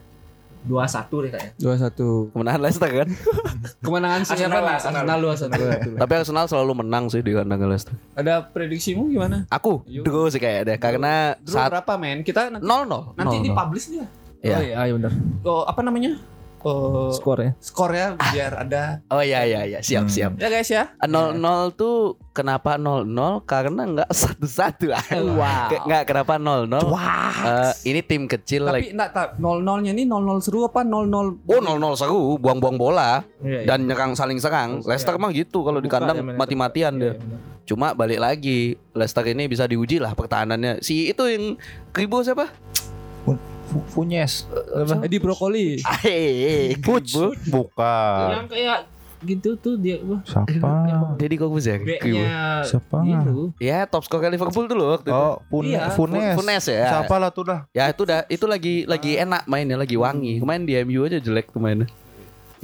2-1 0.66 0.82
deh 1.22 1.30
kayaknya. 1.30 1.54
Dua 1.56 1.76
satu. 1.78 2.34
kemenangan 2.34 2.58
Leicester 2.60 2.90
kan 2.90 3.10
Kemenangan 3.86 4.22
siapa 4.24 4.34
Arsenal? 4.34 4.66
Arsenal. 4.66 4.96
Arsenal 4.98 5.18
lu 5.18 5.28
Arsenal. 5.30 5.60
tapi 5.96 6.14
Arsenal 6.16 6.46
selalu 6.48 6.72
menang 6.76 7.06
sih 7.06 7.22
di 7.22 7.32
kandang 7.32 7.62
Leicester 7.64 7.94
Ada 8.12 8.42
prediksimu 8.44 9.06
gimana? 9.08 9.46
aku 9.48 9.86
draw 9.86 10.26
sih 10.26 10.42
kayak 10.42 10.66
deh 10.66 10.78
karena 10.78 11.38
saat 11.44 11.70
berapa 11.70 11.94
men? 11.96 12.26
Kita 12.26 12.50
nanti, 12.50 12.66
nol 12.66 12.82
nol 12.84 13.14
nanti 13.14 13.38
di 13.40 13.50
publish 13.50 13.94
nih. 13.94 14.10
Iya. 14.42 14.56
Oh 14.56 14.62
iya. 14.64 14.76
Ayo 14.80 14.92
benar. 14.96 15.14
Oh, 15.42 15.62
apa 15.64 15.82
namanya? 15.82 16.18
Oh, 16.66 17.14
Skor 17.14 17.38
ya. 17.40 17.52
skornya 17.60 18.08
biar 18.26 18.58
ada. 18.60 19.06
oh 19.08 19.22
iya 19.22 19.46
iya 19.46 19.62
iya 19.64 19.80
siap 19.80 20.04
Hmm. 20.04 20.10
siap 20.10 20.32
Ya 20.36 20.50
guys 20.50 20.66
ya. 20.66 20.90
nol 21.06 21.34
nol 21.36 21.70
tuh 21.72 21.96
kenapa 22.32 22.76
nol 22.76 23.06
nol 23.06 23.40
karena 23.42 23.86
nggak 23.86 24.10
satu 24.18 24.44
satu 24.44 24.86
Wow. 24.90 25.86
nggak 25.86 26.04
kenapa 26.04 26.36
nol 26.36 26.66
nol 26.66 26.90
Eh, 27.38 27.72
ini 27.86 28.02
tim 28.02 28.26
kecil 28.26 28.66
like 28.66 28.82
Tapi 28.82 28.92
enggak 28.92 29.12
tak 29.12 29.28
0-0-nya 29.38 29.92
ini 29.92 30.04
0-0 30.04 30.42
seru 30.42 30.66
apa 30.66 30.82
0-0 30.82 31.46
Oh 31.46 31.60
0-0 31.60 31.94
seru, 31.96 32.22
buang-buang 32.36 32.76
bola 32.76 33.22
Iya, 33.40 33.62
iya. 33.62 33.68
dan 33.68 33.86
nyerang 33.86 34.14
saling 34.14 34.38
serang. 34.38 34.82
Leicester 34.82 35.14
mah 35.16 35.30
gitu 35.30 35.62
kalau 35.62 35.78
di 35.78 35.86
kandang 35.86 36.18
ya, 36.18 36.34
mati-matian 36.34 36.94
Iya, 36.96 37.14
dia. 37.14 37.14
iya. 37.16 37.38
Cuma 37.64 37.92
balik 37.92 38.18
lagi, 38.18 38.74
Leicester 38.92 39.22
ini 39.24 39.46
bisa 39.46 39.66
diuji 39.66 39.98
lah 39.98 40.14
pertahanannya. 40.14 40.82
Si 40.82 41.06
itu 41.08 41.24
yang 41.24 41.58
Kribo 41.90 42.22
siapa? 42.22 42.50
Funyes. 43.88 44.48
Eh, 45.04 45.10
di 45.10 45.18
brokoli. 45.18 45.80
Puch. 46.80 47.12
Bukan. 47.48 48.28
Yang 48.32 48.48
kayak 48.50 48.80
gitu 49.26 49.58
tuh 49.58 49.74
dia 49.80 49.98
wah 50.06 50.22
Siapa? 50.22 51.16
Deddy 51.18 51.36
Corbuzier. 51.36 51.82
backnya 51.82 52.62
Siapa? 52.62 52.98
gitu. 53.02 53.50
Ya 53.58 53.88
top 53.90 54.06
skor 54.06 54.22
Liverpool 54.22 54.70
tuh 54.70 54.78
loh 54.78 54.88
waktu 54.94 55.10
itu. 55.10 55.18
Oh, 55.18 55.42
Pun 55.50 55.66
Iya, 55.66 55.90
Funes. 55.90 56.38
Funes 56.38 56.64
ya. 56.70 57.02
Siapa 57.02 57.16
lah 57.18 57.34
tuh 57.34 57.50
dah? 57.50 57.60
Ya 57.74 57.90
itu 57.90 58.06
dah 58.06 58.22
itu 58.30 58.46
lagi 58.46 58.86
lagi 58.86 59.18
enak 59.18 59.50
mainnya, 59.50 59.82
lagi 59.82 59.98
wangi. 59.98 60.38
Kemarin 60.38 60.64
di 60.64 60.74
MU 60.86 61.10
aja 61.10 61.18
jelek 61.18 61.50
tuh 61.50 61.58
mainnya. 61.58 61.90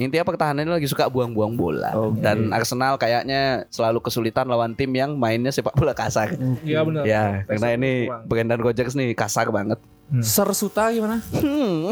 Intinya 0.00 0.24
pertahanannya 0.24 0.72
lagi 0.72 0.88
suka 0.88 1.06
buang-buang 1.06 1.54
bola. 1.54 1.94
Dan 2.18 2.50
Arsenal 2.50 2.94
kayaknya 2.96 3.66
selalu 3.70 4.02
kesulitan 4.02 4.46
lawan 4.46 4.74
tim 4.74 4.90
yang 4.94 5.14
mainnya 5.14 5.50
sepak 5.50 5.74
bola 5.74 5.94
kasar. 5.94 6.34
Iya 6.62 6.82
benar. 6.82 7.02
Ya, 7.06 7.42
karena 7.46 7.68
ini. 7.74 7.92
Brendan 8.26 8.58
Rodgers 8.62 8.94
nih 8.94 9.14
kasar 9.14 9.50
banget. 9.50 9.78
Ser 10.20 10.48
Suta 10.52 10.92
gimana? 10.92 11.24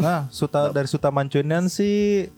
Nah, 0.04 0.28
Suta 0.28 0.68
dari 0.68 0.84
Suta 0.84 1.08
Mancunian 1.08 1.72
sih 1.72 2.28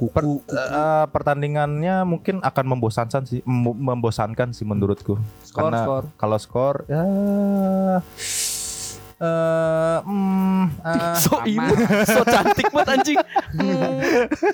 per- 0.00 0.24
eh, 0.48 1.06
pertandingannya 1.12 2.08
mungkin 2.08 2.40
akan 2.40 2.64
membosankan 2.64 3.28
sih 3.28 3.44
mem- 3.44 3.76
membosankan 3.76 4.56
sih 4.56 4.64
menurutku. 4.64 5.20
Skor, 5.44 5.60
Karena 5.68 5.78
skor. 5.84 6.04
kalau 6.16 6.38
skor 6.40 6.76
ya 6.88 7.02
eh 9.20 9.98
mm, 10.00 10.64
eh, 10.80 11.14
So 11.28 11.44
imut, 11.44 11.76
so 12.08 12.24
cantik 12.24 12.72
banget 12.72 12.88
anjing. 12.96 13.18
Hmm. 13.52 14.00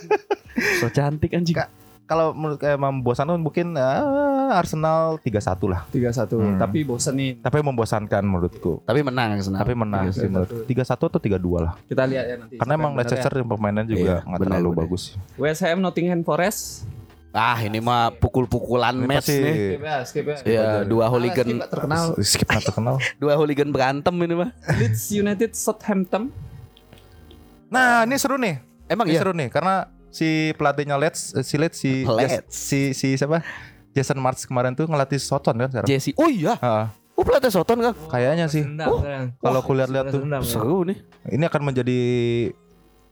so 0.82 0.86
cantik 0.90 1.30
anjing. 1.30 1.54
Ka- 1.54 1.70
kalau 2.06 2.30
menurut 2.30 2.56
kayak 2.56 2.74
membosankan 2.76 3.36
mungkin 3.36 3.74
eh, 3.74 4.02
Arsenal 4.48 5.18
3-1 5.18 5.34
lah. 5.66 5.82
3-1 5.88 6.30
Hmm. 6.32 6.54
tapi 6.56 6.80
bosenin. 6.80 7.34
Tapi 7.36 7.58
membosankan 7.60 8.22
menurutku. 8.22 8.78
Tapi 8.80 9.02
menang 9.02 9.34
Arsenal. 9.34 9.58
Tapi 9.58 9.74
menang 9.74 10.04
sih 10.08 10.24
menurut 10.24 10.64
3-1 10.64 10.86
atau 11.04 11.18
3-2 11.18 11.34
lah. 11.58 11.74
Kita 11.82 12.02
lihat 12.02 12.24
ya 12.24 12.34
nanti. 12.36 12.54
Karena 12.54 12.72
emang 12.74 12.94
Leicester 12.94 13.32
yang 13.32 13.48
permainannya 13.48 13.88
juga 13.88 14.02
Iya, 14.14 14.16
nggak 14.22 14.38
benar, 14.38 14.50
terlalu 14.54 14.68
benar. 14.70 14.80
bagus. 14.80 15.02
ya. 15.04 15.14
West 15.36 15.60
Ham 15.60 15.78
Nottingham 15.80 16.22
Forest. 16.22 16.86
Ah, 17.30 17.60
ini 17.60 17.76
mah 17.78 18.14
pukul-pukulan 18.14 18.96
match 18.96 19.28
pasti 19.28 19.36
nih. 19.36 19.76
ya, 19.76 19.96
skip 20.00 20.24
ya. 20.24 20.36
Ya, 20.42 20.66
dua 20.82 21.04
Ah, 21.04 21.08
hooligan 21.10 21.44
skip 21.52 21.68
terkenal. 21.68 22.04
skip 22.22 22.48
terkenal. 22.64 22.96
dua 23.18 23.34
hooligan 23.34 23.68
berantem 23.68 24.14
ini 24.16 24.34
mah. 24.36 24.50
Leeds 24.72 25.12
United 25.12 25.52
Southampton. 25.52 26.32
Nah, 27.66 28.06
ini 28.06 28.14
seru 28.14 28.36
nih. 28.36 28.62
Emang 28.86 29.04
Ini 29.04 29.18
ya? 29.18 29.20
seru 29.20 29.34
nih 29.34 29.50
karena 29.50 29.90
si 30.16 30.56
pelatihnya 30.56 30.96
Leeds, 30.96 31.36
eh, 31.36 31.44
si 31.44 31.54
Leeds 31.60 31.76
si 31.76 31.92
Leeds. 32.08 32.48
si 32.48 32.80
si 32.96 33.08
siapa? 33.20 33.44
Jason 33.92 34.20
Martz 34.20 34.44
kemarin 34.44 34.76
tuh 34.76 34.84
ngelatih 34.88 35.16
Soton 35.16 35.56
kan 35.56 35.68
sekarang. 35.72 35.88
Jesse. 35.88 36.12
Oh 36.20 36.28
iya. 36.28 36.56
Ah, 36.60 36.92
Oh 37.16 37.24
pelatih 37.24 37.48
Soton 37.48 37.80
kan? 37.80 37.96
kayaknya 38.12 38.44
sih. 38.44 38.60
Sekarang. 38.60 39.32
Kalau 39.40 39.58
aku 39.64 39.72
lihat-lihat 39.72 40.12
tuh 40.12 40.20
ya. 40.20 40.44
Seru 40.44 40.84
nih. 40.84 41.00
ini 41.32 41.44
akan 41.48 41.62
menjadi 41.64 42.00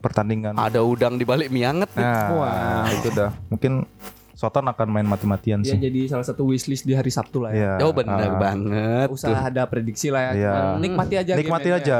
pertandingan. 0.04 0.60
Ada 0.60 0.84
udang 0.84 1.16
di 1.16 1.24
balik 1.24 1.48
mie 1.48 1.64
anget 1.64 1.88
nih. 1.96 2.04
Nah, 2.04 2.28
Wah. 2.36 2.84
itu 2.92 3.08
dah. 3.16 3.32
Mungkin 3.48 3.88
Soton 4.36 4.68
akan 4.68 4.88
main 4.92 5.08
mati-matian 5.08 5.64
sih. 5.64 5.80
jadi 5.80 6.10
salah 6.10 6.26
satu 6.26 6.44
wishlist 6.44 6.84
di 6.84 6.92
hari 6.92 7.08
Sabtu 7.08 7.48
lah 7.48 7.56
ya. 7.56 7.80
Iya. 7.80 7.88
Oh 7.88 7.96
benar 7.96 8.28
ah. 8.28 8.36
banget. 8.36 9.08
Usah 9.08 9.32
tuh. 9.32 9.40
ada 9.40 9.62
prediksi 9.64 10.12
lah 10.12 10.20
ya. 10.28 10.32
Iya. 10.36 10.52
Nikmati 10.84 11.14
aja. 11.16 11.32
Nikmati 11.32 11.70
aja. 11.72 11.98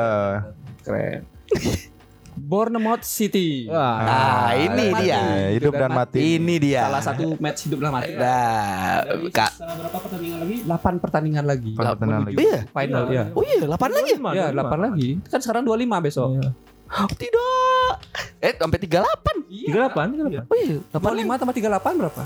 Keren. 0.85 1.25
Bournemouth 2.35 3.03
City. 3.03 3.71
Wah, 3.71 3.95
Ah, 4.03 4.51
ini 4.55 4.91
mati. 4.91 5.07
dia. 5.07 5.19
Eh, 5.19 5.49
hidup 5.57 5.73
dan 5.73 5.91
mati. 5.91 6.19
Ini 6.19 6.55
dia. 6.59 6.83
Salah 6.91 7.03
satu 7.03 7.25
match 7.39 7.61
hidup 7.67 7.81
lah 7.81 7.91
mati. 7.95 8.13
Nah, 8.15 9.07
Kak. 9.31 9.51
Berapa 9.57 9.99
pertandingan 10.03 10.39
lagi? 10.43 10.57
8 10.67 10.95
pertandingan 10.99 11.45
lagi. 11.47 11.73
Delapan 11.73 11.95
pertandingan 11.95 12.23
Menuju 12.23 12.37
lagi. 12.37 12.47
Iya. 12.47 12.59
Final 12.69 13.03
ya. 13.09 13.25
Oh 13.33 13.43
iya, 13.43 13.63
8 13.65 13.91
lagi. 13.91 14.13
Ya, 14.35 14.47
8 14.51 14.79
lagi. 14.81 15.09
Kan 15.27 15.39
sekarang 15.41 15.63
25 15.63 15.99
besok. 16.01 16.29
Iya. 16.35 16.51
Tidak. 16.95 17.95
Eh, 18.39 18.53
sampai 18.55 18.79
38. 18.79 18.85
Tiga 18.85 19.79
delapan, 19.81 20.05
tiga 20.13 20.23
delapan. 20.29 20.47
Oh 20.47 20.57
iya, 20.59 20.77
25 20.93 21.41
tambah 21.41 21.55
38 21.55 21.95
berapa? 21.97 22.23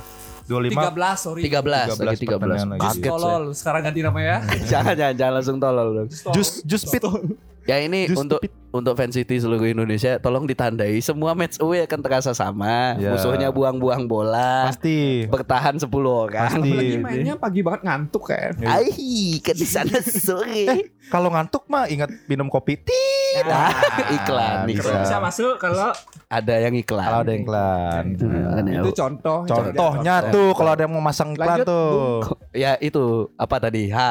25 0.48 0.80
13, 0.96 1.16
sorry. 1.20 1.40
13, 1.44 1.92
13 1.92 2.08
lagi 2.08 2.24
13. 2.24 2.40
pertandingan 2.40 2.68
lagi. 2.72 2.80
Kaget 2.80 2.96
saya. 2.98 3.12
Tolol, 3.12 3.42
sekarang 3.52 3.80
ganti 3.84 4.00
namanya 4.00 4.26
ya. 4.26 4.38
jangan, 4.72 4.94
jangan, 4.96 5.14
jangan 5.14 5.32
langsung 5.36 5.56
tolol 5.60 5.88
dong. 5.94 6.08
Jus 6.32 6.50
Jus 6.64 6.82
Pit. 6.88 7.04
Ya 7.68 7.84
ini 7.84 8.08
Just 8.08 8.16
untuk 8.16 8.40
untuk 8.68 8.96
fans 8.96 9.12
City 9.12 9.36
seluruh 9.36 9.64
Indonesia 9.64 10.16
tolong 10.16 10.44
ditandai 10.44 11.00
semua 11.00 11.32
match 11.32 11.60
away 11.60 11.84
akan 11.84 12.00
terasa 12.00 12.32
sama. 12.32 12.96
Ya. 12.96 13.12
Musuhnya 13.12 13.48
buang-buang 13.48 14.04
bola. 14.04 14.68
Pasti. 14.68 15.28
Bertahan 15.28 15.76
10 15.76 15.88
orang. 16.04 16.48
Pasti. 16.48 16.72
Lagi 16.72 16.96
mainnya 16.96 17.34
pagi 17.36 17.60
banget 17.60 17.84
ngantuk 17.84 18.28
kan. 18.28 18.56
Ai, 18.64 19.36
kan 19.40 19.52
di 19.52 19.68
sana 19.68 20.00
sore. 20.24 20.92
Kalau 21.08 21.28
ngantuk 21.28 21.64
mah 21.68 21.88
ingat 21.88 22.08
minum 22.24 22.48
kopi. 22.48 22.76
Tit. 22.80 23.44
Ah, 23.44 23.72
iklan, 24.08 24.64
bisa. 24.64 24.88
iklan. 24.88 25.00
Bisa 25.04 25.16
masuk 25.20 25.60
kalau 25.60 25.92
Ada 26.28 26.64
yang 26.64 26.74
iklan. 26.74 27.04
Kalau 27.04 27.20
ada 27.24 27.32
iklan. 27.32 28.04
Nah, 28.16 28.84
Itu 28.84 28.90
contoh. 28.92 29.38
Contohnya 29.44 30.14
tuh 30.28 30.52
kalau 30.52 30.72
ada 30.72 30.84
yang 30.84 30.92
mau 30.92 31.00
masang 31.00 31.32
iklan 31.32 31.60
Lanjut, 31.60 31.66
tuh. 31.68 32.20
Ya 32.52 32.76
itu 32.80 33.32
apa 33.36 33.56
tadi? 33.60 33.88
Ha. 33.88 34.10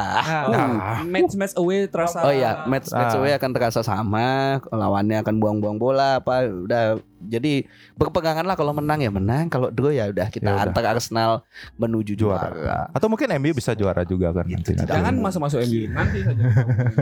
Nah, 0.50 0.66
match 1.04 1.34
match 1.34 1.56
away 1.58 1.86
terasa. 1.86 2.26
Oh 2.26 2.34
iya, 2.34 2.66
match 2.66 2.90
match 2.90 3.14
Ah. 3.14 3.20
away 3.22 3.32
akan 3.34 3.47
terasa 3.50 3.80
sama, 3.80 4.58
lawannya 4.66 5.20
akan 5.20 5.36
buang-buang 5.38 5.76
bola 5.76 6.18
apa 6.18 6.44
udah 6.46 6.84
jadi 7.20 7.66
berpegangan 7.94 8.42
lah 8.42 8.54
kalau 8.54 8.72
menang 8.72 9.00
ya 9.00 9.10
menang, 9.10 9.48
kalau 9.48 9.68
draw 9.68 9.90
ya 9.90 10.08
udah 10.08 10.28
kita 10.28 10.46
Ya 10.46 10.54
udah. 10.54 10.64
antar 10.66 10.86
Arsenal 10.90 11.32
menuju 11.76 12.14
Juara. 12.14 12.50
juara. 12.50 12.80
Atau 12.90 13.08
mungkin 13.08 13.28
MU 13.36 13.52
bisa 13.52 13.72
juara 13.72 14.02
juga 14.02 14.32
kan 14.32 14.46
nanti. 14.46 14.74
Jangan 14.74 15.14
masuk 15.16 15.42
masuk 15.42 15.60
MU 15.66 15.82
nanti 15.88 16.20
saja. 16.22 16.44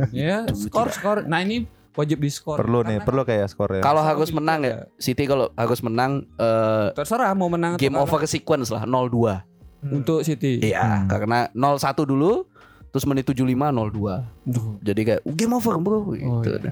ya, 0.09 0.37
skor 0.49 0.89
skor. 0.89 1.17
Nah 1.23 1.39
ini 1.39 1.65
wajib 1.91 2.17
di 2.17 2.27
skor. 2.27 2.57
perlu 2.57 2.81
nih, 2.81 2.99
perlu 2.99 3.21
kayak 3.21 3.47
skor 3.47 3.71
ya. 3.71 3.81
Kalau 3.81 4.01
harus 4.01 4.27
gitu 4.27 4.35
menang 4.35 4.59
ya, 4.61 4.77
City 4.95 5.23
kalau 5.23 5.47
harus 5.53 5.79
menang 5.79 6.11
eh, 6.35 6.87
Terserah 6.91 7.31
mau 7.31 7.47
menang 7.47 7.75
atau 7.75 7.81
game 7.81 7.95
over 7.95 8.19
sequence 8.25 8.67
lah 8.67 8.83
0-2. 8.83 9.39
untuk 9.85 10.19
City. 10.21 10.65
Iya, 10.65 11.05
karena 11.05 11.45
0-1 11.51 11.77
dulu 12.03 12.49
terus 12.95 13.03
menit 13.03 13.27
75 13.27 13.43
0-2. 13.43 14.23
Duh. 14.47 14.79
Jadi 14.79 15.01
kayak 15.03 15.21
"Uh, 15.21 15.35
game 15.35 15.51
over, 15.51 15.75
Bro. 15.75 16.15
Gitu. 16.15 16.47
iya. 16.55 16.71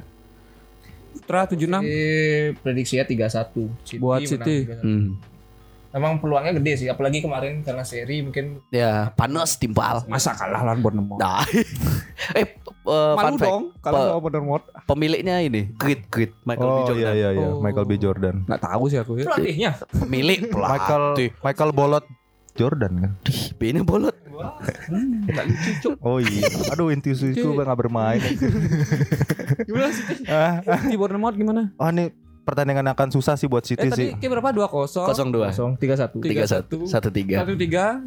Putra 1.13 1.43
76 1.45 1.83
prediksinya 2.57 3.03
tiga 3.03 3.27
satu. 3.27 3.67
Buat 3.99 4.23
City. 4.23 4.71
Hmm. 4.79 5.19
Emang 5.91 6.17
peluangnya 6.17 6.57
gede 6.57 6.73
sih, 6.73 6.87
apalagi 6.89 7.21
kemarin 7.21 7.61
karena 7.61 7.85
seri 7.85 8.23
mungkin 8.23 8.57
Ya, 8.71 9.13
panas 9.13 9.53
timpal. 9.55 10.01
masa 10.07 10.33
kalah 10.33 10.63
lawan 10.63 10.81
Bournemouth. 10.81 11.21
Nah. 11.21 11.45
eh, 12.33 12.49
eh, 12.49 12.49
fun 12.81 13.13
Malu 13.13 13.37
fact. 13.37 13.45
dong 13.45 13.63
kalau 13.77 13.93
Pe- 13.93 14.09
lawan 14.09 14.21
Bournemouth. 14.23 14.65
Pemiliknya 14.89 15.35
ini, 15.39 15.69
Grit, 15.75 16.09
Grit, 16.09 16.33
Michael 16.41 16.65
B. 16.65 16.73
Oh 16.73 16.85
Jordan. 16.87 16.97
iya 16.97 17.11
iya 17.13 17.29
iya, 17.35 17.47
Oh. 17.47 17.61
Michael 17.61 17.85
B 17.85 17.93
Jordan. 18.01 18.35
Nggak 18.41 18.61
tahu 18.63 18.83
sih 18.89 18.97
aku 18.97 19.11
ya. 19.15 19.25
pelatihnya. 19.27 19.71
Pemilik 19.93 20.39
Michael 20.41 21.03
pelatih. 21.13 21.29
Michael 21.39 21.71
Bolot 21.71 22.05
Jordan 22.53 22.93
kan. 23.01 23.11
B-nya 23.57 23.81
bolot. 23.81 24.13
Hmm, 24.89 25.25
nggak 25.29 25.45
lucu, 25.45 25.71
Cuk. 25.81 25.95
Oh 26.01 26.17
iya. 26.17 26.45
Aduh 26.73 26.89
inti 26.89 27.13
itu 27.13 27.45
nggak 27.45 27.77
bermain. 27.77 28.21
Gimana 29.67 29.89
City? 29.93 30.25
ah, 30.29 30.61
Di 30.85 30.97
Bournemouth 30.97 31.37
gimana? 31.37 31.69
oh 31.77 31.89
ini 31.89 32.09
pertandingan 32.43 32.91
akan 32.91 33.09
susah 33.13 33.37
sih 33.39 33.47
buat 33.47 33.63
Eh 33.63 33.69
City 33.73 33.87
tadi 33.89 33.97
sih. 33.97 34.09
kayak 34.17 34.41
berapa? 34.41 34.49
2-0. 34.51 34.69
02. 34.69 35.49
Kosong 35.53 35.69
tiga 35.79 35.95
satu. 35.95 36.17
Tiga 36.19 36.45
satu, 36.45 36.77
satu 36.85 37.09
tiga. 37.09 37.41
1-3. 37.45 38.03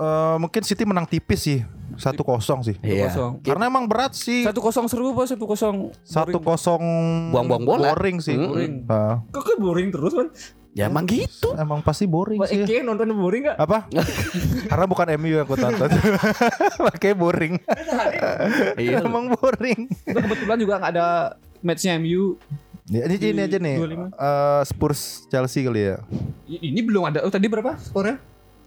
Eh, 0.00 0.36
mungkin 0.40 0.62
City 0.64 0.84
menang 0.88 1.04
tipis 1.04 1.40
sih. 1.44 1.60
Satu 2.00 2.22
kosong 2.24 2.64
sih. 2.64 2.76
Iya. 2.80 3.12
1-0. 3.12 3.44
Karena 3.44 3.68
emang 3.68 3.84
berat 3.84 4.16
sih. 4.16 4.46
1-0 4.46 4.88
seru 4.88 5.12
apa 5.12 5.28
1-0? 5.28 5.92
Satu 6.06 6.38
kosong 6.40 6.82
Buang-buang 7.34 7.64
bola. 7.66 7.92
Boring 7.92 8.22
sih. 8.22 8.32
Mm. 8.38 8.46
Boring. 8.48 8.72
Ah, 8.88 9.20
Kok 9.28 9.60
boring 9.60 9.88
terus 9.92 10.12
kan? 10.16 10.28
Ya 10.70 10.86
emang 10.86 11.02
gitu. 11.02 11.50
emang 11.58 11.82
pasti 11.82 12.06
boring 12.06 12.38
Wah, 12.38 12.46
sih. 12.46 12.62
Eke 12.62 12.86
nonton 12.86 13.10
boring 13.10 13.50
gak? 13.50 13.56
Apa? 13.58 13.90
Karena 14.70 14.86
bukan 14.86 15.06
MU 15.18 15.34
yang 15.34 15.42
aku 15.42 15.58
tonton. 15.58 15.90
Makanya 16.86 17.16
boring. 17.18 17.54
Iya. 18.80 19.02
emang 19.02 19.34
boring. 19.34 19.90
Itu 19.90 20.18
kebetulan 20.22 20.58
juga 20.62 20.74
nggak 20.78 20.92
ada 20.94 21.06
matchnya 21.58 21.98
MU. 21.98 22.38
Ya, 22.90 23.06
ini, 23.06 23.14
ini 23.18 23.42
aja 23.42 23.58
nih. 23.58 23.76
25. 23.82 24.14
Eh, 24.14 24.62
Spurs 24.66 25.00
Chelsea 25.26 25.62
kali 25.66 25.94
ya. 25.94 25.96
Ini 26.46 26.80
belum 26.86 27.02
ada. 27.06 27.22
Oh 27.26 27.30
tadi 27.30 27.50
berapa 27.50 27.74
skornya? 27.78 28.18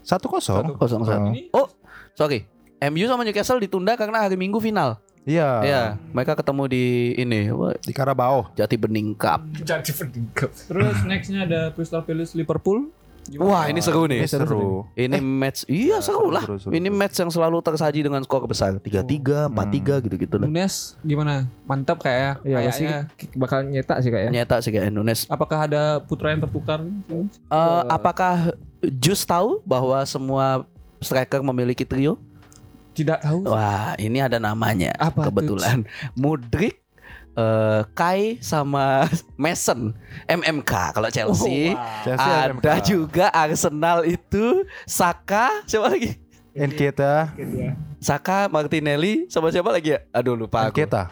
Satu 0.04 0.28
kosong. 0.28 0.76
Kosong 0.76 1.08
satu. 1.08 1.32
Ini 1.32 1.52
Oh, 1.56 1.72
sorry. 2.16 2.44
MU 2.84 3.08
sama 3.08 3.24
Newcastle 3.24 3.64
ditunda 3.64 3.96
karena 3.96 4.28
hari 4.28 4.36
Minggu 4.36 4.60
final. 4.60 5.00
Iya. 5.24 5.50
Iya, 5.64 5.82
mereka 6.12 6.36
ketemu 6.36 6.64
di 6.68 6.86
ini 7.16 7.48
apa, 7.48 7.80
Di 7.80 7.94
Carabao. 7.96 8.52
Jati 8.54 8.76
Bening 8.76 9.16
Cup. 9.16 9.40
Jadi 9.56 9.92
peningkap. 9.92 10.52
Terus 10.52 10.98
nextnya 11.08 11.48
ada 11.48 11.72
Crystal 11.72 12.04
Palace 12.04 12.36
Liverpool. 12.36 12.92
Wah, 13.40 13.72
ini 13.72 13.80
seru 13.80 14.04
nih. 14.04 14.20
Ini 14.20 14.28
seru. 14.28 14.84
Ini 15.00 15.16
match 15.24 15.64
iya 15.72 16.04
seru 16.04 16.28
lah. 16.28 16.44
seru, 16.44 16.60
seru, 16.60 16.72
Ini 16.76 16.92
seru. 16.92 17.00
match 17.00 17.16
yang 17.16 17.32
selalu 17.32 17.64
tersaji 17.64 18.04
dengan 18.04 18.20
skor 18.20 18.44
besar 18.44 18.76
3-3, 18.76 19.48
4-3 19.48 20.04
gitu-gitu 20.04 20.36
lah. 20.36 20.44
Nunes 20.44 21.00
gimana? 21.00 21.48
Mantap 21.64 22.04
kayak 22.04 22.44
Ya 22.44 22.60
kayaknya. 22.60 23.08
bakal 23.40 23.64
nyetak 23.64 24.04
sih 24.04 24.12
kayaknya. 24.12 24.44
Nyata 24.44 24.56
sih 24.60 24.76
kayak 24.76 24.92
Nunes. 24.92 25.24
Apakah 25.32 25.72
ada 25.72 26.04
putra 26.04 26.36
yang 26.36 26.44
tertukar? 26.44 26.84
Eh, 26.84 27.82
apakah 27.88 28.52
Jus 29.00 29.24
tahu 29.24 29.64
bahwa 29.64 30.04
semua 30.04 30.68
striker 31.00 31.40
memiliki 31.40 31.88
trio? 31.88 32.20
Tidak 32.94 33.20
tahu. 33.26 33.50
Wah, 33.50 33.98
ini 33.98 34.22
ada 34.22 34.38
namanya. 34.38 34.94
Apa 35.02 35.26
tuh? 35.26 35.34
kebetulan. 35.34 35.82
Mudrik, 36.14 36.78
eh, 37.34 37.82
Kai 37.98 38.38
sama 38.40 39.10
Mason 39.42 39.98
MMK 40.30 40.72
kalau 40.94 41.10
Chelsea. 41.10 41.74
Chelsea 42.06 42.22
Ada 42.22 42.54
MMK. 42.54 42.68
juga 42.86 43.26
Arsenal 43.34 44.06
itu 44.06 44.62
Saka 44.86 45.66
siapa 45.66 45.90
lagi? 45.90 46.22
Enketa, 46.54 47.34
Saka 47.98 48.46
Martinelli 48.46 49.26
sama 49.26 49.50
siapa 49.50 49.74
lagi 49.74 49.98
ya? 49.98 50.06
Aduh 50.14 50.38
lupa 50.38 50.70
aku. 50.70 50.78
Enketa. 50.78 51.10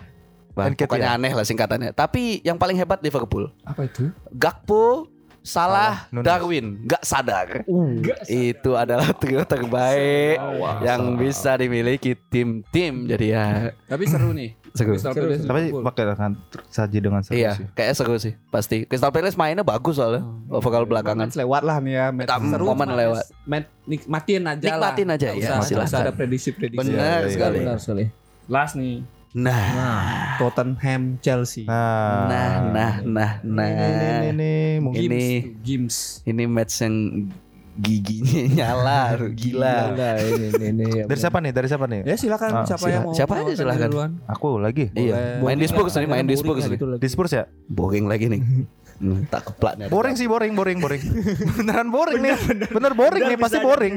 Enketa 0.53 0.85
pokoknya 0.85 1.09
ya? 1.09 1.17
aneh 1.17 1.33
lah 1.33 1.45
singkatannya. 1.47 1.91
Tapi 1.97 2.45
yang 2.45 2.61
paling 2.61 2.77
hebat 2.77 3.01
Liverpool. 3.01 3.49
Apa 3.65 3.89
itu? 3.89 4.13
Gakpo, 4.37 5.09
Salah, 5.41 6.05
Salah, 6.05 6.13
Nunes. 6.13 6.25
Darwin, 6.27 6.65
nggak 6.85 7.01
sadar. 7.01 7.47
Enggak. 7.65 8.19
Itu 8.25 8.77
adalah 8.77 9.09
trio 9.11 9.41
terbaik 9.41 10.37
Wow. 10.37 10.81
yang 10.81 11.01
bisa 11.15 11.57
dimiliki 11.57 12.13
tim-tim. 12.13 13.09
Jadi 13.09 13.25
ya 13.27 13.73
Tapi 13.83 14.05
seru 14.05 14.31
nih. 14.31 14.53
seru. 14.77 14.93
Seru, 14.95 15.33
Tapi 15.35 15.73
pakai 15.81 16.03
dengan 16.07 16.31
saji 16.69 16.97
dengan 16.97 17.21
seru 17.21 17.33
Iya, 17.35 17.57
sih. 17.57 17.65
kayaknya 17.73 17.95
seru 17.97 18.15
sih, 18.15 18.33
pasti. 18.47 18.85
Crystal 18.85 19.09
Palace 19.09 19.33
mainnya 19.33 19.61
bagus 19.61 19.97
soalnya, 19.97 20.21
overall 20.47 20.85
belakangan. 20.85 21.25
Match 21.25 21.35
lewat 21.35 21.61
lah 21.65 21.77
nih 21.81 21.93
ya. 21.93 22.05
Match 22.13 22.29
seru. 22.29 22.65
momen 22.69 22.89
lewat. 22.91 23.25
match 23.43 23.67
nikmatin 23.83 24.41
aja 24.45 24.61
lah. 24.61 24.93
Nikmatin 24.93 25.07
aja, 25.09 25.27
ya, 25.33 25.49
usah 25.57 25.99
ada 25.99 26.13
prediksi-prediksi. 26.13 26.85
Benar 26.87 26.93
Iya, 26.93 27.17
iya, 27.19 27.33
sekali. 27.33 27.59
Benar 27.59 27.77
sekali. 27.81 28.05
Last 28.45 28.77
nih. 28.77 29.20
Nah, 29.31 30.35
Tottenham 30.35 31.15
Chelsea. 31.17 31.63
Nah, 31.63 32.27
nah, 32.27 32.59
nah, 32.59 32.93
nah, 33.01 33.31
nah. 33.41 33.63
Ini, 33.63 33.87
ini, 33.87 34.27
ini, 34.27 34.53
mungkin 34.83 35.07
Ini- 35.07 35.55
Games. 35.57 36.19
Ini 36.23 36.43
match 36.45 36.83
yang 36.83 36.95
giginya 37.73 38.43
nyala, 38.59 39.15
gila. 39.31 39.95
Gila, 39.95 40.09
ini 40.19 40.45
ini 40.51 40.65
ini. 40.67 40.85
ya 40.93 41.03
dari 41.09 41.15
siapa 41.17 41.39
nih? 41.39 41.51
Dari 41.55 41.67
siapa 41.71 41.85
nih? 41.87 42.01
Ya 42.03 42.15
silakan 42.15 42.49
Ah, 42.51 42.65
siapa 42.67 42.83
sila- 42.83 42.91
yang 42.91 43.03
mau. 43.07 43.15
siapa 43.15 43.33
aja 43.39 43.51
silakan. 43.55 43.87
duluan. 43.87 44.11
Aku 44.27 44.59
lagi. 44.59 44.91
Iya, 44.91 45.39
main 45.39 45.55
di 45.55 45.65
Spurs 45.65 45.95
nih, 45.95 46.05
main 46.05 46.27
di 46.27 46.35
Spurs. 46.35 46.67
Di 46.99 47.07
Spurs 47.07 47.31
ya? 47.31 47.47
Boring 47.65 48.11
lagi 48.11 48.27
nih. 48.27 48.41
Hmm, 49.01 49.25
tak 49.25 49.41
keplak 49.43 49.73
nih. 49.75 49.89
Boring 49.89 50.13
sih, 50.13 50.25
boring, 50.25 50.53
boring, 50.53 50.77
boring. 50.77 51.01
Beneran 51.57 51.89
boring 51.89 52.21
nih. 52.21 52.37
Bener 52.69 52.93
boring 52.93 53.23
nih, 53.25 53.35
pasti 53.35 53.57
boring. 53.57 53.93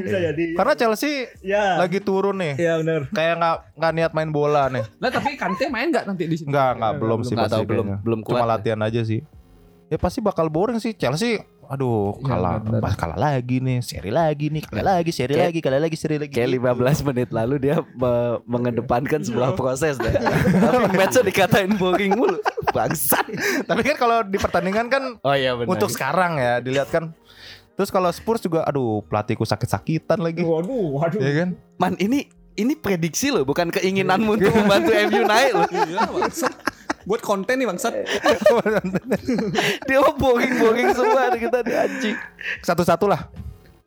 Karena 0.51 0.73
Chelsea 0.73 1.29
Ya. 1.39 1.77
lagi 1.77 2.01
turun 2.01 2.33
nih. 2.35 2.57
Ya 2.57 2.73
benar. 2.75 3.05
Kayak 3.09 3.33
nggak 3.37 3.55
nggak 3.75 3.91
niat 3.93 4.11
main 4.11 4.29
bola 4.29 4.65
nih. 4.67 4.81
Lah 4.97 5.09
tapi 5.09 5.37
Kante 5.37 5.69
main 5.69 5.87
nggak 5.87 6.03
nanti 6.03 6.25
di 6.25 6.35
sini? 6.35 6.49
Enggak, 6.49 6.69
enggak 6.75 6.93
belum 6.97 7.19
sih 7.21 7.31
Nggak 7.31 7.45
pasti 7.45 7.55
tahu, 7.55 7.63
belum- 7.63 8.01
belum 8.01 8.19
Cuma 8.23 8.33
kuat. 8.35 8.49
latihan 8.51 8.81
aja 8.81 9.01
sih. 9.01 9.21
Ya 9.85 9.97
pasti 9.97 10.17
bakal 10.19 10.49
boring 10.49 10.77
sih 10.77 10.91
Chelsea. 10.91 11.37
Aduh, 11.65 12.13
Ya, 12.19 12.25
kalah, 12.27 12.61
pas 12.77 12.93
kalah 12.93 13.17
lagi 13.17 13.57
nih, 13.57 13.81
seri 13.81 14.13
lagi 14.13 14.53
nih, 14.53 14.61
kalah 14.63 14.95
lagi, 14.95 15.09
seri 15.09 15.33
Kayak- 15.33 15.49
lagi, 15.49 15.59
kalah 15.59 15.81
lagi, 15.81 15.97
seri 15.97 16.15
lagi. 16.15 16.29
Kayak 16.29 16.49
15 16.55 17.01
menit 17.03 17.29
lalu 17.31 17.55
dia 17.59 17.81
me- 17.81 18.37
mengedepankan 18.45 19.17
sebuah 19.19 19.53
proses 19.53 19.97
deh. 19.97 20.13
Tapi 20.61 20.93
matchnya 20.93 21.21
dikatain 21.23 21.73
boring 21.73 22.13
mulu. 22.13 22.37
Bangsat. 22.75 23.25
Tapi 23.69 23.81
kan 23.81 23.95
kalau 23.95 24.17
di 24.21 24.35
pertandingan 24.35 24.85
kan 24.87 25.03
Oh 25.17 25.31
iya 25.31 25.55
benar. 25.55 25.71
untuk 25.71 25.87
sekarang 25.87 26.35
ya 26.35 26.59
dilihat 26.59 26.89
kan. 26.89 27.15
Terus 27.73 27.89
kalau 27.89 28.07
Spurs 28.07 28.39
juga, 28.39 28.63
aduh 28.63 29.03
pelatihku 29.03 29.43
sakit-sakitan 29.43 30.15
lagi, 30.17 30.43
Waduh, 30.43 30.95
waduh. 30.95 31.19
ya 31.19 31.43
kan? 31.43 31.49
Man 31.75 31.95
ini 31.97 32.23
ini 32.55 32.71
prediksi 32.71 33.27
loh, 33.27 33.43
bukan 33.43 33.67
keinginanmu 33.67 34.31
untuk 34.33 34.51
membantu 34.53 34.95
MU 34.95 35.21
naik 35.23 35.51
loh. 35.51 35.67
Iya, 35.83 36.07
bangsat. 36.07 36.53
Buat 37.03 37.21
konten 37.21 37.55
nih 37.55 37.67
bangsat. 37.67 37.91
Dia 39.87 39.97
mah 39.99 40.15
boring-boring 40.15 40.89
semua 40.91 41.35
kita 41.35 41.61
di 41.61 41.73
anjing. 41.73 42.15
Satu-satu 42.61 43.05
lah. 43.05 43.27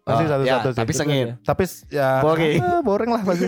Pasti 0.05 0.25
Oh, 0.25 0.29
satu-satu 0.31 0.69
ya, 0.69 0.73
sih. 0.73 0.79
tapi 0.79 0.93
sengit. 0.93 1.27
Tapi 1.41 1.65
ya 1.91 2.09
Boring. 2.21 2.61
ah, 2.61 2.81
boring 2.81 3.11
lah 3.11 3.23
pasti. 3.25 3.47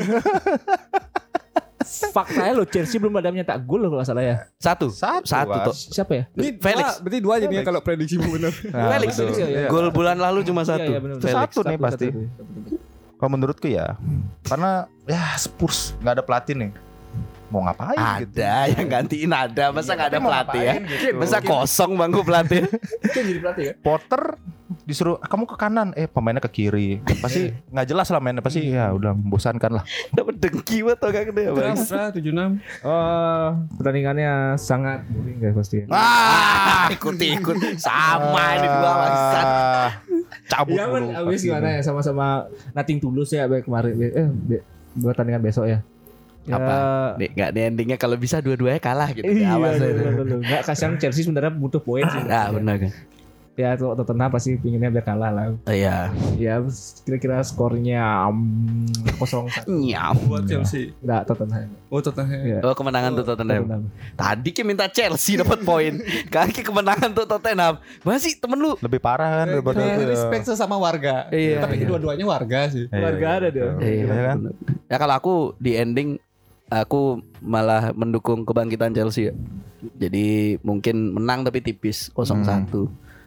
Faktanya 2.13 2.53
lo 2.53 2.65
Chelsea 2.69 3.01
belum 3.01 3.17
ada 3.17 3.33
nyetak 3.33 3.65
gol 3.65 3.81
loh 3.81 3.91
kalau 3.97 4.05
salah 4.05 4.21
ya. 4.21 4.37
Satu. 4.61 4.93
Satu, 4.93 5.25
Satu 5.25 5.57
tuh. 5.73 5.75
Siapa 5.75 6.13
ya? 6.13 6.25
Ini 6.37 6.61
Felix. 6.61 6.85
dua, 6.85 7.01
berarti 7.01 7.19
dua 7.25 7.35
aja 7.41 7.47
nih 7.49 7.57
ya 7.57 7.63
kalau 7.65 7.81
prediksimu 7.81 8.27
benar. 8.29 8.53
Nah, 8.71 8.89
Felix. 8.97 9.11
betul. 9.17 9.25
Felix, 9.33 9.37
ya, 9.41 9.47
ya. 9.49 9.59
Iya. 9.65 9.69
Gol 9.73 9.87
bulan 9.91 10.17
lalu 10.21 10.41
cuma 10.45 10.63
satu. 10.63 10.85
Iya, 10.85 10.93
iya, 10.93 11.01
benar. 11.01 11.17
Itu 11.17 11.27
satu 11.33 11.59
nih 11.65 11.79
pasti. 11.81 12.07
Kalau 13.21 13.31
menurutku 13.33 13.69
ya, 13.69 14.01
karena 14.49 14.89
ya 15.05 15.37
Spurs 15.37 15.93
nggak 16.01 16.15
ada 16.21 16.25
pelatih 16.25 16.55
nih. 16.57 16.71
Mau 17.51 17.61
ngapain 17.67 17.99
gitu? 18.23 18.39
Ada 18.39 18.55
yang 18.79 18.87
gantiin 18.87 19.33
ada, 19.35 19.65
masa 19.75 19.99
nggak 19.99 20.09
ada 20.15 20.19
pelatih 20.23 20.63
ya? 20.63 20.75
gitu? 20.79 21.19
Masa 21.19 21.39
kosong 21.43 21.99
bangku 21.99 22.23
pelatih? 22.23 22.63
Kan 23.15 23.23
jadi 23.27 23.41
pelatih 23.43 23.65
kan? 23.71 23.77
Potter 23.83 24.23
disuruh 24.87 25.19
kamu 25.19 25.51
ke 25.51 25.57
kanan, 25.59 25.91
eh 25.99 26.07
pemainnya 26.07 26.39
ke 26.39 26.51
kiri. 26.51 27.03
Pasti 27.19 27.51
nggak 27.75 27.87
jelas 27.91 28.07
lah 28.07 28.23
mainnya 28.23 28.39
pasti 28.39 28.71
ya 28.71 28.95
udah 28.95 29.11
membosankan 29.19 29.83
lah. 29.83 29.85
Dapat 30.15 30.39
dengki 30.39 30.87
banget 30.87 30.99
tuh 31.03 31.11
kan 31.11 31.23
dia. 31.27 31.51
Bang. 31.51 31.75
Berapa? 31.75 32.01
Tujuh 32.15 32.33
enam. 32.33 32.51
Oh, 32.87 33.47
pertandingannya 33.79 34.55
sangat 34.55 35.03
boring 35.11 35.39
guys 35.43 35.55
pasti. 35.59 35.83
ya. 35.83 35.87
Ah, 35.91 36.87
ikut-ikut 36.95 37.57
sama 37.83 38.45
ini 38.63 38.67
dua 38.71 38.93
bangsat. 38.95 39.47
Ah, 39.47 39.91
Cabut 40.47 40.79
Iya 40.79 40.87
kan 40.87 41.03
dulu 41.03 41.29
abis 41.31 41.41
gimana 41.43 41.69
ya 41.75 41.81
sama-sama 41.83 42.47
nating 42.71 43.03
tulus 43.03 43.35
ya 43.35 43.51
baik 43.51 43.67
kemarin 43.67 43.95
eh 43.99 44.29
buat 44.95 45.15
pertandingan 45.15 45.43
besok 45.43 45.67
ya. 45.67 45.83
Ya, 46.41 46.57
Apa? 46.57 46.75
Nih, 47.21 47.29
nggak 47.37 47.51
di 47.53 47.61
endingnya 47.61 47.99
kalau 48.01 48.17
bisa 48.17 48.41
dua-duanya 48.41 48.81
kalah 48.81 49.13
gitu. 49.13 49.29
Iya, 49.29 49.61
Awas 49.61 49.77
aja. 49.77 49.93
bener, 49.93 50.13
bener. 50.17 50.39
Nggak 50.41 50.63
kasihan 50.65 50.97
Chelsea 50.97 51.23
sebenarnya 51.23 51.53
butuh 51.53 51.79
poin 51.79 52.05
sih. 52.09 52.21
Ah, 52.27 52.49
benar 52.49 52.81
kan? 52.81 52.93
Ya 53.59 53.77
tuh 53.77 53.93
Tottenham 53.93 54.33
pasti 54.33 54.57
pinginnya 54.57 54.89
biar 54.89 55.05
kalah 55.05 55.29
lah. 55.29 55.53
Oh, 55.53 55.69
Iya. 55.69 56.09
Ya 56.41 56.65
kira-kira 57.05 57.45
skornya 57.45 58.01
um, 58.25 58.89
kosong 59.21 59.53
satu. 59.53 59.69
Nyam. 59.69 60.17
Buat 60.33 60.49
Chelsea. 60.49 60.97
Enggak 61.05 61.29
Tottenham. 61.29 61.69
Oh 61.93 62.01
Tottenham. 62.01 62.41
Iya. 62.41 62.59
Oh 62.65 62.73
kemenangan 62.73 63.21
tuh 63.21 63.25
Tottenham. 63.29 63.61
Tottenham. 63.69 63.83
Tadi 64.17 64.49
Ki 64.57 64.63
minta 64.65 64.89
Chelsea 64.89 65.37
dapat 65.37 65.61
poin. 65.61 65.93
Kaki 66.33 66.65
kemenangan 66.65 67.13
tuh 67.13 67.29
Tottenham. 67.29 67.85
Masih 68.01 68.41
temen 68.41 68.57
lu. 68.57 68.81
Lebih 68.81 68.97
parah 68.97 69.45
kan 69.45 69.53
daripada 69.53 69.77
Kita 69.77 69.93
itu 69.93 70.03
ya. 70.03 70.09
respect 70.09 70.45
sesama 70.49 70.81
warga. 70.81 71.29
Iya, 71.29 71.61
Tapi 71.61 71.75
iya. 71.77 71.83
kedua-duanya 71.85 72.25
warga 72.25 72.61
sih. 72.73 72.89
Iya, 72.89 73.09
iya. 73.13 73.29
ada 73.29 73.49
dia. 73.53 73.69
Iya 73.77 73.93
Iya 74.09 74.23
kan? 74.25 74.39
Ya 74.89 74.97
kalau 74.97 75.15
aku 75.21 75.35
di 75.61 75.77
ending 75.77 76.17
aku 76.71 77.01
malah 77.41 77.91
mendukung 77.93 78.43
kebangkitan 78.43 78.91
Chelsea 78.91 79.29
ya. 79.29 79.35
Jadi 79.99 80.57
mungkin 80.61 81.13
menang 81.13 81.43
tapi 81.43 81.59
tipis 81.59 82.09
0-1. 82.13 82.71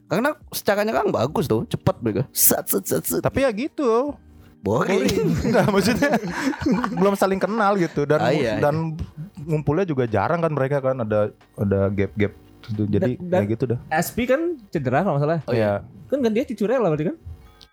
Karena 0.06 0.32
secara 0.50 0.82
nyerang 0.82 1.10
bagus 1.10 1.46
tuh, 1.46 1.66
cepat 1.66 2.00
mereka. 2.00 2.24
Sat 2.30 2.66
sat 2.66 2.86
sat 2.86 3.04
sat. 3.04 3.20
Tapi 3.20 3.44
ya 3.44 3.52
gitu. 3.52 4.14
Boring. 4.60 5.04
Enggak 5.44 5.68
maksudnya 5.74 6.16
belum 7.00 7.14
saling 7.14 7.36
kenal 7.36 7.76
gitu 7.76 8.08
dan 8.08 8.20
Ah, 8.22 8.32
iya, 8.32 8.58
dan 8.58 8.96
ngumpulnya 9.44 9.84
juga 9.84 10.08
jarang 10.08 10.40
kan 10.40 10.56
mereka 10.56 10.80
kan 10.80 10.96
ada 10.98 11.36
ada 11.60 11.92
gap-gap 11.92 12.32
gitu. 12.64 12.88
Jadi 12.88 13.20
Dan- 13.20 13.28
dan- 13.28 13.42
kayak 13.44 13.50
gitu 13.52 13.64
dah. 13.76 13.80
SP 13.92 14.24
kan 14.24 14.56
cedera 14.72 15.04
kalau 15.04 15.20
nggak 15.20 15.24
salah. 15.26 15.40
Oh 15.46 15.54
iya. 15.54 15.84
Kan 16.08 16.24
kan 16.24 16.32
dia 16.32 16.48
Cicurel 16.48 16.80
lah 16.80 16.88
berarti 16.88 17.12
kan? 17.12 17.18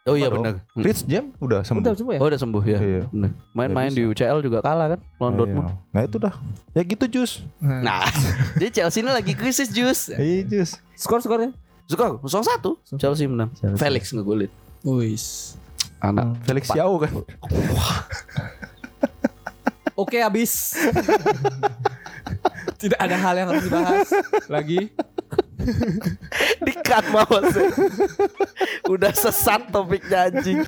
Oh 0.09 0.17
iya 0.17 0.33
benar. 0.33 0.65
dong? 0.65 0.81
Rich 0.81 1.05
Jam 1.05 1.37
udah 1.37 1.61
sembuh. 1.61 1.85
Udah 1.85 1.93
semua 1.93 2.13
ya? 2.17 2.21
Oh 2.21 2.27
udah 2.27 2.41
sembuh 2.41 2.63
ya. 2.65 2.79
Iya. 2.81 3.03
Main-main 3.53 3.93
di 3.93 4.03
UCL 4.03 4.41
juga 4.41 4.65
kalah 4.65 4.97
kan 4.97 5.01
lawan 5.21 5.33
Iya. 5.33 5.39
Dortmund. 5.39 5.69
Nah 5.93 6.01
itu 6.03 6.17
dah. 6.17 6.35
Ya 6.73 6.83
gitu 6.83 7.05
Jus. 7.07 7.45
Nah, 7.61 8.09
jadi 8.59 8.81
Chelsea 8.81 9.05
ini 9.05 9.13
lagi 9.13 9.37
krisis 9.37 9.69
jus. 9.69 10.09
Iya 10.11 10.45
Jus. 10.45 10.81
Skor-skornya? 10.97 11.53
Skor 11.85 12.23
0-1 12.23 12.97
Chelsea 12.97 13.27
menang. 13.27 13.51
Chelsea. 13.59 13.77
Felix 13.77 14.15
ngegolin. 14.15 14.49
Wis. 14.81 15.59
Anak. 16.01 16.39
Felix 16.49 16.71
Yao 16.73 16.97
kan. 16.97 17.13
Oke 19.93 20.23
habis. 20.25 20.73
Tidak 22.81 22.97
ada 22.97 23.17
hal 23.21 23.35
yang 23.37 23.49
harus 23.53 23.65
dibahas 23.69 24.09
lagi. 24.49 24.89
Di 26.65 26.73
cut 26.81 27.05
bawah 27.13 27.43
Udah 28.89 29.13
sesat 29.15 29.71
topiknya 29.71 30.33
anjing. 30.33 30.65